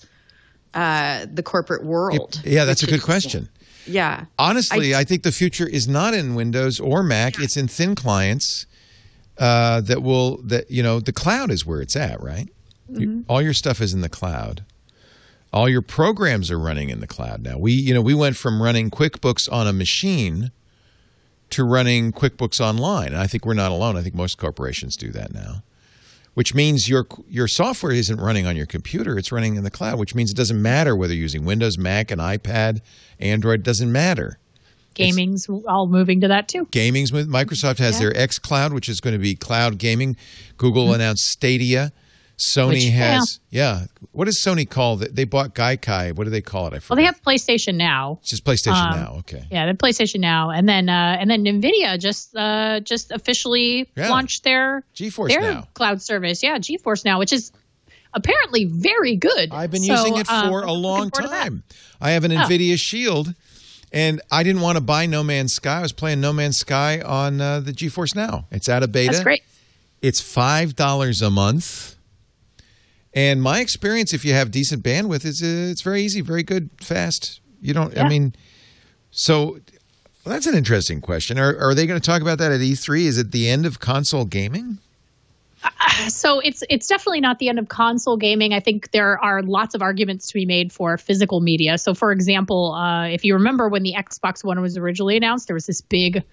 [0.73, 2.41] uh, the corporate world?
[2.45, 3.49] yeah, that's a good is- question.
[3.87, 4.25] Yeah.
[4.37, 7.39] Honestly, I, I- think the future is not in Windows or Mac.
[7.39, 8.65] It's in thin clients
[9.37, 12.49] uh, that will that you know the cloud is where it's at, right?
[12.89, 14.63] You- all your stuff is in the cloud.
[15.53, 17.57] All your programs are running in the cloud now.
[17.57, 20.51] We you know we went from running QuickBooks on a machine
[21.51, 23.07] to running QuickBooks online.
[23.07, 23.95] And I think we're not alone.
[23.95, 25.63] I think most corporations do that now.
[26.37, 29.97] Which means your your software isn't running on your computer; it's running in the cloud.
[29.97, 32.81] Which means it doesn't matter whether you're using Windows, Mac, an iPad,
[33.19, 33.63] Android.
[33.63, 34.37] Doesn't matter.
[34.93, 36.67] Gaming's all moving to that too.
[36.69, 40.15] Gaming's Microsoft has their xCloud, which is going to be cloud gaming.
[40.57, 41.01] Google mm-hmm.
[41.01, 41.91] announced Stadia.
[42.37, 42.69] Sony.
[42.73, 43.85] Which- has yeah.
[44.11, 45.15] What does Sony call that?
[45.15, 46.13] They bought Gaikai.
[46.13, 46.73] What do they call it?
[46.73, 46.89] I forget.
[46.89, 48.19] Well, they have PlayStation Now.
[48.21, 49.15] it's just PlayStation um, now.
[49.19, 49.43] Okay.
[49.51, 54.09] Yeah, the PlayStation Now, and then uh, and then Nvidia just uh, just officially Yeah.
[54.09, 55.67] launched their GeForce their Now.
[55.73, 56.43] cloud service.
[56.43, 57.51] Yeah, GeForce Now, which is
[58.13, 59.49] apparently very good.
[59.51, 61.43] I've been So, using it um, for a long forward to that.
[61.43, 61.63] time.
[61.99, 62.37] I have an Oh.
[62.37, 63.33] Nvidia Shield,
[63.91, 65.79] and I didn't want to buy No Man's Sky.
[65.79, 68.45] I was playing No Man's Sky on uh, the GeForce Now.
[68.51, 69.11] It's out of beta.
[69.11, 69.41] That's great.
[70.01, 71.95] It's five dollars a month.
[73.17, 76.69] And my experience, if you have decent bandwidth, is uh, it's very easy, very good,
[76.79, 77.41] fast.
[77.59, 77.97] You don't.
[77.97, 78.35] I mean,
[79.09, 79.57] so
[80.23, 81.39] well, that's an interesting question.
[81.39, 83.05] Are, are they going to talk about that at E3?
[83.05, 84.77] Is it the end of console gaming?
[86.09, 88.53] So it's it's definitely not the end of console gaming.
[88.53, 91.79] I think there are lots of arguments to be made for physical media.
[91.79, 95.55] So, for example, uh, if you remember when the Xbox One was originally announced, there
[95.55, 96.23] was this big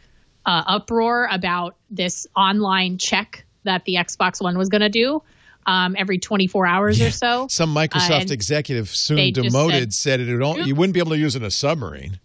[0.44, 5.22] uh, uproar about this online check that the Xbox One was going to do
[5.66, 7.46] um, every 24 hours or so.
[7.50, 11.12] Some Uh, Microsoft and executive, soon demoted, said- said, it would you wouldn't be able
[11.12, 12.18] to use it in a submarine.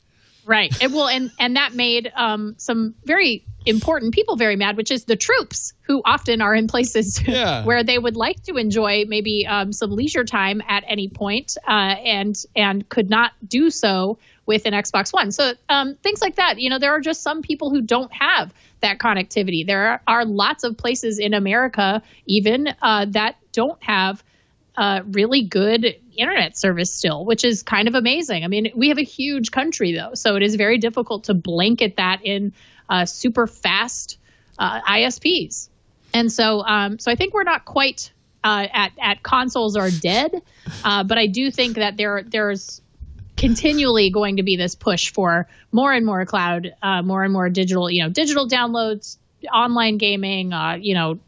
[0.45, 0.75] Right.
[0.81, 5.03] And well, and and that made um, some very important people very mad, which is
[5.05, 7.63] the troops, who often are in places Yeah.
[7.65, 11.71] where they would like to enjoy maybe um, some leisure time at any point, uh,
[12.03, 14.17] and and could not do so
[14.49, 15.31] with an Xbox One.
[15.31, 16.59] So um, things like that.
[16.59, 18.51] You know, there are just some people who don't have
[18.81, 19.63] that connectivity.
[19.63, 24.23] There are, are lots of places in America, even uh, that don't have
[24.75, 28.43] uh, really good internet service still, which is kind of amazing.
[28.43, 31.97] I mean, we have a huge country though, so it is very difficult to blanket
[31.97, 32.51] that in
[32.89, 34.17] uh, super fast
[34.57, 35.69] uh, ISPs.
[36.11, 38.11] And so, um, so I think we're not quite
[38.43, 40.41] uh, at at consoles are dead,
[40.83, 42.81] uh, but I do think that there there's
[43.39, 47.49] continually going to be this push for more and more cloud, uh, more and more
[47.49, 49.17] digital, you know, digital downloads,
[49.53, 50.53] online gaming.
[50.53, 51.19] Uh, you know,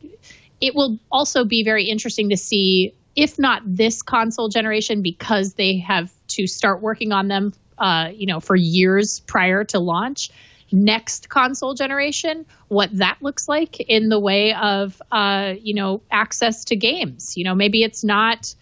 [0.60, 5.78] it will also be very interesting to see if not this console generation because they
[5.78, 10.30] have to start working on them uh, you know for years prior to launch
[10.72, 16.64] next console generation what that looks like in the way of uh, you know access
[16.66, 18.54] to games you know maybe it's not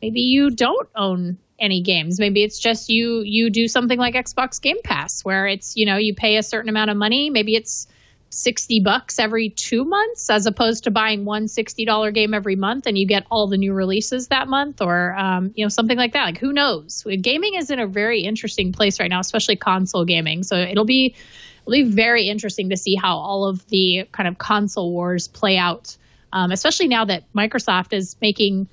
[0.00, 2.18] maybe you don't own any games.
[2.18, 5.96] Maybe it's just you you do something like xbox game pass where it's you know
[5.96, 7.30] you pay a certain amount of money.
[7.30, 7.86] Maybe it's
[8.30, 12.96] 60 bucks every two months as opposed to buying one $60 game every month and
[12.96, 16.24] you get all the new releases that month or um, you know something like that.
[16.24, 17.06] Like who knows?
[17.20, 20.42] Gaming is in a very interesting place right now especially console gaming.
[20.42, 21.14] So it'll be
[21.62, 25.56] it'll be very interesting to see how all of the kind of console wars play
[25.56, 25.96] out
[26.32, 28.68] um, especially now that microsoft is making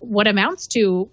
[0.00, 1.08] what amounts to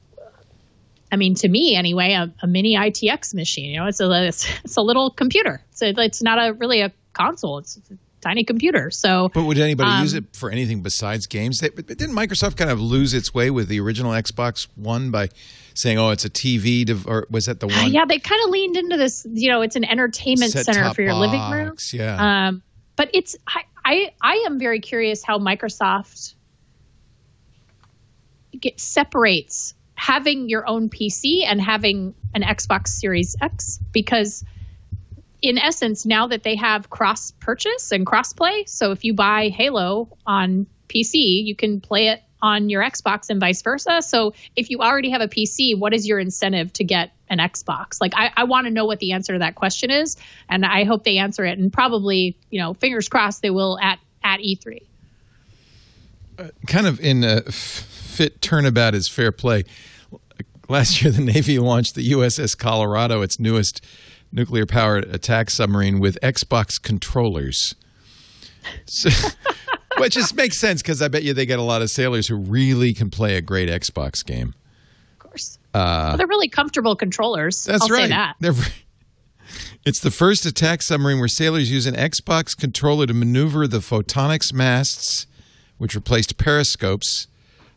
[1.12, 3.72] I mean, to me anyway, a, a mini ITX machine.
[3.72, 5.62] You know, it's a it's, it's a little computer.
[5.72, 7.58] So it's not a really a console.
[7.60, 8.92] It's a tiny computer.
[8.92, 11.60] So, But would anybody Um, use it for anything besides games?
[11.60, 15.30] They, but didn't Microsoft kind of lose its way with the original Xbox One by
[15.74, 17.92] saying, "Oh, it's a TV," dev- or was that the uh, one?
[17.92, 19.26] yeah, they kind of leaned into this.
[19.30, 21.76] You know, it's an entertainment center Set-top for your living room.
[21.92, 22.48] Yeah.
[22.48, 22.64] Um,
[22.96, 26.36] but it's I, I I am very curious how Microsoft
[28.60, 34.44] get, separates having your own PC and having an Xbox Series X because
[35.44, 39.50] in essence now that they have cross purchase and cross play so if you buy
[39.50, 44.02] Halo on PC you can play it on your Xbox and vice versa.
[44.02, 48.02] So if you already have a PC what is your incentive to get an Xbox?
[48.02, 50.18] Like I, I want to know what the answer to that question is
[50.50, 54.00] and I hope they answer it and probably you know fingers crossed they will at
[54.24, 54.82] at E E3
[56.40, 57.44] uh, kind of in a
[58.12, 59.64] fit turnabout is fair play.
[60.72, 63.84] Last year, the Navy launched the USS Colorado, its newest
[64.32, 67.76] nuclear powered attack submarine, with Xbox controllers.
[68.86, 69.10] So,
[69.98, 72.36] which just makes sense because I bet you they get a lot of sailors who
[72.38, 74.54] really can play a great Xbox game.
[75.12, 78.04] of course well, they're really comfortable controllers Uh, That's I'll right.
[78.04, 78.54] say that They're
[79.86, 84.54] it's the first attack submarine where sailors use an Xbox controller to maneuver the photonics
[84.54, 85.28] masts,
[85.80, 87.28] which replaced periscopes.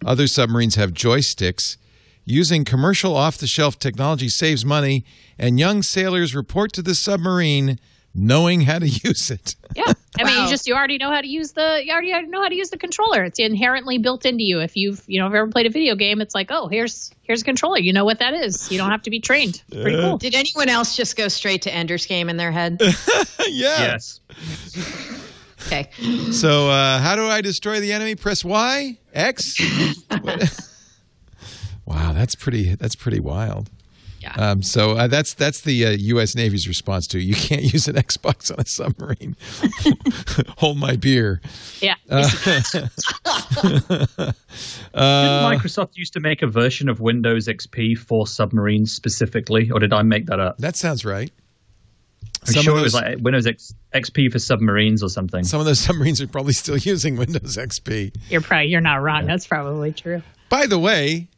[0.05, 1.77] Other submarines have joysticks.
[2.27, 5.05] Using commercial off the shelf technology saves money,
[5.39, 7.79] and young sailors report to the submarine
[8.15, 9.57] knowing how to use it.
[9.77, 10.45] Yeah, I mean, Wow.
[10.45, 12.71] you just you already know how to use the you already know how to use
[12.71, 13.25] the controller.
[13.25, 14.61] It's inherently built into you.
[14.61, 17.43] If you've you know if ever played a video game, it's like oh here's here's
[17.43, 17.79] a controller.
[17.79, 18.71] You know what that is.
[18.71, 19.63] You don't have to be trained.
[19.71, 20.17] Pretty cool.
[20.17, 22.81] Did anyone else just go straight to Ender's Game in their head?
[23.49, 23.97] yeah.
[23.99, 24.21] Yes.
[25.67, 25.91] Okay.
[26.31, 28.15] So, uh, how do I destroy the enemy?
[28.15, 29.57] Press Y, X.
[31.87, 32.75] wow, that's pretty.
[32.75, 33.71] That's pretty wild.
[34.21, 34.33] Yeah.
[34.37, 36.35] Um, so uh, that's that's the uh, U.S.
[36.35, 39.37] Navy's response to you can't use an Xbox on a submarine.
[40.59, 41.43] Hold my beer.
[41.83, 41.97] Yeah.
[42.09, 42.27] Uh,
[43.65, 44.35] Didn't
[44.95, 50.03] Microsoft used to make a version of Windows XP for submarines specifically, or did I
[50.03, 50.59] make that up?
[50.59, 51.31] That sounds right.
[52.47, 55.45] I'm Some sure of it was those- like Windows X, XP for submarines or something.
[55.45, 58.15] Some of those submarines are probably still using Windows XP.
[58.31, 59.27] you're probably you're not wrong.
[59.27, 60.23] That's probably true.
[60.51, 61.29] By the way,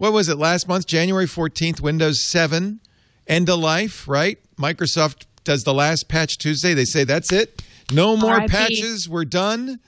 [0.00, 0.86] what was it last month?
[0.86, 2.80] January 14th, Windows 7,
[3.26, 4.38] end of life, right?
[4.56, 6.72] Microsoft does the last patch Tuesday.
[6.72, 7.62] They say that's it.
[7.92, 9.10] No more patches.
[9.10, 9.78] We're done.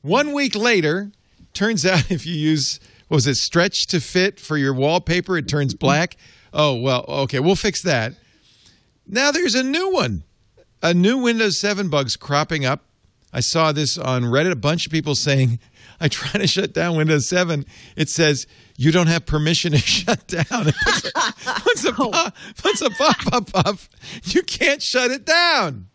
[0.00, 1.12] One week later,
[1.52, 5.48] turns out if you use, what was it, stretch to fit for your wallpaper, it
[5.48, 6.16] turns black.
[6.54, 8.14] Oh, well, okay, we'll fix that.
[9.06, 10.22] Now there's a new one.
[10.82, 12.86] A new Windows 7 bug's cropping up.
[13.34, 14.52] I saw this on Reddit.
[14.52, 15.58] A bunch of people saying,
[16.00, 17.66] I try to shut down Windows 7.
[17.96, 18.46] It says,
[18.82, 20.68] you don't have permission to shut down.
[20.68, 20.74] It
[21.62, 22.10] puts a, oh.
[22.10, 23.78] pop, puts a pop up up.
[24.24, 25.86] You can't shut it down.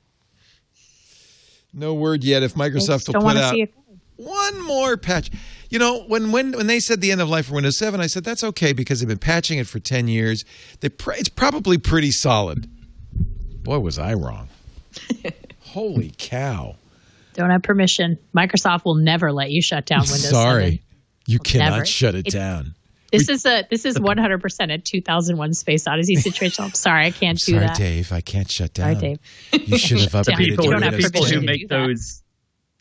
[1.73, 3.55] No word yet if Microsoft will put out
[4.15, 5.30] one more patch.
[5.69, 8.07] You know, when when when they said the end of life for Windows 7, I
[8.07, 10.45] said that's okay because they've been patching it for 10 years.
[10.80, 12.69] They pr- it's probably pretty solid.
[13.64, 14.47] Boy, was I wrong.
[15.59, 16.77] Holy cow.
[17.34, 18.18] Don't have permission.
[18.35, 20.30] Microsoft will never let you shut down Windows.
[20.30, 20.81] Sorry.
[21.28, 21.34] 7.
[21.34, 21.86] You cannot Never.
[21.86, 22.74] shut it It's- down.
[23.10, 26.66] This is a this is 100 percent a 2001 Space Odyssey situation.
[26.66, 27.78] I'm sorry, I can't do Sorry, that.
[27.78, 28.12] Dave.
[28.12, 28.95] I can't shut down.
[28.99, 29.18] Sorry,
[29.54, 29.68] Dave.
[29.68, 30.24] You should have down.
[30.26, 31.40] upgraded people, to don't the have people who 10.
[31.40, 32.22] permission to make those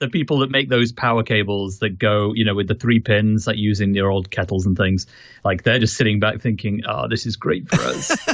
[0.01, 3.47] the people that make those power cables that go, you know, with the three pins,
[3.47, 5.06] like using your old kettles and things,
[5.44, 8.09] like they're just sitting back thinking, "Oh, this is great for us.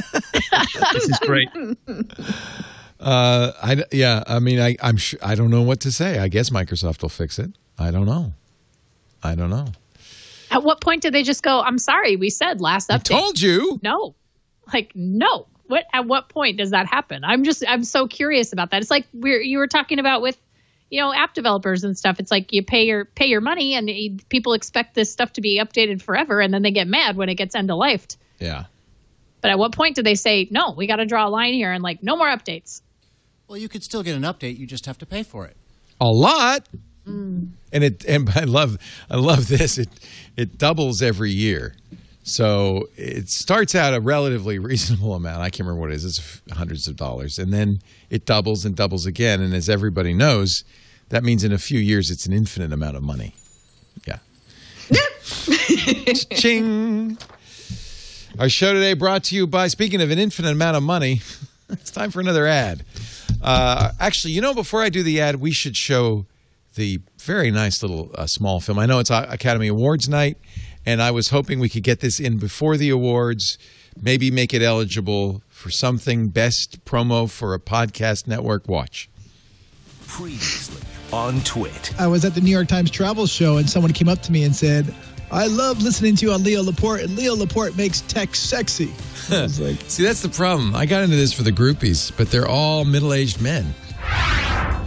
[0.93, 1.47] this is great."
[2.99, 6.19] Uh, I, yeah, I mean, I, I'm sure, I don't know what to say.
[6.19, 7.51] I guess Microsoft will fix it.
[7.77, 8.33] I don't know.
[9.21, 9.67] I don't know.
[10.53, 11.61] At what point did they just go?
[11.61, 13.05] I'm sorry, we said last update.
[13.05, 13.79] Told you.
[13.83, 14.15] no,
[14.71, 15.47] like no.
[15.67, 17.23] What at what point does that happen?
[17.23, 18.81] I'm just I'm so curious about that.
[18.81, 20.37] It's like we're you were talking about with
[20.89, 22.19] you know app developers and stuff.
[22.19, 25.41] It's like you pay your pay your money and eh, people expect this stuff to
[25.41, 28.05] be updated forever, and then they get mad when it gets end of life.
[28.39, 28.65] Yeah.
[29.41, 30.71] But at what point do they say no?
[30.71, 32.81] We got to draw a line here and like no more updates.
[33.47, 34.57] Well, you could still get an update.
[34.57, 35.57] You just have to pay for it.
[35.99, 36.67] a lot.
[37.05, 38.77] And it and I love
[39.09, 39.77] I love this.
[39.77, 39.89] It
[40.37, 41.75] it doubles every year.
[42.25, 45.41] So it starts out a relatively reasonable amount.
[45.41, 46.05] I can't remember what it is.
[46.05, 49.41] It's hundreds of dollars, and then it doubles and doubles again.
[49.41, 50.63] And as everybody knows,
[51.09, 53.35] that means in a few years it's an infinite amount of money.
[54.07, 54.19] Yeah.
[56.35, 57.17] Ching.
[58.39, 59.67] Our show today brought to you by.
[59.67, 61.21] Speaking of an infinite amount of money,
[61.69, 62.83] it's time for another ad.
[63.41, 66.25] Uh, actually, you know, before I do the ad, we should show
[66.75, 68.79] the very nice little uh, small film.
[68.79, 70.37] I know it's uh, Academy Awards night,
[70.85, 73.57] and I was hoping we could get this in before the awards,
[74.01, 79.09] maybe make it eligible for something best promo for a podcast network watch.
[80.07, 80.81] Previously
[81.13, 81.93] on Twit.
[81.99, 84.43] I was at the New York Times travel show and someone came up to me
[84.43, 84.93] and said,
[85.31, 88.91] I love listening to you on Leo Laporte, and Leo Laporte makes tech sexy.
[89.31, 90.75] I was like, See, that's the problem.
[90.75, 93.73] I got into this for the groupies, but they're all middle aged men.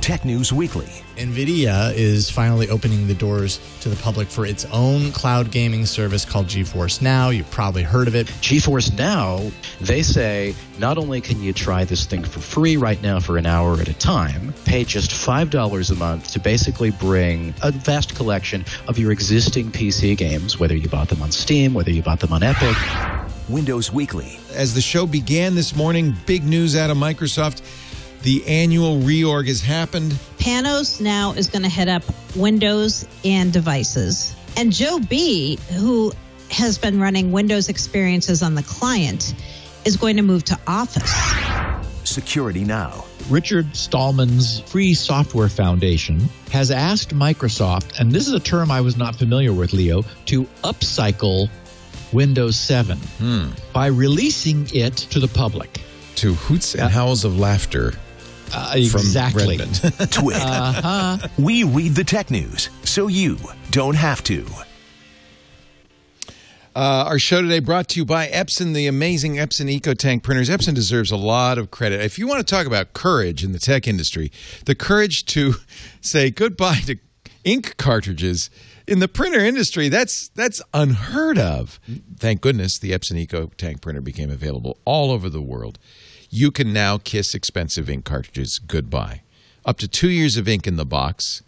[0.00, 0.88] Tech News Weekly.
[1.16, 6.26] NVIDIA is finally opening the doors to the public for its own cloud gaming service
[6.26, 7.30] called GeForce Now.
[7.30, 8.26] You've probably heard of it.
[8.26, 13.18] GeForce Now, they say not only can you try this thing for free right now
[13.18, 17.70] for an hour at a time, pay just $5 a month to basically bring a
[17.72, 22.02] vast collection of your existing PC games, whether you bought them on Steam, whether you
[22.02, 22.76] bought them on Epic.
[23.48, 24.38] Windows Weekly.
[24.55, 27.62] As the show began this morning, big news out of Microsoft.
[28.22, 30.12] The annual reorg has happened.
[30.38, 32.02] Panos now is going to head up
[32.34, 34.34] Windows and devices.
[34.56, 36.12] And Joe B, who
[36.51, 39.34] has been running Windows experiences on the client,
[39.84, 41.12] is going to move to Office.
[42.05, 43.05] Security Now.
[43.28, 46.20] Richard Stallman's Free Software Foundation
[46.52, 50.44] has asked Microsoft, and this is a term I was not familiar with, Leo, to
[50.62, 51.51] upcycle
[52.12, 53.48] Windows 7 hmm.
[53.72, 55.80] by releasing it to the public.
[56.16, 57.93] To hoots and howls of laughter.
[58.57, 59.59] Uh, from exactly.
[59.59, 59.77] Redmond.
[60.11, 60.37] Twit.
[60.37, 61.28] Uh-huh.
[61.39, 63.39] We read the tech news so you
[63.70, 64.47] don't have to.
[66.74, 70.51] Uh, our show today brought to you by Epson, the amazing Epson EcoTank printers.
[70.51, 72.03] Epson deserves a lot of credit.
[72.03, 74.31] If you want to talk about courage in the tech industry,
[74.66, 75.55] the courage to
[76.03, 76.97] say goodbye to
[77.45, 78.51] ink cartridges
[78.87, 81.81] in the printer industry, that's that's unheard of.
[82.19, 85.78] Thank goodness the Epson EcoTank printer became available all over the world.
[86.36, 89.22] You can now kiss expensive ink cartridges goodbye.
[89.64, 91.42] Up to two years of ink in the box.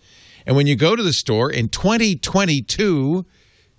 [0.47, 3.27] And when you go to the store in 2022,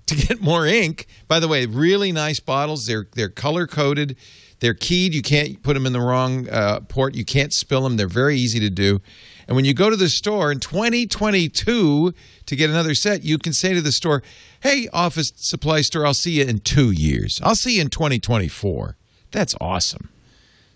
[0.06, 1.07] to get more ink.
[1.27, 2.86] By the way, really nice bottles.
[2.86, 4.18] They're they're color coded.
[4.60, 5.15] They're keyed.
[5.15, 7.15] You can't put them in the wrong uh, port.
[7.15, 7.98] You can't spill them.
[7.98, 9.02] They're very easy to do.
[9.48, 12.14] And when you go to the store in 2022
[12.45, 14.22] to get another set, you can say to the store,
[14.60, 17.41] "Hey, office supply store, I'll see you in two years.
[17.44, 18.95] I'll see you in 2024."
[19.31, 20.10] That's awesome.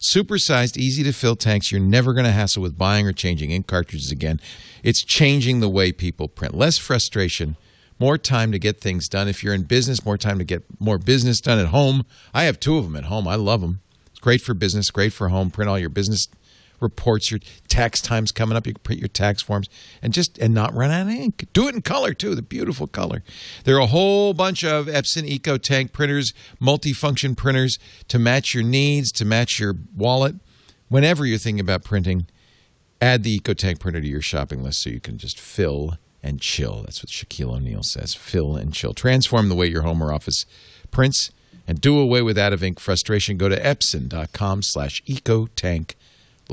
[0.03, 1.71] Supersized, easy to fill tanks.
[1.71, 4.41] You're never going to hassle with buying or changing ink cartridges again.
[4.83, 6.53] It's changing the way people print.
[6.53, 7.55] Less frustration,
[7.99, 9.29] more time to get things done.
[9.29, 12.05] If you're in business, more time to get more business done at home.
[12.33, 13.29] I have two of them at home.
[13.29, 13.79] I love them.
[14.07, 15.49] It's great for business, great for home.
[15.49, 16.27] Print all your business
[16.83, 18.67] reports, your tax time's coming up.
[18.67, 19.69] You can print your tax forms
[20.01, 21.47] and just and not run out of ink.
[21.53, 23.23] Do it in color too, the beautiful color.
[23.63, 27.79] There are a whole bunch of Epson EcoTank printers, multifunction printers
[28.09, 30.35] to match your needs, to match your wallet.
[30.89, 32.27] Whenever you're thinking about printing,
[33.01, 36.83] add the EcoTank printer to your shopping list so you can just fill and chill.
[36.83, 38.13] That's what Shaquille O'Neal says.
[38.13, 38.93] Fill and chill.
[38.93, 40.45] Transform the way your home or office
[40.91, 41.31] prints
[41.67, 43.37] and do away with out of ink frustration.
[43.37, 45.95] Go to epson.com slash ecotank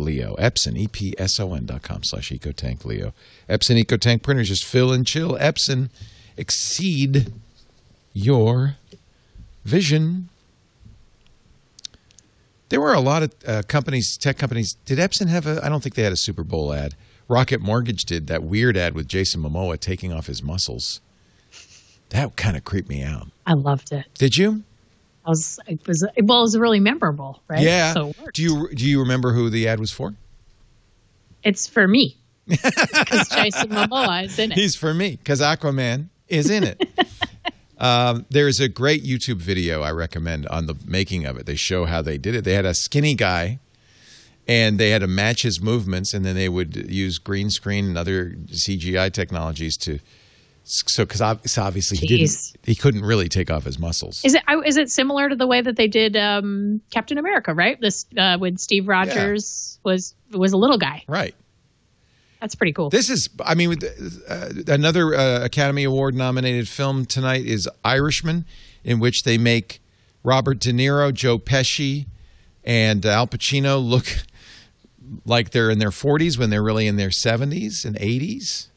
[0.00, 0.34] Leo.
[0.36, 3.12] Epson, E-P-S-O-N dot com slash ecotank Leo.
[3.48, 5.36] Epson EcoTank printers, just fill and chill.
[5.38, 5.90] Epson,
[6.36, 7.32] exceed
[8.12, 8.76] your
[9.64, 10.28] vision.
[12.70, 14.74] There were a lot of uh, companies, tech companies.
[14.84, 15.60] Did Epson have a?
[15.64, 16.94] I don't think they had a Super Bowl ad.
[17.28, 21.00] Rocket Mortgage did that weird ad with Jason Momoa taking off his muscles.
[22.10, 23.28] That kind of creeped me out.
[23.46, 24.06] I loved it.
[24.18, 24.64] Did you?
[25.24, 27.60] I was, it was, well, it was really memorable, right?
[27.60, 27.92] Yeah.
[27.92, 30.14] So do you do you remember who the ad was for?
[31.42, 32.16] It's for me
[32.48, 34.58] because Jason Momoa is in it.
[34.58, 36.88] He's for me because Aquaman is in it.
[37.78, 41.46] um, there's a great YouTube video I recommend on the making of it.
[41.46, 42.44] They show how they did it.
[42.44, 43.58] They had a skinny guy,
[44.48, 47.98] and they had to match his movements, and then they would use green screen and
[47.98, 49.98] other CGI technologies to.
[50.64, 54.24] So, because obviously he didn't, he couldn't really take off his muscles.
[54.24, 57.52] Is it is it similar to the way that they did um, Captain America?
[57.52, 61.04] Right, this uh, when Steve Rogers was was a little guy.
[61.08, 61.34] Right.
[62.40, 62.88] That's pretty cool.
[62.88, 63.76] This is, I mean,
[64.26, 68.46] uh, another uh, Academy Award nominated film tonight is Irishman,
[68.82, 69.82] in which they make
[70.22, 72.06] Robert De Niro, Joe Pesci,
[72.64, 74.06] and Al Pacino look
[75.26, 78.68] like they're in their 40s when they're really in their 70s and 80s.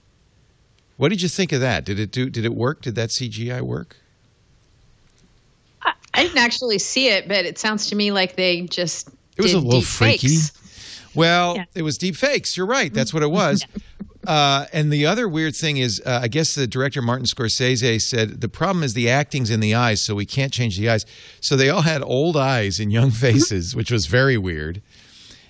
[0.97, 1.85] What did you think of that?
[1.85, 2.29] Did it do?
[2.29, 2.81] Did it work?
[2.81, 3.97] Did that CGI work?
[6.15, 9.51] I didn't actually see it, but it sounds to me like they just It was
[9.51, 10.27] did a little deep freaky.
[10.27, 10.51] fakes.
[11.15, 11.65] Well, Yeah.
[11.75, 12.55] it was deep fakes.
[12.55, 12.93] You're right.
[12.93, 13.65] That's what it was.
[14.25, 18.41] Uh, and the other weird thing is, uh, I guess the director Martin Scorsese said
[18.41, 21.05] the problem is the acting's in the eyes, so we can't change the eyes.
[21.41, 24.81] So they all had old eyes and young faces, which was very weird.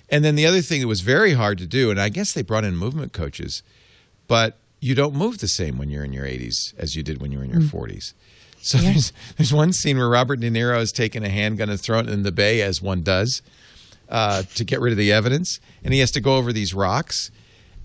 [0.08, 2.42] And then the other thing that was very hard to do, and I guess they
[2.42, 3.62] brought in movement coaches,
[4.28, 7.32] but you don't move the same when you're in your 80s as you did when
[7.32, 8.12] you were in your 40s.
[8.60, 12.06] So there's, there's one scene where Robert De Niro is taking a handgun and throwing
[12.06, 13.40] it in the bay, as one does,
[14.10, 15.58] uh, to get rid of the evidence.
[15.82, 17.30] And he has to go over these rocks.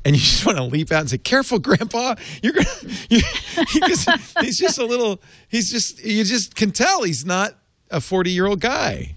[0.04, 2.16] and you just want to leap out and say, "Careful, Grandpa!
[2.44, 2.68] You're gonna."
[3.10, 3.22] You,
[3.70, 4.10] he just,
[4.42, 5.22] he's just a little.
[5.48, 6.04] He's just.
[6.04, 7.56] You just can tell he's not
[7.90, 9.16] a forty-year-old guy.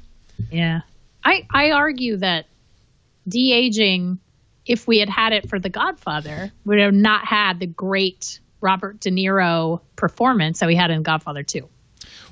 [0.51, 0.81] Yeah.
[1.25, 2.47] I, I argue that
[3.29, 4.19] de aging,
[4.73, 8.41] if we had had it for The Godfather, we would have not had the great
[8.63, 11.69] Robert De Niro performance that we had in Godfather 2.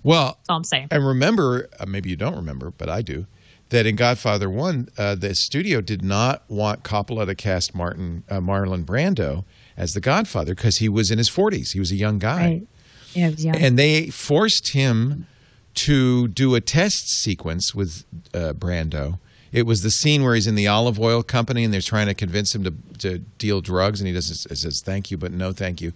[0.02, 0.88] Well, That's all I'm saying.
[0.90, 3.26] And remember, uh, maybe you don't remember, but I do,
[3.68, 8.38] that in Godfather One, uh, the studio did not want Coppola to cast Martin uh,
[8.40, 9.44] Marlon Brando
[9.76, 11.72] as the Godfather because he was in his forties.
[11.72, 12.66] He was a young guy, Right.
[13.12, 13.56] Yeah, young.
[13.56, 15.26] and they forced him
[15.74, 19.18] to do a test sequence with uh, Brando.
[19.52, 22.14] It was the scene where he's in the olive oil company and they're trying to
[22.14, 25.80] convince him to, to deal drugs, and he doesn't says thank you, but no thank
[25.80, 25.92] you.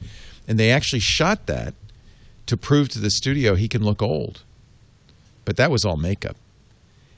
[0.49, 1.75] And they actually shot that
[2.47, 4.43] to prove to the studio he can look old,
[5.45, 6.37] but that was all makeup.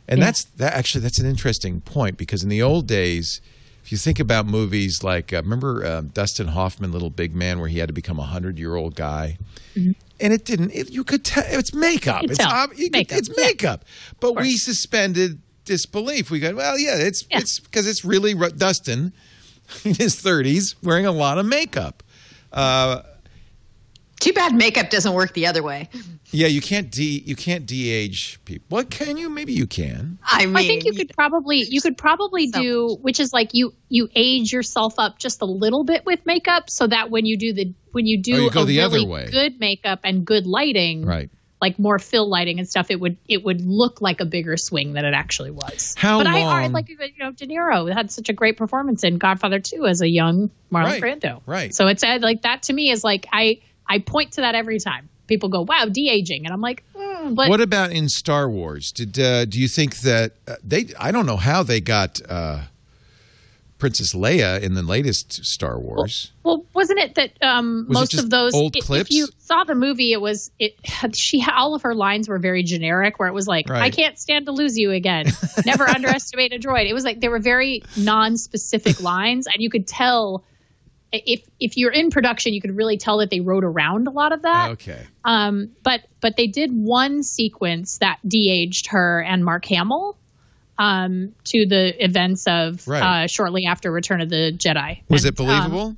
[0.09, 0.27] And Yeah.
[0.27, 3.41] that's that actually that's an interesting point because in the old days,
[3.83, 7.69] if you think about movies like uh, remember uh, Dustin Hoffman, Little Big Man, where
[7.69, 9.39] he had to become a hundred year old guy,
[9.75, 10.71] and it didn't.
[10.73, 12.23] It, you could tell it's makeup.
[12.25, 13.45] It's ob- could- Makeup, it's yeah.
[13.47, 13.85] makeup.
[14.21, 16.31] But we suspended disbelief.
[16.31, 19.13] We go, well, yeah, it's it's because it's really Ru- Dustin
[19.85, 22.03] in his thirties wearing a lot of makeup.
[22.53, 23.03] Uh,
[24.21, 25.91] Too bad makeup doesn't work the other way.
[26.31, 28.65] yeah, you can't de you can't de-age people.
[28.71, 29.29] What can you?
[29.29, 30.19] Maybe you can.
[30.25, 33.75] I mean, I think you could probably you could probably do which is like you
[33.91, 37.53] you age yourself up just a little bit with makeup so that when you do
[37.53, 39.29] the when you do Oh, you go a the other really way.
[39.31, 41.29] good makeup and good lighting Right.
[41.61, 44.93] Like more fill lighting and stuff it would it would look like a bigger swing
[44.93, 45.95] than it actually was.
[45.97, 49.19] How but I, I like you know De Niro had such a great performance in
[49.19, 51.41] Godfather 2 as a young Marlon Right, Brando.
[51.47, 51.75] right.
[51.75, 54.79] So it's uh, like that to me is like I I point to that every
[54.79, 55.09] time.
[55.27, 58.93] People go, "Wow, de-aging." And I'm like, mm, but what about in Star Wars?
[58.93, 60.87] Did uh, do you think that uh, they?
[61.01, 62.61] I don't know how they got uh,
[63.79, 66.33] Princess Leia in the latest Star Wars.
[66.43, 69.11] Well, wasn't it that um, it most just of those old i- clips?
[69.11, 70.75] If you saw the movie, it was it.
[71.15, 73.83] She all of her lines were very generic, where it was like, Right.
[73.83, 75.27] "I can't stand to lose you again.
[75.67, 79.87] Never underestimate a droid." It was like they were very non-specific lines, and you could
[79.87, 80.45] tell
[81.13, 84.33] if if you're in production, you could really tell that they wrote around a lot
[84.33, 84.71] of that.
[84.73, 85.03] Okay.
[85.25, 90.19] Um, but but they did one sequence that de-aged her and Mark Hamill
[90.79, 93.25] um, to the events of Right.
[93.25, 95.03] uh, shortly after Return of the Jedi.
[95.09, 95.81] Was And, it believable?
[95.81, 95.97] um,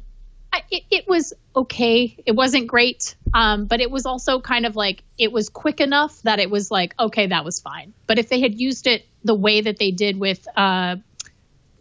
[0.53, 2.17] I, it, it was okay.
[2.25, 6.23] It wasn't great, um, but it was also kind of like it was quick enough
[6.23, 7.93] that it was like okay, that was fine.
[8.07, 10.97] But if they had used it the way that they did with uh,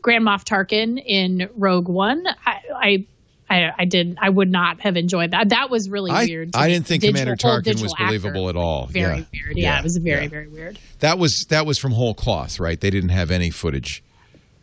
[0.02, 3.06] Grand Moff Tarkin in Rogue One, I, I,
[3.50, 4.18] I, I did.
[4.22, 5.50] I would not have enjoyed that.
[5.50, 6.56] That was really I, weird.
[6.56, 8.06] I didn't think Digital- Commander Tarkin was digital actor.
[8.08, 8.88] believable at all.
[8.88, 9.24] Very yeah.
[9.34, 9.58] weird.
[9.58, 10.30] Yeah, it was very yeah.
[10.30, 10.80] very weird.
[11.00, 12.80] That was that was from whole cloth, right?
[12.80, 14.04] They didn't have any footage.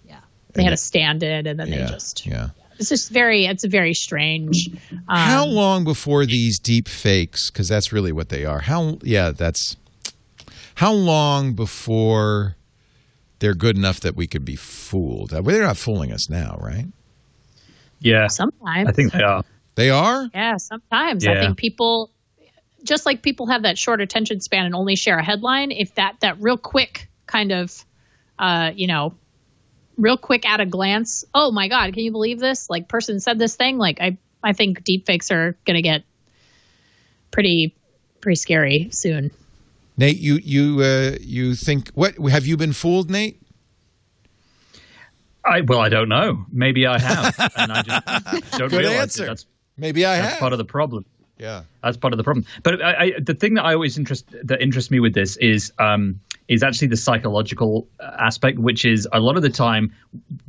[0.07, 0.19] Yeah,
[0.53, 1.87] they had a stand in, and then Yeah.
[1.87, 2.27] they just.
[2.27, 2.51] Yeah.
[2.79, 3.47] It's just very.
[3.47, 4.69] It's a very strange.
[4.93, 7.49] Um, How long before these deep fakes?
[7.51, 8.59] Because that's really what they are.
[8.61, 8.99] How?
[9.03, 9.77] Yeah, that's.
[10.75, 12.57] How long before
[13.39, 15.33] they're good enough that we could be fooled?
[15.33, 16.87] Uh, Well, they're not fooling us now, right?
[18.05, 18.29] Yeah.
[18.29, 18.89] Sometimes.
[18.89, 19.43] I think they are.
[19.75, 20.29] They are.
[20.33, 22.11] Yeah, sometimes I think people,
[22.85, 25.73] just like people have that short attention span and only share a headline.
[25.73, 27.85] If that that real quick kind of,
[28.39, 29.15] uh, you know,
[29.97, 32.71] real quick at a glance, oh my god, can you believe this?
[32.71, 33.79] Like person said this thing.
[33.79, 36.05] Like I I think deepfakes are gonna get
[37.33, 37.75] pretty
[38.21, 39.33] pretty scary soon.
[39.97, 42.17] Nate, you you uh, you think what?
[42.17, 43.41] Have you been fooled, Nate?
[45.47, 46.47] I well, I don't know.
[46.51, 49.25] Maybe I have, and I just don't Good realize answer.
[49.25, 49.27] it.
[49.29, 49.47] That's
[49.77, 50.41] Maybe I that's have.
[50.41, 51.05] part of the problem.
[51.39, 51.63] Yeah.
[51.83, 52.47] That's part of the problem.
[52.63, 55.73] But I, I, the thing that I always interest that interests me with this is
[55.79, 59.93] um, is actually the psychological uh, aspect, which is a lot of the time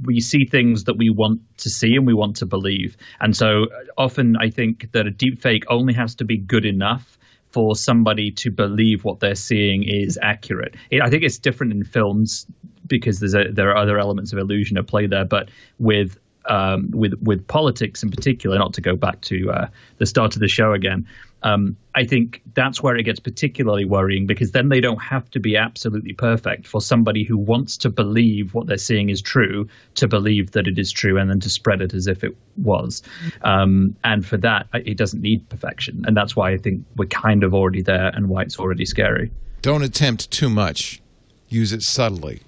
[0.04, 3.64] we see things that we want to see and we want to believe, and so
[3.64, 3.68] uh,
[3.98, 7.18] often I think that a deep fake only has to be good enough
[7.50, 10.76] for somebody to believe what they're seeing is accurate.
[10.92, 12.46] It, I think it's different in films
[12.88, 15.50] because there's a, there are other elements of illusion at play there, but
[15.80, 16.18] with
[16.48, 19.68] um, with with politics in particular, not to go back to uh,
[19.98, 21.08] the start of the show again.
[21.44, 25.40] Um, I think that's where it gets particularly worrying because then they don't have to
[25.40, 30.08] be absolutely perfect for somebody who wants to believe what they're seeing is true to
[30.08, 33.04] believe that it is true and then to spread it as if it was.
[33.44, 37.44] Um, and for that, it doesn't need perfection, and that's why I think we're kind
[37.44, 39.32] of already there and why it's already scary.
[39.62, 41.02] Don't attempt too much.
[41.48, 42.42] Use it subtly.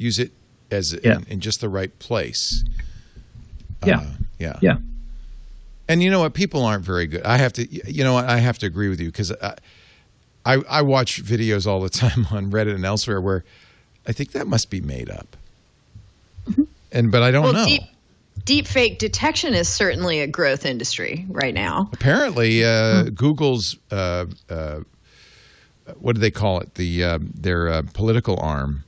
[0.00, 0.32] Use it
[0.70, 1.16] as Yeah.
[1.18, 2.64] in, in just the right place.
[3.84, 3.98] Yeah.
[4.00, 4.06] Uh,
[4.38, 4.58] yeah.
[4.62, 4.76] Yeah.
[5.88, 6.32] And you know what?
[6.34, 7.22] People aren't very good.
[7.24, 7.66] I have to.
[7.70, 8.24] You know what?
[8.24, 9.56] I have to agree with you because I,
[10.46, 13.44] I I watch videos all the time on Reddit and elsewhere where
[14.06, 15.36] I think that must be made up.
[16.92, 17.66] And but I don't Well, know.
[17.66, 17.82] deep-
[18.66, 21.90] deepfake detection is certainly a growth industry right now.
[21.92, 24.80] Apparently, uh, Google's uh, uh,
[25.98, 26.74] what do they call it?
[26.74, 28.84] The uh, their uh, political arm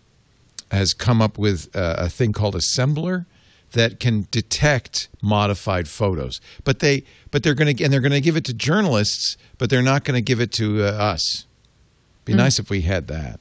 [0.72, 3.26] has come up with uh, a thing called Assembler
[3.72, 6.40] that can detect modified photos.
[6.64, 9.70] But they but they're going to and they're going to give it to journalists, but
[9.70, 11.46] they're not going to give it to uh, us.
[12.24, 12.38] Be Hmm.
[12.38, 13.38] nice if we had that.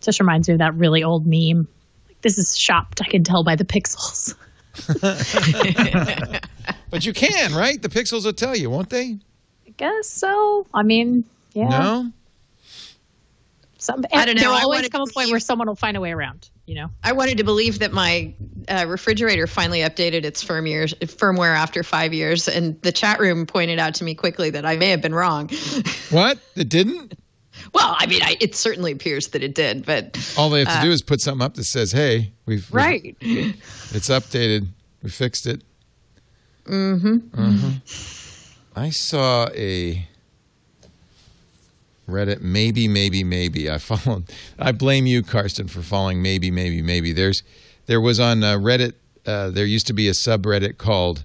[0.00, 1.66] Just reminds me of that really old meme.
[2.08, 3.00] Like, This is shopped.
[3.02, 4.34] I can tell by the pixels.
[6.90, 7.80] But you can, right?
[7.82, 9.18] The pixels will tell you, won't they?
[9.66, 10.66] I guess so.
[10.72, 11.22] I mean,
[11.52, 11.68] yeah.
[11.68, 12.12] No.
[13.88, 14.42] Some, I don't know.
[14.42, 16.50] There will I always wanted come a point where someone will find a way around.
[16.66, 16.90] You know.
[17.02, 18.34] I wanted to believe that my
[18.68, 23.78] uh, refrigerator finally updated its firmware, firmware after five years, and the chat room pointed
[23.78, 25.48] out to me quickly that I may have been wrong.
[26.10, 26.38] What?
[26.54, 27.14] It didn't?
[27.72, 30.74] well, I mean, I, it certainly appears that it did, but All they have to
[30.80, 33.16] uh, do is put something up that says, "Hey, we've we've- right.
[33.20, 34.66] It's updated.
[35.02, 35.62] We fixed it."
[36.66, 37.16] Mm-hmm.
[37.16, 38.78] Mm-hmm.
[38.78, 40.06] I saw a
[42.08, 43.70] Reddit maybe maybe maybe.
[43.70, 44.32] I followed.
[44.58, 47.12] I blame you, Carsten, for following maybe maybe maybe.
[47.12, 47.42] There's
[47.86, 48.94] there was on uh, Reddit.
[49.26, 51.24] Uh, there used to be a subreddit called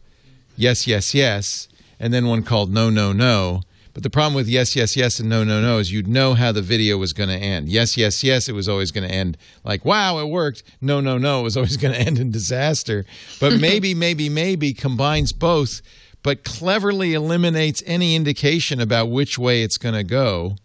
[0.57, 1.69] Yes Yes Yes,
[1.99, 3.61] and then one called No No No.
[3.93, 6.51] But the problem with yes, yes, yes, and no, no, no is you'd know how
[6.51, 7.69] the video was going to end.
[7.69, 10.63] Yes, yes, yes, it was always going to end like, wow, it worked.
[10.81, 13.05] No, no, no, it was always going to end in disaster.
[13.39, 15.81] But maybe, maybe, maybe combines both,
[16.23, 20.55] but cleverly eliminates any indication about which way it's going to go.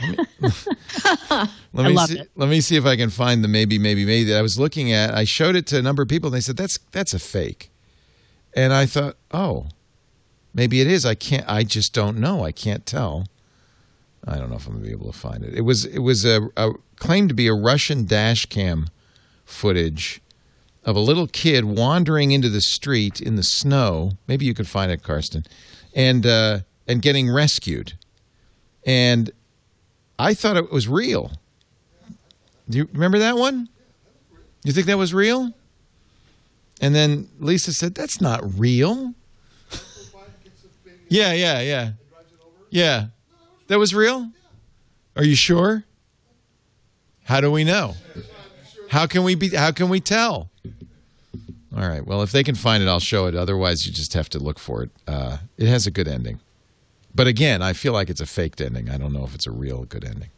[0.00, 0.24] Let me,
[1.72, 2.30] let me see, it.
[2.36, 4.92] Let me see if I can find the maybe, maybe, maybe that I was looking
[4.92, 5.14] at.
[5.14, 7.70] I showed it to a number of people, and they said that's that's a fake.
[8.54, 9.66] And I thought, oh,
[10.54, 11.04] maybe it is.
[11.04, 11.44] I can't.
[11.48, 12.44] I just don't know.
[12.44, 13.26] I can't tell.
[14.26, 15.54] I don't know if I'm gonna be able to find it.
[15.54, 18.88] It was it was a, a claimed to be a Russian dash cam
[19.44, 20.20] footage
[20.84, 24.12] of a little kid wandering into the street in the snow.
[24.26, 25.44] Maybe you could find it, Carsten,
[25.94, 27.94] and uh, and getting rescued.
[28.86, 29.30] And
[30.18, 31.32] I thought it was real.
[32.68, 33.68] Do you remember that one?
[34.64, 35.52] You think that was real?
[36.80, 39.14] And then Lisa said, "That's not real."
[41.08, 41.92] yeah, yeah, yeah,
[42.70, 43.06] yeah.
[43.68, 44.30] That was real.
[45.16, 45.84] Are you sure?
[47.24, 47.94] How do we know?
[48.88, 49.48] How can we be?
[49.50, 50.50] How can we tell?
[51.76, 52.04] All right.
[52.04, 53.34] Well, if they can find it, I'll show it.
[53.34, 54.90] Otherwise, you just have to look for it.
[55.06, 56.40] Uh, it has a good ending,
[57.18, 58.88] but again, I feel like it's a faked ending.
[58.88, 60.30] I don't know if it's a real good ending.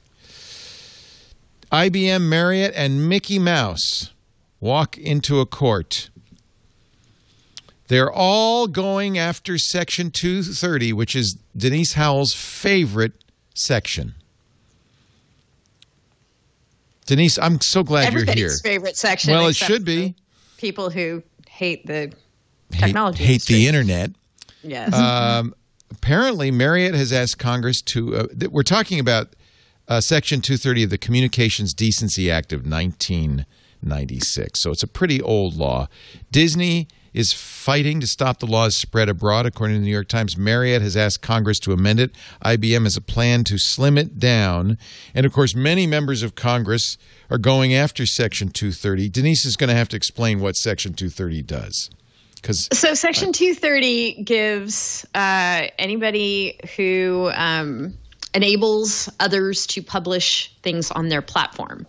[1.70, 4.12] IBM, Marriott, and Mickey Mouse
[4.60, 6.08] walk into a court.
[7.88, 13.12] They're all going after Section 230, which is Denise Howell's favorite
[13.54, 14.14] section.
[17.04, 18.58] Denise, I'm so glad Everybody's you're here.
[18.62, 19.32] favorite section.
[19.34, 20.14] Well, it should be.
[20.56, 22.10] People who hate the
[22.72, 23.22] Hate, technology.
[23.24, 24.12] hate the internet.
[24.62, 24.94] Yes.
[24.94, 25.54] Um,
[25.90, 28.16] apparently, Marriott has asked Congress to.
[28.16, 29.34] Uh, we're talking about
[29.88, 34.60] uh, Section 230 of the Communications Decency Act of 1996.
[34.60, 35.88] So it's a pretty old law.
[36.30, 39.46] Disney is fighting to stop the law's spread abroad.
[39.46, 42.12] According to the New York Times, Marriott has asked Congress to amend it.
[42.44, 44.78] IBM has a plan to slim it down.
[45.14, 46.96] And of course, many members of Congress
[47.28, 49.08] are going after Section 230.
[49.08, 51.90] Denise is going to have to explain what Section 230 does.
[52.40, 57.94] Because So Section 230 gives uh, anybody who um,
[58.34, 61.86] enables others to publish things on their platform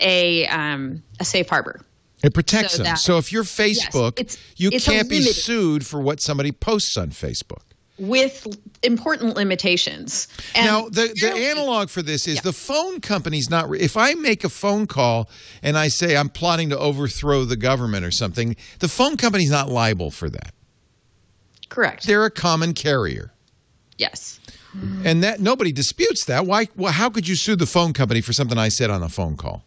[0.00, 1.80] a um, a safe harbor.
[2.24, 2.84] It protects So them.
[2.92, 6.96] that- so if you're Facebook, it's- you it's can't be sued for what somebody posts
[6.96, 7.62] on Facebook.
[7.98, 8.46] With
[8.82, 10.26] important limitations.
[10.54, 13.68] And now, the, the analog for this is the phone company's not.
[13.68, 15.28] re- If I make a phone call
[15.62, 19.68] and I say I'm plotting to overthrow the government or something, the phone company's not
[19.68, 20.52] liable for that.
[21.68, 22.06] correct.
[22.06, 23.32] They're a common carrier.
[23.98, 24.40] Yes.
[25.04, 26.46] And that nobody disputes that.
[26.46, 26.66] Why?
[26.76, 29.36] Well, how could you sue the phone company for something I said on a phone
[29.36, 29.64] call?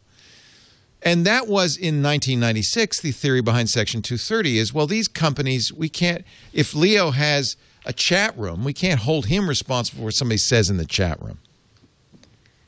[1.04, 3.02] And that was in 1996.
[3.02, 7.56] The theory behind Section 230 is well, these companies, we can't, if Leo has
[7.86, 11.22] a chat room, we can't hold him responsible for what somebody says in the chat
[11.22, 11.40] room.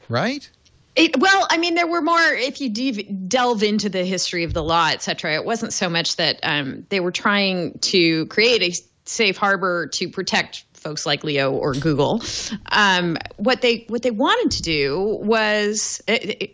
[0.09, 0.49] Right?
[0.95, 2.19] It, well, I mean, there were more.
[2.19, 5.89] If you dev- delve into the history of the law, et cetera, it wasn't so
[5.89, 8.73] much that um, they were trying to create a
[9.05, 12.23] safe harbor to protect folks like Leo or Google.
[12.71, 16.01] Um, what they what they wanted to do was.
[16.07, 16.53] It, it,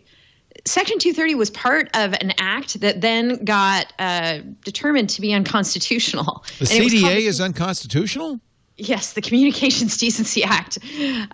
[0.66, 6.42] Section 230 was part of an act that then got uh, determined to be unconstitutional.
[6.58, 8.40] The And was called CDA is unconstitutional?
[8.76, 10.78] Yes, the Communications Decency Act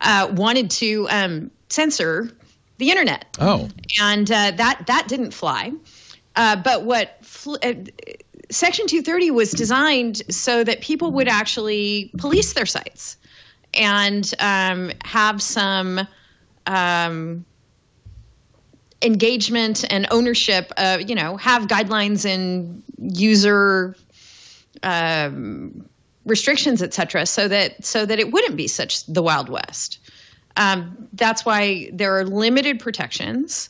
[0.01, 2.31] uh, wanted to um, censor
[2.79, 3.69] the internet Oh.
[4.01, 5.73] and uh, that that didn't fly.
[6.37, 7.75] Uh, but what fl- uh,
[8.51, 13.17] Section 230 was designed so that people would actually police their sites
[13.75, 16.01] and um, have some
[16.67, 17.45] um,
[19.03, 20.73] engagement and ownership.
[20.77, 23.95] Of, you know, have guidelines and user
[24.83, 25.87] um,
[26.31, 29.99] restrictions, et cetera, so that so that it wouldn't be such the wild west.
[30.57, 33.69] Um, that's why there are limited protections,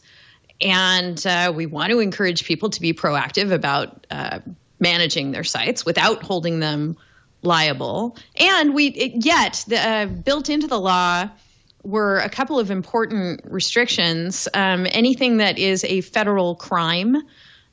[0.60, 4.38] and uh, we want to encourage people to be proactive about uh,
[4.78, 6.96] managing their sites without holding them
[7.42, 8.16] liable.
[8.36, 11.28] And we it, yet the, uh, built into the law
[11.82, 14.48] were a couple of important restrictions.
[14.52, 17.22] Um, anything that is a federal crime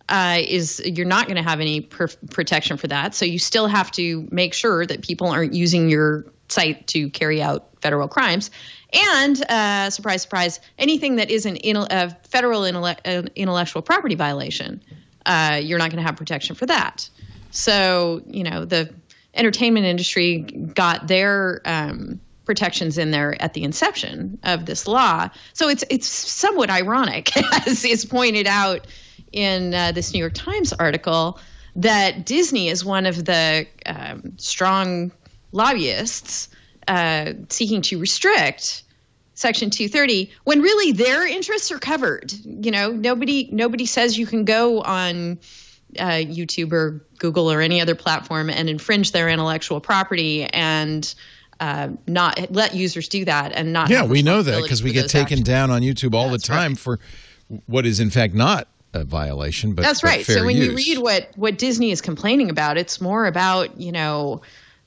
[0.09, 3.13] uh, is you're not going to have any pr- protection for that.
[3.13, 7.41] So you still have to make sure that people aren't using your site to carry
[7.41, 8.51] out federal crimes.
[8.93, 14.81] And uh, surprise, surprise, anything that is an in, a federal uh, intellectual property violation,
[15.25, 17.09] uh, you're not going to have protection for that.
[17.51, 18.93] So you know the
[19.34, 25.29] entertainment industry got their um, protections in there at the inception of this law.
[25.53, 27.35] So it's it's somewhat ironic,
[27.67, 28.88] as is pointed out
[29.38, 31.39] in uh, this New York Times article,
[31.76, 35.11] that Disney is one of the um, strong
[35.51, 36.49] lobbyists
[36.88, 38.84] uh, seeking to restrict
[39.35, 42.34] Section 230 when really their interests are covered.
[42.43, 45.38] You know, nobody nobody says you can go on
[45.99, 51.14] uh, YouTube or Google or any other platform and infringe their intellectual property and
[51.59, 53.91] uh, not let users do that and not.
[53.91, 55.47] Yeah, we know that because we get taken actions.
[55.47, 56.99] down on YouTube all the time for
[57.68, 58.68] what is in fact not
[59.01, 60.25] a violation, but That's but right.
[60.25, 60.67] fair So when use.
[60.67, 64.41] you read what what Disney is complaining about, it's more about you know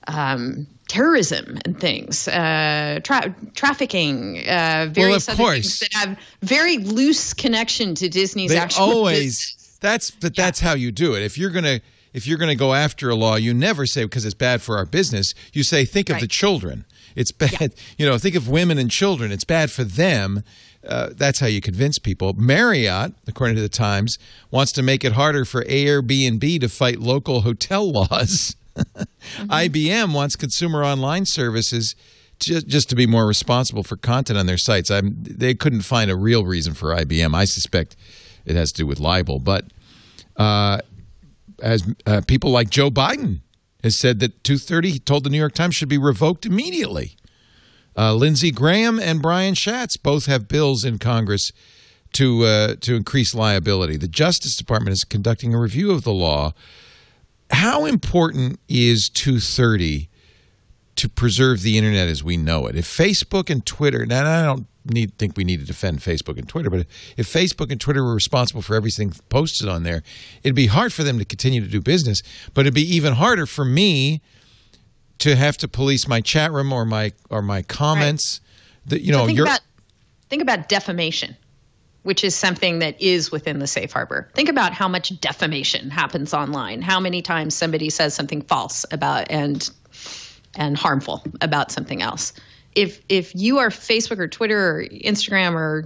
[0.09, 5.79] um, terrorism and things, uh, tra- trafficking, uh, various of other course.
[5.79, 10.75] things that have very loose connection to Disney's they actual always that's but that's how
[10.75, 11.23] you do it.
[11.23, 11.81] If you're gonna
[12.13, 14.87] if you're gonna go after a law, you never say because it's bad for our
[14.87, 15.35] business.
[15.53, 16.85] You say think of the children.
[17.17, 17.75] It's bad.
[17.99, 19.33] You know, think of women and children.
[19.33, 20.45] It's bad for them.
[20.87, 22.33] Uh, that's how you convince people.
[22.35, 24.19] Marriott, according to the Times,
[24.51, 28.57] wants to make it harder for Airbnb to fight local hotel laws.
[29.39, 31.95] IBM wants consumer online services
[32.39, 34.91] just, just to be more responsible for content on their sites.
[34.91, 37.35] I'm, they couldn't find a real reason for IBM.
[37.35, 37.97] I suspect
[38.47, 39.39] it has to do with libel.
[39.39, 39.67] But
[40.37, 40.79] uh,
[41.63, 43.41] as uh, people like Joe Biden
[43.83, 47.17] has said that 230, he told the New York Times, should be revoked immediately.
[47.97, 51.53] Uh, Lindsey Graham and Brian Schatz both have bills in Congress
[52.13, 53.97] to uh, to increase liability.
[53.97, 56.53] The Justice Department is conducting a review of the law.
[57.51, 60.09] How important is 230
[60.97, 62.77] to preserve the internet as we know it?
[62.77, 66.49] If Facebook and Twitter, now I don't need think we need to defend Facebook and
[66.49, 66.87] Twitter, but
[67.17, 70.03] if Facebook and Twitter were responsible for everything posted on there,
[70.43, 72.23] it'd be hard for them to continue to do business.
[72.55, 74.21] But it'd be even harder for me
[75.21, 78.41] to have to police my chat room or my or my comments.
[78.87, 79.61] That you So know, think you're about
[80.29, 81.37] think about defamation,
[82.03, 84.29] which is something that is within the safe harbor.
[84.35, 86.83] Think about how much defamation happens online.
[86.83, 89.71] How many times somebody says something false about and
[90.57, 92.33] and harmful about something else.
[92.75, 95.85] If if you are Facebook or Twitter or Instagram or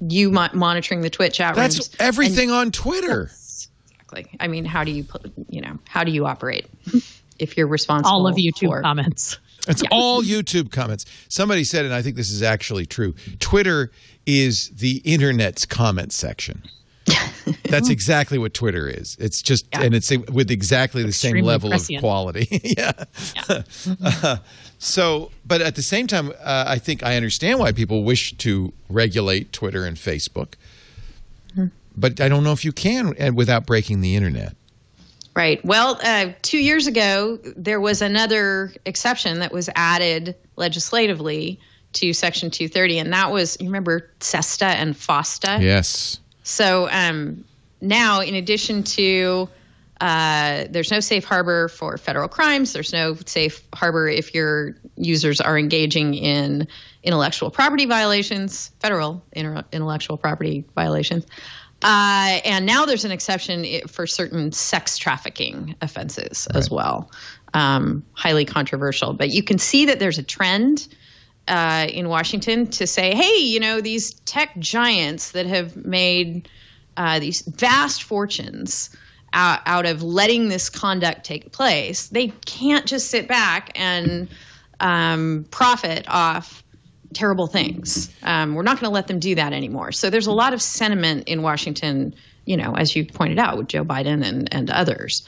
[0.00, 3.24] you mo- monitoring the Twitch chat that's rooms, everything on Twitter.
[3.24, 4.26] exactly.
[4.40, 6.66] I mean, how do you put, you know how do you operate
[7.40, 8.10] if you're responsible?
[8.10, 9.38] All of YouTube for, comments.
[9.68, 11.06] It's all YouTube comments.
[11.28, 13.90] Somebody said, and I think this is actually true Twitter
[14.26, 16.62] is the internet's comment section.
[17.64, 19.16] That's exactly what Twitter is.
[19.18, 21.98] It's just, and it's with exactly the same level prescient.
[21.98, 22.48] of quality.
[22.76, 22.92] yeah.
[23.48, 24.36] Uh,
[24.78, 28.72] so, but at the same time, uh, I think I understand why people wish to
[28.88, 30.54] regulate Twitter and Facebook.
[31.96, 34.54] But I don't know if you can without breaking the internet.
[35.34, 35.64] Right.
[35.64, 41.60] Well, uh, two years ago, there was another exception that was added legislatively
[41.94, 45.60] to Section 230, and that was, you remember SESTA and FOSTA?
[45.60, 46.18] Yes.
[46.42, 47.44] So um,
[47.80, 49.48] now, in addition to
[50.00, 52.72] uh, there's no safe harbor for federal crimes.
[52.72, 56.66] There's no safe harbor if your users are engaging in
[57.02, 61.26] intellectual property violations, federal intellectual property violations.
[61.82, 67.10] Uh, and now there's an exception for certain sex trafficking offenses as well.
[67.54, 69.12] Um, highly controversial.
[69.14, 70.86] But you can see that there's a trend
[71.48, 76.48] uh, in Washington to say, hey, you know, these tech giants that have made
[76.96, 78.94] uh, these vast fortunes
[79.32, 84.28] out, out of letting this conduct take place, they can't just sit back and
[84.80, 86.59] um, profit off
[87.12, 88.14] terrible things.
[88.22, 89.92] Um, we're not going to let them do that anymore.
[89.92, 92.14] So there's a lot of sentiment in Washington
[92.44, 95.26] you know, as you pointed out with Joe Biden and and others,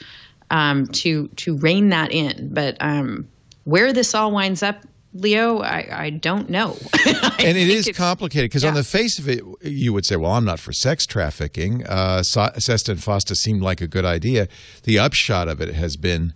[0.51, 2.49] um, to to rein that in.
[2.53, 3.29] But um,
[3.63, 4.83] where this all winds up,
[5.13, 6.75] Leo, I, I don't know.
[7.05, 10.45] and it is complicated because on the face of it, you would say, "Well, I'm
[10.45, 14.47] not for sex trafficking." Uh, Sesta and Fosta seemed like a good idea.
[14.83, 16.33] The upshot of it has been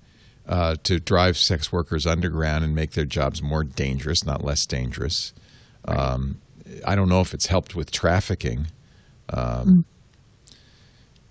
[0.48, 5.34] uh, to drive sex workers underground and make their jobs more dangerous, not less dangerous.
[5.86, 6.42] Um,
[6.86, 8.68] I don't know if it's helped with trafficking.
[9.30, 9.86] Um,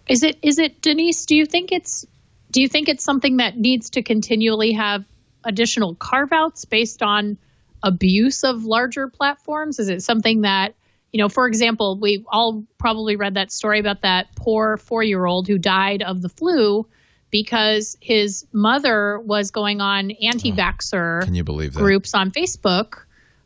[0.06, 0.38] is it?
[0.42, 1.24] Is it, Denise?
[1.26, 2.06] Do you think it's?
[2.50, 5.04] Do you think it's something that needs to continually have
[5.44, 7.38] additional carve outs based on
[7.82, 9.78] abuse of larger platforms?
[9.78, 10.74] Is it something that,
[11.12, 15.24] you know, for example, we all probably read that story about that poor four year
[15.24, 16.86] old who died of the flu
[17.30, 21.80] because his mother was going on anti vaxxer Can you believe that?
[21.80, 23.02] groups on Facebook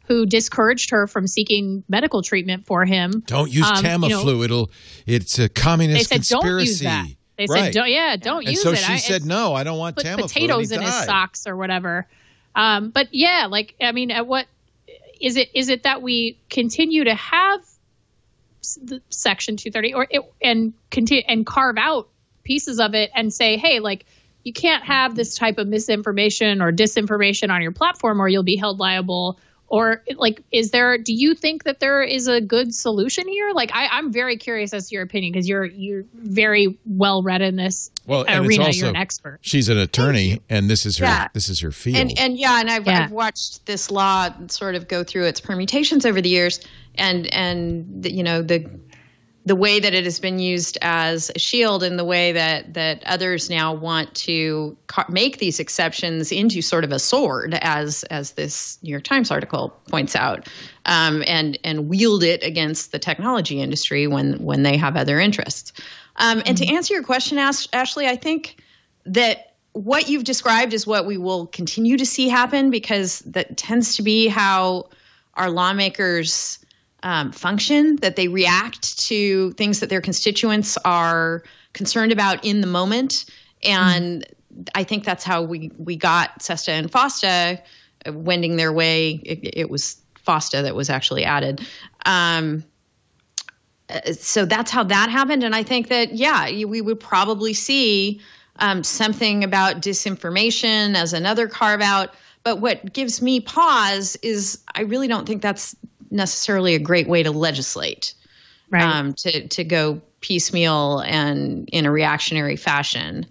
[0.06, 3.22] who discouraged her from seeking medical treatment for him.
[3.26, 4.08] Don't use Um, Tamiflu.
[4.10, 4.70] you know, It'll
[5.06, 6.46] it's a communist they said, conspiracy.
[6.48, 7.06] don't use that.
[7.38, 7.64] They right.
[7.64, 8.76] said, don't, yeah, don't and use so it.
[8.78, 11.56] So she I- said, "No, I don't want put Tamiflu." potatoes in his socks or
[11.56, 12.06] whatever.
[12.54, 14.46] Um, but yeah, like I mean, at what
[15.20, 15.48] is it?
[15.54, 17.60] Is it that we continue to have
[18.82, 22.08] the Section 230 or it, and continue and carve out
[22.44, 24.06] pieces of it and say, hey, like
[24.44, 28.56] you can't have this type of misinformation or disinformation on your platform, or you'll be
[28.56, 29.38] held liable.
[29.72, 30.98] Or like, is there?
[30.98, 33.52] Do you think that there is a good solution here?
[33.54, 37.40] Like, I, I'm very curious as to your opinion because you're you're very well read
[37.40, 38.64] in this Well, and it's arena.
[38.64, 39.38] also you're an expert.
[39.42, 41.28] she's an attorney, and this is her Yeah.
[41.34, 41.98] this is her field.
[41.98, 46.04] And and yeah, and I've, I've watched this law sort of go through its permutations
[46.04, 46.58] over the years,
[46.96, 48.68] and and the, you know the
[49.50, 53.02] the way that it has been used as a shield, and the way that that
[53.04, 58.30] others now want to ca- make these exceptions into sort of a sword, as as
[58.34, 60.48] this New York Times article points out,
[60.86, 65.72] um, and and wield it against the technology industry when when they have other interests.
[66.14, 68.62] Um, and to answer your question, Ash- Ashley, I think
[69.06, 73.96] that what you've described is what we will continue to see happen because that tends
[73.96, 74.90] to be how
[75.34, 76.60] our lawmakers
[77.02, 82.66] um, function, that they react to things that their constituents are concerned about in the
[82.66, 83.24] moment.
[83.62, 84.26] And
[84.74, 87.60] I think that's how we, we got SESTA and FOSTA
[88.06, 89.20] wending their way.
[89.24, 91.66] It, it was FOSTA that was actually added.
[92.06, 92.64] Um,
[94.12, 95.42] so that's how that happened.
[95.42, 98.20] And I think that, yeah, we would probably see
[98.56, 102.14] um, something about disinformation as another carve out.
[102.42, 105.76] But what gives me pause is I really don't think that's
[106.10, 108.14] necessarily a great way to legislate.
[108.70, 108.82] Right.
[108.82, 113.26] Um, to, to go piecemeal and in a reactionary fashion.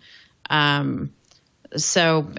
[0.49, 1.13] Um,
[1.77, 2.29] so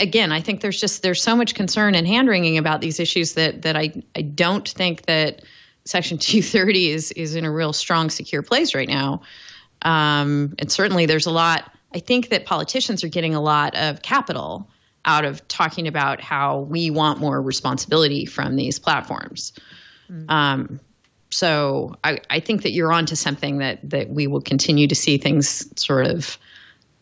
[0.00, 3.34] again, I think there's just there's so much concern and hand wringing about these issues
[3.34, 5.42] that that I I don't think that
[5.84, 9.22] Section 230 is is in a real strong, secure place right now.
[9.82, 11.70] Um, and certainly, there's a lot.
[11.94, 14.68] I think that politicians are getting a lot of capital
[15.04, 19.52] out of talking about how we want more responsibility from these platforms.
[20.28, 20.80] Um,
[21.30, 25.18] so I, I think that you're onto something that that we will continue to see
[25.18, 26.38] things sort of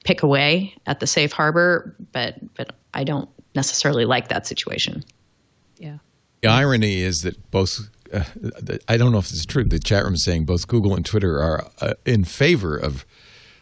[0.04, 5.04] pick away at the safe harbor, but but I don't necessarily like that situation.
[5.78, 5.98] Yeah.
[6.42, 8.24] The irony is that both, uh,
[8.88, 11.04] I don't know if this is true, the chat room is saying both Google and
[11.04, 13.06] Twitter are uh, in favor of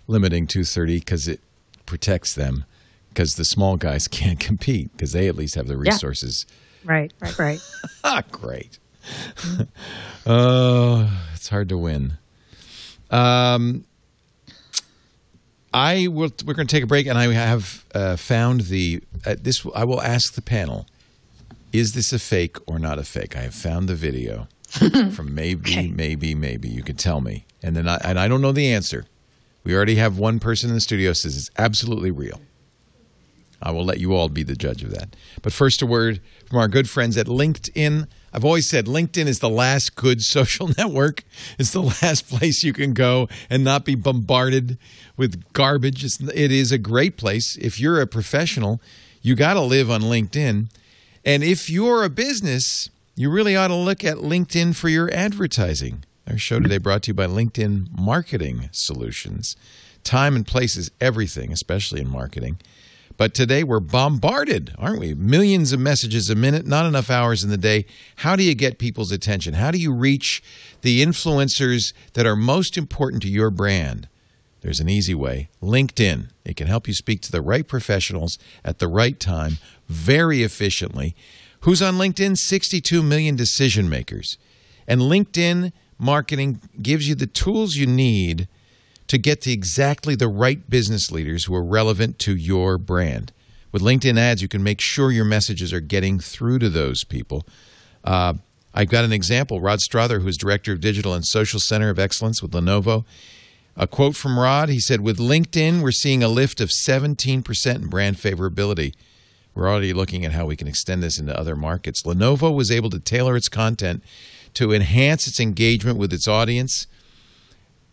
[0.07, 1.41] limiting 230 because it
[1.87, 2.65] protects them,
[3.11, 5.93] because the small guys can't compete because they at least have the Yeah.
[5.93, 6.47] resources.
[6.85, 7.61] Right, right, right.
[8.05, 8.79] Ah, great.
[10.27, 12.15] Oh, it's hard to win.
[13.11, 13.85] Um,
[15.73, 16.31] I will.
[16.45, 19.67] We're going to take a break, and I have uh, found the uh, this.
[19.75, 20.87] I will ask the panel:
[21.73, 23.37] Is this a fake or not a fake?
[23.37, 24.49] I have found the video
[25.13, 26.69] from maybe, maybe, maybe.
[26.69, 29.05] You can tell me, and then I, and I don't know the answer.
[29.65, 32.41] We already have one person in the studio says it's absolutely real.
[33.63, 35.17] I will let you all be the judge of that.
[35.43, 38.07] But first, a word from our good friends at LinkedIn.
[38.35, 41.23] I've always said LinkedIn is the last good social network.
[41.59, 44.77] It's the last place you can go and not be bombarded
[45.17, 46.05] with garbage.
[46.05, 47.57] It's, it is a great place.
[47.57, 48.81] If you're a professional,
[49.23, 50.69] you got to live on LinkedIn.
[51.25, 56.05] And if you're a business, you really ought to look at LinkedIn for your advertising.
[56.29, 59.57] Our show today brought to you by LinkedIn Marketing Solutions.
[60.03, 62.59] Time and place is everything, especially in marketing.
[63.17, 65.15] But today we're bombarded, aren't we?
[65.15, 67.87] Millions of messages a minute, not enough hours in the day.
[68.17, 69.55] How do you get people's attention?
[69.55, 70.43] How do you reach
[70.83, 74.09] the influencers that are most important to your brand?
[74.63, 76.31] There's an easy way LinkedIn.
[76.45, 79.59] It can help you speak to the right professionals at the right time,
[79.89, 81.15] very efficiently.
[81.61, 82.37] Who's on LinkedIn?
[82.37, 84.39] 62 million decision makers.
[84.89, 88.49] And LinkedIn marketing gives you the tools you need
[89.09, 93.33] to get to exactly the right business leaders who are relevant to your brand.
[93.73, 97.45] With LinkedIn ads, you can make sure your messages are getting through to those people.
[98.05, 98.35] Uh,
[98.73, 99.61] I've got an example.
[99.61, 103.05] Rod Strother, who is Director of Digital and Social Center of Excellence with Lenovo.
[103.77, 107.89] A quote from Rod he said, With LinkedIn, we're seeing a lift of 17% in
[107.89, 108.95] brand favorability.
[109.55, 112.03] We're already looking at how we can extend this into other markets.
[112.03, 114.03] Lenovo was able to tailor its content
[114.55, 116.87] to enhance its engagement with its audience.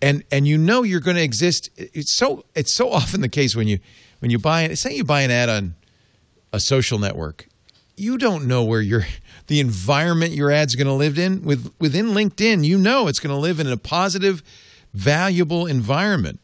[0.02, 1.70] And and you know you're going to exist.
[1.78, 3.80] It's so it's so often the case when you
[4.20, 4.78] when you buy it.
[4.78, 5.76] say you buy an ad on
[6.54, 7.48] a social network,
[7.96, 9.06] you don't know where your
[9.48, 11.44] the environment your ad's going to live in.
[11.44, 14.42] With within LinkedIn, you know it's going to live in a positive,
[14.94, 16.40] valuable environment.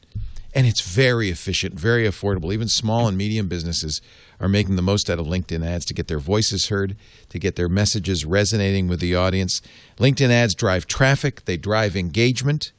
[0.54, 2.52] And it's very efficient, very affordable.
[2.52, 4.02] Even small and medium businesses
[4.40, 6.96] are making the most out of LinkedIn ads to get their voices heard,
[7.30, 9.62] to get their messages resonating with the audience.
[9.98, 12.72] LinkedIn ads drive traffic, they drive engagement.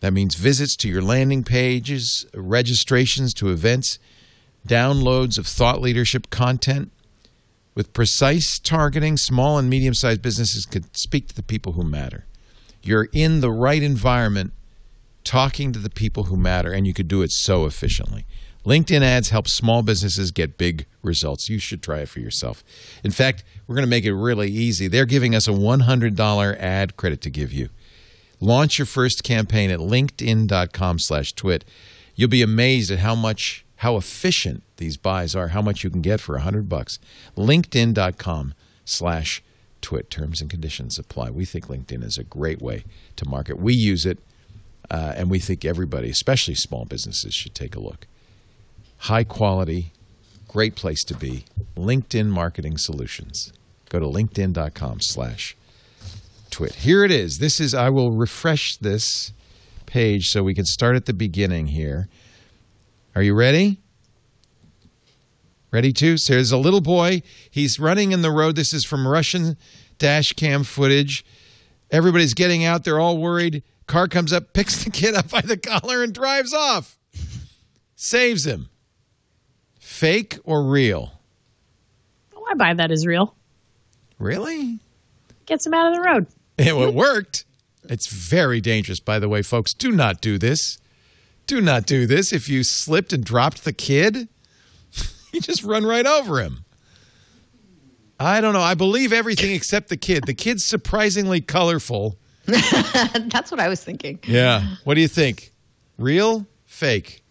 [0.00, 3.98] That means visits to your landing pages, registrations to events,
[4.66, 6.90] downloads of thought leadership content.
[7.74, 12.26] With precise targeting, small and medium sized businesses can speak to the people who matter.
[12.82, 14.52] You're in the right environment
[15.22, 18.26] talking to the people who matter, and you could do it so efficiently.
[18.64, 21.48] LinkedIn ads help small businesses get big results.
[21.48, 22.62] You should try it for yourself.
[23.02, 24.86] In fact, we're going to make it really easy.
[24.86, 27.70] They're giving us a $100 ad credit to give you.
[28.40, 31.64] Launch your first campaign at linkedin.com slash twit.
[32.14, 36.02] You'll be amazed at how much, how efficient these buys are, how much you can
[36.02, 36.98] get for 100 bucks.
[37.36, 38.54] linkedin.com
[38.84, 39.42] slash
[39.82, 40.10] twit.
[40.10, 41.30] Terms and conditions apply.
[41.30, 42.84] We think LinkedIn is a great way
[43.16, 43.58] to market.
[43.58, 44.18] We use it
[44.90, 48.06] uh, and we think everybody, especially small businesses, should take a look.
[49.04, 49.92] High quality,
[50.48, 51.44] great place to be.
[51.76, 53.52] LinkedIn Marketing Solutions.
[53.88, 55.56] Go to linkedin.com slash
[56.50, 56.74] twit.
[56.76, 57.38] Here it is.
[57.38, 59.32] This is, I will refresh this
[59.86, 62.08] page so we can start at the beginning here.
[63.14, 63.80] Are you ready?
[65.72, 66.16] Ready to?
[66.16, 67.22] So there's a little boy.
[67.50, 68.56] He's running in the road.
[68.56, 69.56] This is from Russian
[69.98, 71.24] dash cam footage.
[71.90, 72.84] Everybody's getting out.
[72.84, 73.62] They're all worried.
[73.86, 76.96] Car comes up, picks the kid up by the collar, and drives off.
[77.96, 78.68] Saves him.
[79.80, 81.12] Fake or real?
[82.34, 83.34] Oh, I buy that as real.
[84.18, 84.78] Really?
[85.46, 86.26] Gets him out of the road.
[86.66, 87.44] It worked.
[87.84, 89.72] It's very dangerous, by the way, folks.
[89.72, 90.78] Do not do this.
[91.46, 92.32] Do not do this.
[92.32, 94.28] If you slipped and dropped the kid,
[95.32, 96.64] you just run right over him.
[98.18, 98.60] I don't know.
[98.60, 100.24] I believe everything except the kid.
[100.26, 102.18] The kid's surprisingly colorful.
[102.44, 104.18] That's what I was thinking.
[104.24, 104.76] Yeah.
[104.84, 105.52] What do you think?
[105.96, 106.46] Real?
[106.66, 107.24] Fake?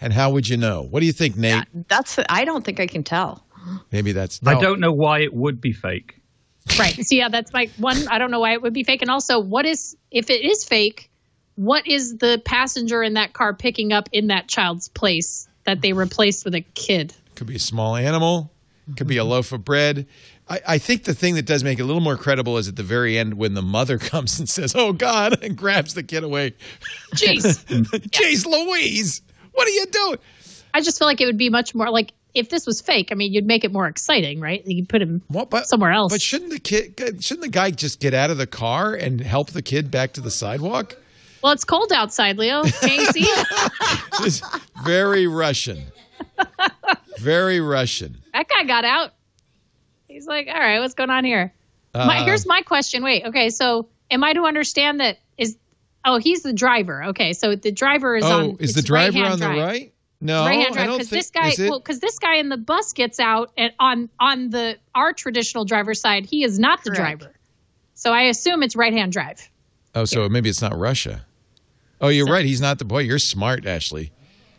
[0.00, 0.82] And how would you know?
[0.82, 1.64] What do you think, Nate?
[1.88, 3.46] That's I don't think I can tell.
[3.90, 4.40] Maybe that's.
[4.46, 6.20] I don't know why it would be fake.
[6.78, 7.06] Right.
[7.06, 8.08] So yeah, that's my one.
[8.08, 9.02] I don't know why it would be fake.
[9.02, 11.10] And also, what is if it is fake?
[11.54, 15.92] What is the passenger in that car picking up in that child's place that they
[15.92, 17.14] replaced with a kid?
[17.34, 18.50] Could be a small animal.
[18.96, 20.06] Could be a loaf of bread.
[20.48, 22.76] I, I, think the thing that does make it a little more credible is at
[22.76, 26.22] the very end when the mother comes and says, "Oh God," and grabs the kid
[26.22, 26.54] away.
[27.14, 27.64] Jeez,
[28.10, 29.22] jeez, Louise,
[29.52, 30.18] what are you doing?
[30.72, 33.08] I just feel like it would be much more like if this was fake.
[33.10, 34.64] I mean, you'd make it more exciting, right?
[34.66, 36.12] You'd put him what, but, somewhere else.
[36.12, 37.22] But shouldn't the kid?
[37.24, 40.20] Shouldn't the guy just get out of the car and help the kid back to
[40.20, 40.96] the sidewalk?
[41.42, 42.64] Well, it's cold outside, Leo.
[42.64, 44.42] Can't you see
[44.84, 45.82] very Russian.
[47.18, 48.18] Very Russian.
[48.32, 49.12] That guy got out.
[50.08, 51.52] He's like, all right, what's going on here?
[51.94, 53.02] Uh, my, here's my question.
[53.02, 55.56] Wait, okay, so am I to understand that is?
[56.04, 57.04] Oh, he's the driver.
[57.04, 58.56] Okay, so the driver is on oh, on.
[58.60, 59.56] is the driver on drive.
[59.56, 59.92] the right?
[60.20, 61.52] No, right hand drive because this guy.
[61.58, 65.64] Well, because this guy in the bus gets out and on on the our traditional
[65.64, 67.20] driver's side, he is not the Correct.
[67.20, 67.34] driver.
[67.94, 69.50] So I assume it's right hand drive.
[69.94, 70.28] Oh, so yeah.
[70.28, 71.24] maybe it's not Russia.
[72.00, 72.44] Oh, you're so, right.
[72.44, 73.00] He's not the boy.
[73.00, 74.12] You're smart, Ashley.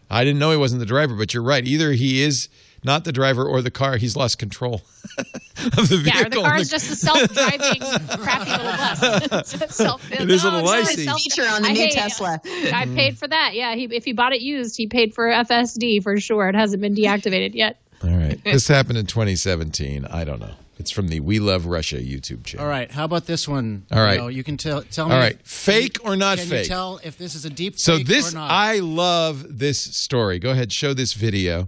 [0.10, 1.66] I didn't know he wasn't the driver, but you're right.
[1.66, 2.50] Either he is
[2.88, 3.97] not the driver or the car.
[3.97, 4.81] He's lost control
[5.18, 6.11] of the vehicle.
[6.15, 7.81] Yeah, or the car is just a self-driving
[8.18, 9.49] crappy little bus.
[9.76, 11.05] self, it is a little oh, icy.
[11.05, 12.41] Feature on the I new Tesla.
[12.73, 13.53] I paid for that.
[13.53, 16.49] Yeah, he, if he bought it used, he paid for FSD for sure.
[16.49, 17.80] It hasn't been deactivated yet.
[18.03, 18.43] All right.
[18.43, 20.05] This happened in 2017.
[20.05, 20.53] I don't know.
[20.80, 22.65] It's from the We Love Russia YouTube channel.
[22.65, 22.91] All right.
[22.91, 23.85] How about this one?
[23.91, 24.14] All right.
[24.14, 25.15] You, know, you can tell tell me.
[25.15, 25.39] All right.
[25.45, 26.43] Fake or not fake.
[26.43, 26.65] can fake?
[26.65, 28.07] You tell if this is a deep threat or not.
[28.07, 30.38] so this, I love this story.
[30.38, 31.68] Go ahead, show this video.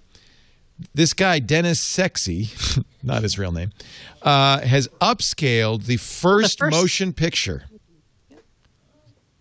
[0.94, 2.50] This guy, Dennis Sexy,
[3.04, 3.72] not his real name,
[4.22, 7.64] uh, has upscaled the first, the first motion picture.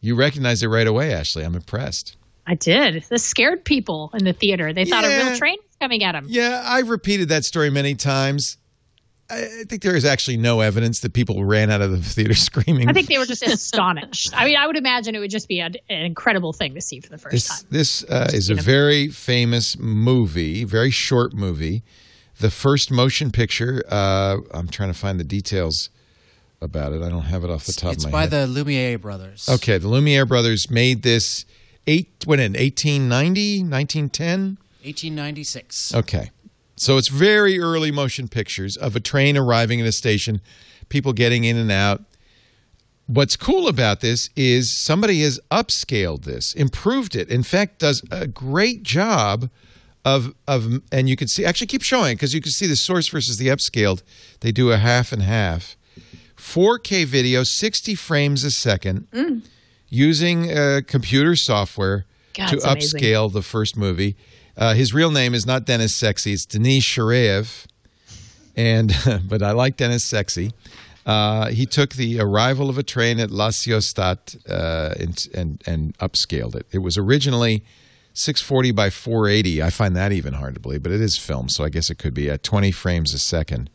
[0.00, 1.44] You recognize it right away, Ashley.
[1.44, 2.16] I'm impressed.
[2.46, 3.04] I did.
[3.08, 4.72] This scared people in the theater.
[4.72, 5.20] They thought yeah.
[5.20, 6.26] a real train was coming at them.
[6.28, 8.56] Yeah, I've repeated that story many times.
[9.30, 12.88] I think there is actually no evidence that people ran out of the theater screaming.
[12.88, 14.32] I think they were just astonished.
[14.34, 17.00] I mean, I would imagine it would just be a, an incredible thing to see
[17.00, 17.68] for the first this time.
[17.70, 21.82] this uh, is a very famous movie, very short movie.
[22.40, 23.82] The first motion picture.
[23.88, 25.90] Uh, I'm trying to find the details
[26.60, 27.02] about it.
[27.02, 29.48] I don't have it off the top It's of my by the Lumiere brothers.
[29.48, 31.44] Okay, the Lumiere brothers made this
[31.86, 34.58] eight when in 1890, 1910.
[34.84, 35.94] 1896.
[35.94, 36.30] Okay.
[36.80, 40.40] So it's very early motion pictures of a train arriving at a station,
[40.88, 42.02] people getting in and out.
[43.06, 47.28] What's cool about this is somebody has upscaled this, improved it.
[47.30, 49.50] In fact, does a great job
[50.04, 53.08] of of and you can see actually keep showing because you can see the source
[53.08, 54.02] versus the upscaled.
[54.40, 55.76] They do a half and half.
[56.36, 59.08] 4K video, 60 frames a second,
[59.88, 63.00] using uh, computer software God, to it's amazing.
[63.00, 64.16] upscale the first movie.
[64.58, 67.66] Uh, his real name is not Dennis Sexy; it's Denis Shiryaev,
[68.56, 68.92] and
[69.28, 70.52] but I like Dennis Sexy.
[71.06, 75.96] Uh, he took the arrival of a train at La Ciotat uh, and, and and
[75.98, 76.66] upscaled it.
[76.72, 77.64] It was originally
[78.14, 79.62] 640 by 480.
[79.62, 81.98] I find that even hard to believe, but it is film, so I guess it
[81.98, 83.70] could be at 20 frames a second.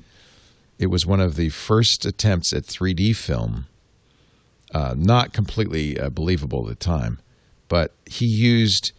[0.78, 3.68] It was one of the first attempts at 3D film.
[4.74, 7.20] Uh, not completely uh, believable at the time,
[7.70, 8.92] but he used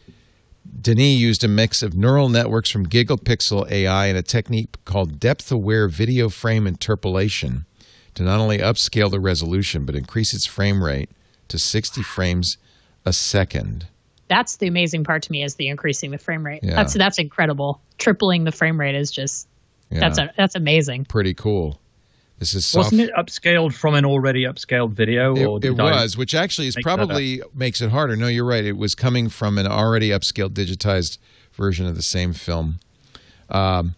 [0.80, 5.88] Denis used a mix of neural networks from GigaPixel AI and a technique called depth-aware
[5.88, 7.66] video frame interpolation
[8.14, 11.10] to not only upscale the resolution but increase its frame rate
[11.48, 12.56] to 60 frames
[13.04, 13.86] a second.
[14.28, 16.60] That's the amazing part to me is the increasing the frame rate.
[16.62, 16.76] Yeah.
[16.76, 17.80] That's that's incredible.
[17.98, 19.46] Tripling the frame rate is just
[19.90, 20.00] Yeah.
[20.00, 21.04] that's a, that's amazing.
[21.04, 21.78] Pretty cool.
[22.38, 22.92] This is soft.
[22.92, 25.36] Wasn't it upscaled from an already upscaled video?
[25.36, 26.96] or It, it was, which actually is make that up?
[27.08, 28.16] probably makes it harder.
[28.16, 28.64] No, you're right.
[28.64, 31.18] It was coming from an already upscaled, digitized
[31.52, 32.80] version of the same film.
[33.48, 33.94] Um,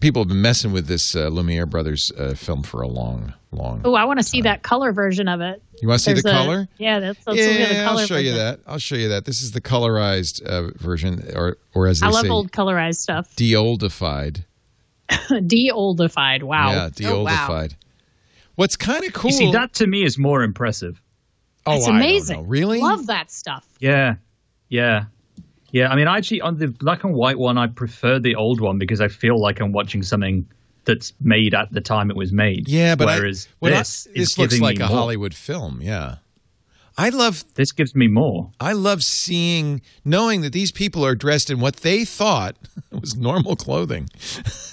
[0.00, 3.80] people have been messing with this uh, Lumiere Brothers uh, film for a long, long.
[3.84, 5.60] Oh, I want to see that color version of it.
[5.82, 6.68] You want to see the a- color?
[6.78, 8.00] Yeah, that's, let's look at the yeah, color.
[8.00, 8.60] I'll show you that.
[8.66, 9.24] I'll show you that.
[9.24, 12.98] This is the colorized uh, version, or or as they I love say, old colorized
[12.98, 13.34] stuff.
[13.34, 14.44] de-oldified.
[15.46, 16.42] De-oldified.
[16.42, 16.72] Wow.
[16.72, 17.74] Yeah, oh, de-oldified.
[18.56, 19.30] What's kind of cool?
[19.30, 21.00] You see, that to me is more impressive.
[21.66, 22.36] oh, it's I don't amazing.
[22.38, 22.42] know.
[22.44, 22.80] Really?
[22.80, 23.66] Love that stuff.
[23.80, 24.16] Yeah,
[24.68, 25.04] yeah,
[25.72, 25.88] yeah.
[25.88, 29.00] I mean, actually, on the black and white one, I prefer the old one because
[29.00, 30.46] I feel like I'm watching something
[30.84, 32.68] that's made at the time it was made.
[32.68, 34.98] Yeah, but I- whereas when I- this, is this looks giving like me a more.
[34.98, 35.80] Hollywood film.
[35.82, 36.16] Yeah,
[36.96, 38.52] I love This gives me more.
[38.60, 42.56] I love seeing, knowing that these people are dressed in what they thought
[42.92, 44.08] was normal clothing.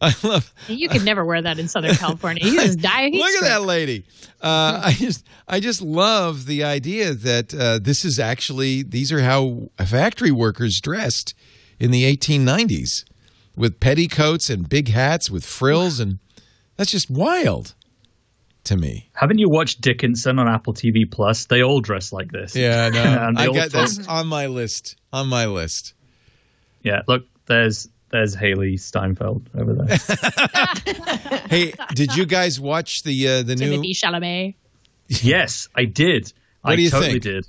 [0.00, 0.52] I love.
[0.68, 2.44] You could never wear that in Southern California.
[2.44, 4.04] You just die of heat Look at that lady.
[4.40, 9.22] Uh, I just, I just love the idea that uh, this is actually these are
[9.22, 11.34] how factory workers dressed
[11.80, 13.04] in the 1890s,
[13.56, 16.20] with petticoats and big hats with frills, and
[16.76, 17.74] that's just wild
[18.64, 19.08] to me.
[19.14, 21.46] Haven't you watched Dickinson on Apple TV Plus?
[21.46, 22.54] They all dress like this.
[22.54, 23.02] Yeah, I know.
[23.28, 24.96] And I all got that's on my list.
[25.12, 25.94] On my list.
[26.82, 29.98] Yeah, look, there's there's Hailee Steinfeld over there.
[31.48, 33.80] Hey, did you guys watch the uh, the new?
[33.80, 34.54] Timothée Chalamet.
[35.08, 36.30] yes, I did.
[36.60, 37.22] What I do you totally think?
[37.22, 37.46] did.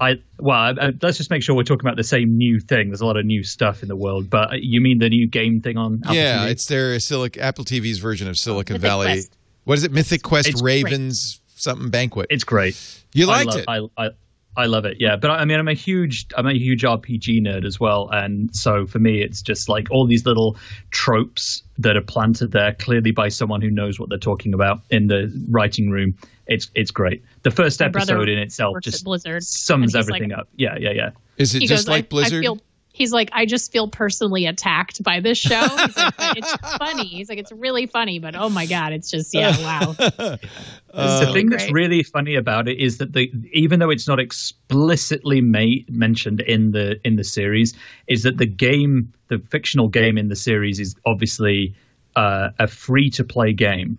[0.00, 2.90] I well, I, I, let's just make sure we're talking about the same new thing.
[2.90, 5.26] There's a lot of new stuff in the world, but uh, you mean the new
[5.26, 6.50] game thing on Apple yeah, TV?
[6.50, 9.22] it's their Silic Apple TV's version of Silicon Mythic Valley.
[9.64, 9.66] Quest.
[9.66, 9.92] What is it?
[9.92, 10.84] Mythic Quest It's great.
[10.84, 12.26] Ravens something banquet.
[12.30, 12.76] it's great.
[13.12, 13.90] You I liked love- it.
[13.96, 14.10] I, I
[14.56, 14.98] I love it.
[15.00, 18.08] Yeah, but I, I mean, I'm a huge I'm a huge RPG nerd as well,
[18.12, 20.56] and so for me, it's just like all these little
[20.92, 25.08] tropes that are planted there clearly by someone who knows what they're talking about in
[25.08, 26.14] the writing room.
[26.46, 27.24] It's it's great.
[27.42, 30.48] The first My episode in itself just Blizzard, sums everything like- up.
[30.54, 31.10] Yeah, yeah, yeah.
[31.36, 32.38] is it He just goes, like I, Blizzard?
[32.38, 32.58] I feel,
[32.94, 35.60] he's like, I just feel personally attacked by this show.
[35.60, 37.04] He's like, it's funny.
[37.04, 40.36] He's like, it's really funny, but oh my god, it's just yeah, wow.
[40.94, 44.20] Uh, the thing that's really funny about it is that the even though it's not
[44.20, 47.74] explicitly made, mentioned in the in the series,
[48.06, 51.74] is that the game, the fictional game in the series, is obviously
[52.14, 53.98] uh, a free to play game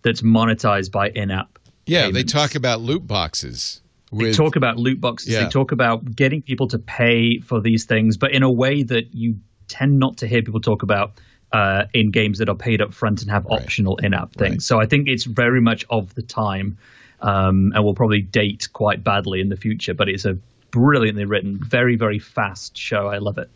[0.00, 1.58] that's monetized by in app.
[1.84, 3.82] yeah, they talk about loot boxes.
[4.18, 5.30] They talk about loot boxes.
[5.32, 5.44] Yeah.
[5.44, 9.14] They talk about getting people to pay for these things, but in a way that
[9.14, 9.36] you
[9.68, 11.12] tend not to hear people talk about
[11.52, 13.60] uh, in games that are paid up front and have Right.
[13.62, 14.50] optional in-app things.
[14.54, 14.62] Right.
[14.62, 16.78] So I think it's very much of the time,
[17.20, 19.94] um, and will probably date quite badly in the future.
[19.94, 20.36] But it's a
[20.72, 23.06] brilliantly written, very very fast show.
[23.06, 23.48] I love it.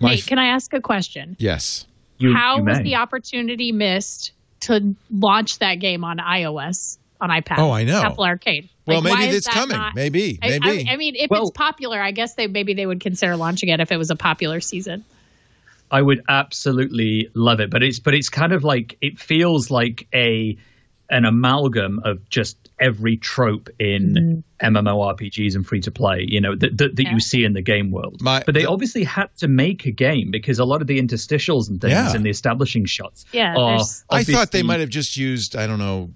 [0.00, 1.36] My Nate, f- can I ask a question?
[1.38, 1.86] yes.
[2.18, 7.58] You, How you was the opportunity missed to launch that game on iOS on iPad?
[7.58, 8.00] Oh, I know.
[8.02, 8.68] Apple Arcade.
[8.86, 9.76] Well, Like, why maybe is it's coming.
[9.76, 10.38] not- maybe.
[10.40, 10.88] Maybe.
[10.88, 13.68] I, I mean, if Well- it's popular, I guess they maybe they would consider launching
[13.68, 15.04] it if it was a popular season.
[15.90, 20.06] I would absolutely love it, but it's but it's kind of like it feels like
[20.14, 20.56] a
[21.10, 24.76] an amalgam of just every trope in mm-hmm.
[24.76, 27.14] MMORPGs and free to play, you know, that, that, that Yeah.
[27.14, 28.20] you see in the game world.
[28.20, 31.70] My- but they obviously had to make a game because a lot of the interstitials
[31.70, 32.14] and things Yeah.
[32.14, 33.80] and the establishing shots Yeah, are
[34.10, 36.10] I thought they might have just used I don't know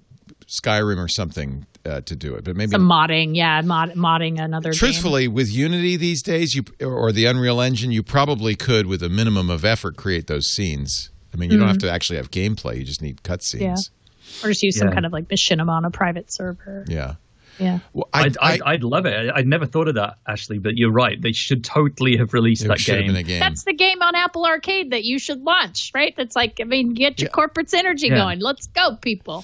[0.61, 4.69] Skyrim or something uh, to do it, but maybe Some modding, yeah, mod, modding another.
[4.71, 4.77] game.
[4.77, 9.09] truthfully with Unity these days, you or the Unreal Engine, you probably could with a
[9.09, 11.09] minimum of effort create those scenes.
[11.33, 13.61] I mean, you don't have to actually have gameplay; you just need cutscenes.
[13.61, 14.43] Mm-hmm.
[14.43, 14.45] Yeah.
[14.45, 14.93] or just use some Yeah.
[14.93, 16.85] kind of like machinima on a private server.
[16.87, 17.15] Yeah.
[17.59, 17.79] Yeah.
[17.93, 19.29] Well, I, I'd, I'd, I, I'd love it.
[19.31, 21.19] I- I'd never thought of that, Ashley, but you're right.
[21.21, 23.07] They should totally have released that should have game.
[23.13, 23.39] been a game.
[23.39, 26.15] That's the game on Apple Arcade that you should launch, right?
[26.17, 28.15] That's like, I mean, get your corporate synergy Yeah.
[28.17, 28.39] going.
[28.39, 29.43] Let's go, people.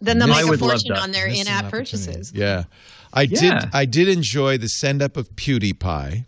[0.00, 2.32] Then they'll make a fortune on their Missed in-app purchases.
[2.34, 2.64] Yeah.
[3.12, 6.26] I did I did enjoy the send up of PewDiePie.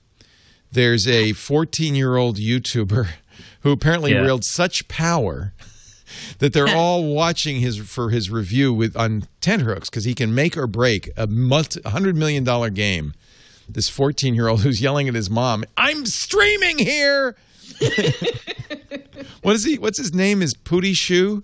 [0.73, 3.09] There's a 14-year-old YouTuber
[3.61, 4.23] who apparently Yeah.
[4.23, 5.53] wields such power
[6.39, 10.57] that they're all watching his for his review with on tenterhooks because he can make
[10.57, 13.13] or break a multi, $100 million game.
[13.69, 17.37] This 14-year-old who's yelling at his mom, "I'm streaming here."
[19.43, 19.79] what is he?
[19.79, 20.41] What's his name?
[20.43, 21.43] Is Pooty Shoe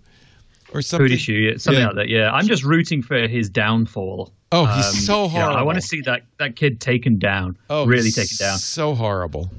[0.74, 1.09] or something?
[1.09, 1.86] Pootie Shoe, yeah, something Yeah.
[1.86, 2.09] like that.
[2.09, 4.32] Yeah, I'm just rooting for his downfall.
[4.52, 7.56] Oh, he's so yeah, I want to see that that kid taken down.
[7.70, 8.59] Oh, really taken down.
[8.59, 9.51] So horrible.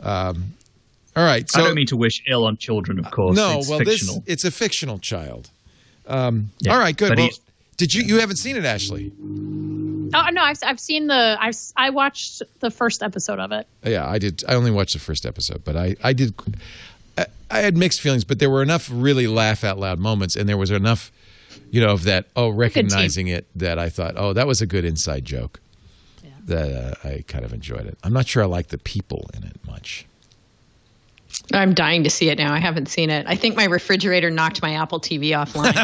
[0.00, 0.54] Um,
[1.16, 1.48] all right.
[1.50, 3.36] So I don't mean to wish ill on children, of course.
[3.36, 4.16] no, it's well, fictional.
[4.16, 5.50] this it's a fictional child.
[6.06, 7.16] Um, Yeah, all right, good.
[7.16, 7.28] Well,
[7.76, 9.12] did you you haven't seen it, Ashley?
[9.20, 13.66] Oh no, I've I've seen the I've I watched the first episode of it.
[13.84, 14.42] Yeah, I did.
[14.48, 16.34] I only watched the first episode, but I I did.
[17.50, 20.48] I, I had mixed feelings, but there were enough really laugh out loud moments, and
[20.48, 21.12] there was enough,
[21.70, 24.84] you know, of that oh recognizing it that I thought oh that was a good
[24.84, 25.60] inside joke.
[26.44, 26.72] That
[27.04, 27.98] uh, I kind of enjoyed it.
[28.02, 30.06] I'm not sure I like the people in it much.
[31.52, 32.52] I'm dying to see it now.
[32.52, 33.26] I haven't seen it.
[33.28, 35.74] I think my refrigerator knocked my Apple TV offline.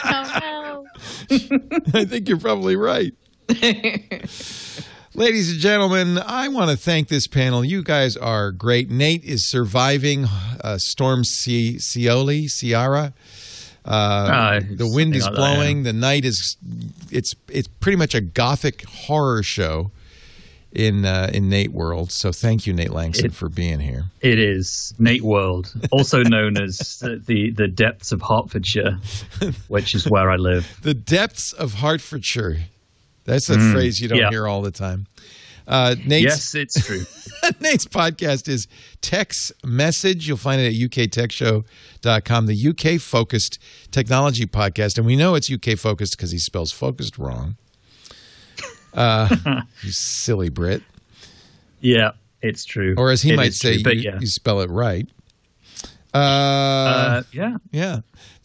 [0.02, 0.86] Oh
[1.94, 3.14] I think you're probably right.
[5.14, 7.64] Ladies and gentlemen, I want to thank this panel.
[7.64, 8.90] You guys are great.
[8.90, 10.26] Nate is surviving
[10.62, 13.12] uh, Storm C- Cioli, Ciara.
[13.84, 15.82] Uh, Ah, the wind is that, blowing.
[15.82, 16.56] The night is.
[17.10, 19.90] It's it's pretty much a gothic horror show
[20.70, 22.12] in uh, in Nate world.
[22.12, 24.04] So thank you, Nate Lanxon, It- for being here.
[24.20, 28.98] It is Nate World, also known as the the depths of Hertfordshire,
[29.66, 30.78] which is where I live.
[30.82, 32.58] The depths of Hertfordshire.
[33.24, 34.30] That's a Mm, phrase you don't yeah.
[34.30, 35.06] hear all the time.
[35.68, 37.04] Uh, Nate's, Yes, it's true.
[37.60, 38.66] Nate's podcast is
[39.02, 40.26] Tech's Message.
[40.26, 43.58] You'll find it at uktechshow.com, the UK focused
[43.92, 44.96] technology podcast.
[44.98, 47.56] And we know it's UK focused because he spells focused wrong.
[48.92, 49.28] Uh,
[49.82, 50.82] you silly Brit.
[51.80, 52.94] Yeah, it's true.
[52.98, 54.18] Or as he It might say, true, you, yeah.
[54.20, 55.06] you spell it right.
[56.12, 57.56] Uh, Uh, yeah.
[57.70, 58.00] yeah.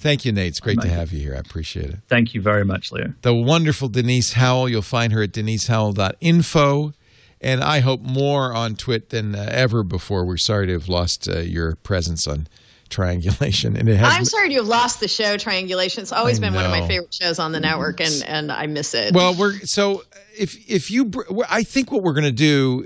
[0.06, 0.49] Thank you, Nate.
[0.49, 1.34] It's great to have you here.
[1.34, 1.98] I appreciate it.
[2.07, 3.11] Thank you very much, Leo.
[3.23, 4.69] the wonderful Denise Howell.
[4.69, 6.94] You'll find her at denisehowell.info.
[7.41, 10.23] And I hope more on Twit than uh, ever before.
[10.23, 12.48] We're sorry to have lost uh, your presence on
[12.90, 13.76] triangulation.
[13.76, 16.03] And it has I'm sorry to have lost the show Triangulation.
[16.03, 18.68] It's always I been one of my favorite shows on the network, and, and I
[18.68, 19.11] miss it.
[19.11, 20.03] Well, we're so
[20.38, 22.86] if if you, br- I think what we're going to do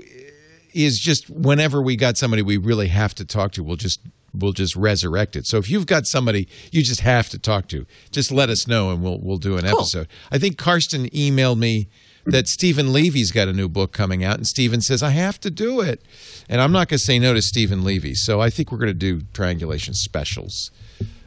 [0.72, 4.00] is just whenever we got somebody we really have to talk to, we'll just
[4.34, 5.46] we'll just resurrect it.
[5.46, 8.90] So if you've got somebody you just have to talk to, just let us know
[8.90, 10.08] and we'll we'll do an episode.
[10.30, 11.88] I think Carsten emailed me
[12.26, 15.50] that Stephen Levy's got a new book coming out, and Stephen says I have to
[15.50, 16.02] do it,
[16.48, 18.14] and I'm not going to say no to Stephen Levy.
[18.14, 20.70] So I think we're going to do triangulation specials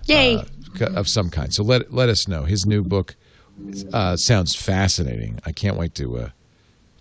[0.06, 0.38] Yay.
[0.38, 1.54] uh, of some kind.
[1.54, 2.44] So let let us know.
[2.44, 3.16] His new book
[3.92, 5.40] uh, sounds fascinating.
[5.46, 6.30] I can't wait to uh,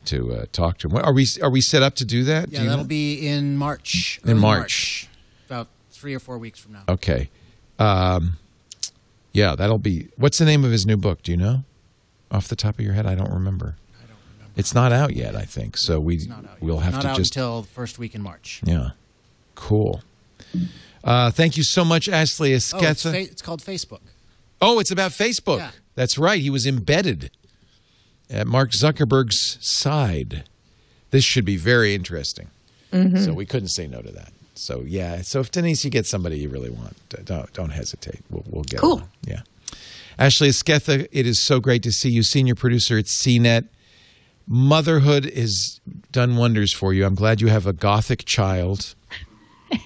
[0.07, 0.97] to uh, talk to him.
[0.97, 2.51] Are we are we set up to do that?
[2.51, 2.89] Yeah, do that'll know?
[2.89, 4.20] be in March.
[4.24, 5.09] In early March.
[5.47, 5.69] About
[6.03, 6.83] three or four weeks from now.
[6.89, 7.31] okay.
[7.79, 8.37] Um,
[9.33, 10.09] yeah, that'll be.
[10.16, 11.23] What's the name of his new book?
[11.23, 11.62] Do you know?
[12.33, 13.77] Off the top of your head, I don't remember.
[13.97, 14.53] I don't remember.
[14.57, 15.77] It's not out yet, I think.
[15.77, 16.29] So we
[16.61, 18.61] we'll have Not to out just until the first week in March.
[18.65, 18.91] yeah.
[19.55, 20.03] Cool.
[21.05, 24.01] Uh, thank you so much, Ashley Oh, it's, fa- it's called Facebook.
[24.61, 25.59] Oh, it's about Facebook.
[25.59, 25.70] Yeah.
[25.95, 26.41] That's right.
[26.41, 27.31] He was embedded
[28.29, 30.45] at Mark Zuckerberg's side.
[31.11, 32.49] This should be very interesting.
[32.93, 33.24] Mhm.
[33.24, 34.33] So we couldn't say no to that.
[34.62, 35.22] So yeah.
[35.22, 38.20] So if Denise, you get somebody you really want, don't don't hesitate.
[38.30, 39.02] We'll we'll get Cool.
[39.26, 39.40] Yeah.
[40.18, 43.66] Ashley Esqueda, it is so great to see you, senior producer at CNET.
[44.47, 45.80] Motherhood has
[46.10, 47.06] done wonders for you.
[47.06, 48.94] I'm glad you have a gothic child.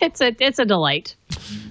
[0.02, 1.14] It's a it's a delight.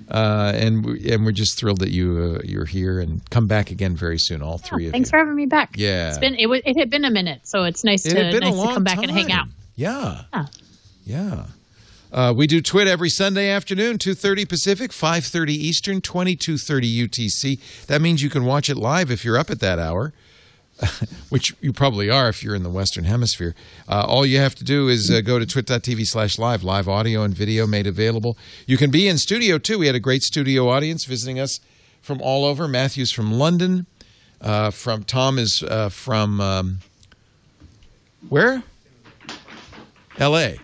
[0.10, 3.72] Uh, and we, and we're just thrilled that you uh, you're here and come back
[3.72, 4.42] again very soon.
[4.42, 5.10] All three of Thanks you.
[5.10, 5.76] Thanks for having me back.
[5.76, 6.08] Yeah.
[6.08, 8.32] It's been it, was, it had been a minute, so it's nice It to had
[8.32, 9.48] been a nice to come back and hang out.
[9.76, 10.22] Yeah.
[10.34, 10.46] Yeah.
[11.04, 11.46] Yeah.
[12.16, 17.88] Uh, we do Twit every Sunday afternoon, 2.30 Pacific, 5.30 Eastern, 22.30 UTC.
[17.88, 20.14] That means you can watch it live if you're up at that hour,
[21.30, 23.54] which you probably are if you're in the Western Hemisphere.
[23.90, 27.22] Uh, all you have to do is uh, go to twit.tv slash live, live audio
[27.24, 28.38] and video made available.
[28.66, 29.78] You can be in studio, too.
[29.78, 31.60] We had a great studio audience visiting us
[32.02, 32.66] from all over.
[32.70, 33.88] Matthew's from London.
[34.40, 36.80] Uh, from Tom is uh, from um,
[38.30, 38.64] where?
[40.18, 40.60] L.A.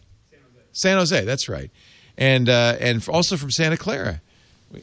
[0.74, 1.24] San Jose.
[1.26, 1.72] That's right,
[2.18, 4.22] and uh, and also from Santa Clara.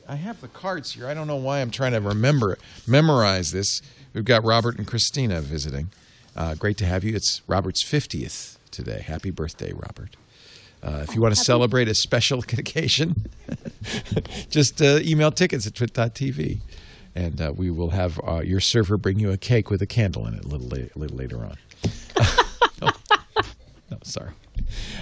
[0.06, 1.06] I have the cards here.
[1.06, 3.80] I don't know why I'm trying to remember memorize this.
[4.12, 5.90] We've got Robert and Christina visiting.
[6.36, 7.16] Uh, great to have you.
[7.16, 9.00] It's Robert's 50th today.
[9.00, 10.14] Happy birthday, Robert.
[10.82, 13.28] Uh, if you want to celebrate a special occasion,
[14.50, 16.60] just uh, email tickets at twit.tv
[17.18, 20.26] and uh, we will have uh, your server bring you a cake with a candle
[20.26, 21.56] in it a little, la- a little later on.
[22.80, 22.90] no.
[23.90, 24.30] no, sorry.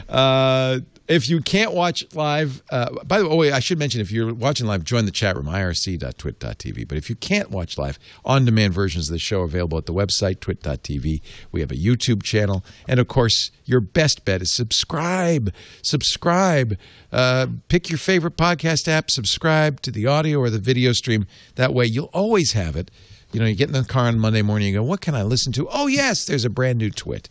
[0.09, 4.35] Uh, if you can't watch live, uh, by the way, I should mention if you're
[4.35, 6.89] watching live, join the chat room, irc.twit.tv.
[6.89, 9.87] But if you can't watch live, on demand versions of the show are available at
[9.87, 11.21] the website, twit.tv.
[11.53, 12.65] We have a YouTube channel.
[12.89, 15.53] And of course, your best bet is subscribe.
[15.83, 16.77] Subscribe.
[17.13, 21.27] Uh, pick your favorite podcast app, subscribe to the audio or the video stream.
[21.55, 22.91] That way, you'll always have it.
[23.33, 25.23] You know, you get in the car on Monday morning, you go, What can I
[25.23, 25.69] listen to?
[25.71, 27.29] Oh, yes, there's a brand new Twit.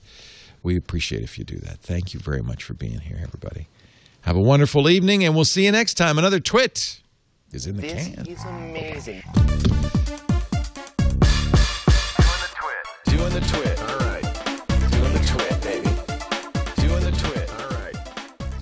[0.65, 1.77] We appreciate if you do that.
[1.77, 3.67] Thank you very much for being here, everybody.
[4.21, 6.17] Have a wonderful evening, and we'll see you next time.
[6.17, 7.01] Another Twit
[7.51, 8.25] is in the this can.
[8.25, 9.21] is amazing.
[9.35, 9.51] Doing
[12.41, 12.83] the twit.
[13.05, 13.79] Doing the twit.
[13.79, 14.23] All right.
[14.89, 15.89] Doing the twit, baby.
[16.87, 17.47] Doing the twit.
[17.51, 17.97] All right.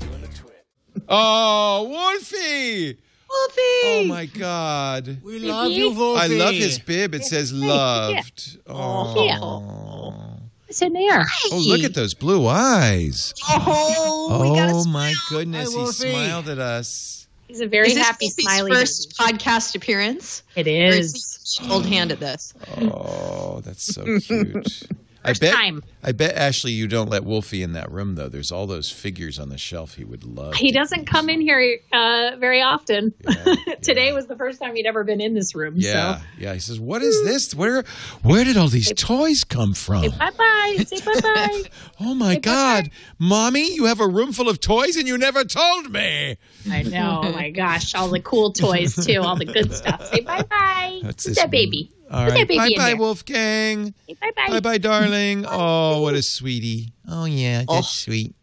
[0.02, 0.66] Doing the twit.
[1.08, 2.98] Oh, Wolfie!
[3.30, 3.86] Wolfie!
[3.86, 5.20] Oh my God!
[5.24, 6.22] We love you, Wolfie.
[6.22, 7.16] I love his bib.
[7.16, 8.58] It says loved.
[8.68, 10.33] Oh.
[10.74, 11.24] It's in there.
[11.52, 13.32] Oh, look at those blue eyes.
[13.48, 16.10] Oh, Oh my goodness, Hi, he Wolfie.
[16.10, 17.28] smiled at us.
[17.48, 18.72] He's a very is this happy, Wolfie's smiley.
[18.72, 20.42] first podcast appearance?
[20.56, 20.96] It is.
[20.96, 21.60] Or is.
[21.62, 22.56] he old hand at this.
[22.82, 24.88] Oh, that's so cute.
[25.24, 25.54] I bet.
[25.54, 25.84] time.
[26.04, 28.28] I bet Ashley, you don't let Wolfie in that room though.
[28.30, 29.96] There's all those figures on the shelf.
[29.96, 30.56] He would love.
[30.56, 33.14] He doesn't come in here uh, very often.
[33.66, 35.74] Yeah, Today was the first time he'd ever been in this room.
[35.78, 36.24] Yeah, So.
[36.40, 36.54] yeah.
[36.54, 37.54] He says, "What is this?
[37.56, 37.84] Where,
[38.22, 40.84] where did all these toys come from?" Bye bye.
[40.86, 41.64] Say bye bye.
[42.00, 42.90] Oh my Say God,
[43.20, 46.38] mommy, you have a room full of toys and you never told me.
[46.70, 47.22] I know.
[47.24, 47.96] Oh my gosh.
[47.96, 49.22] All the cool toys, too.
[49.22, 50.06] All the good stuff.
[50.08, 51.02] Say bye bye.
[51.04, 51.92] That's Who's that baby?
[52.10, 52.98] All Who's right, that baby bye bye, there?
[52.98, 53.94] Wolfgang.
[54.08, 54.50] Say bye bye.
[54.50, 55.46] Bye bye, darling.
[55.48, 56.94] Oh, what a sweetie.
[57.08, 57.82] Oh yeah, that's oh.
[57.82, 58.36] sweet.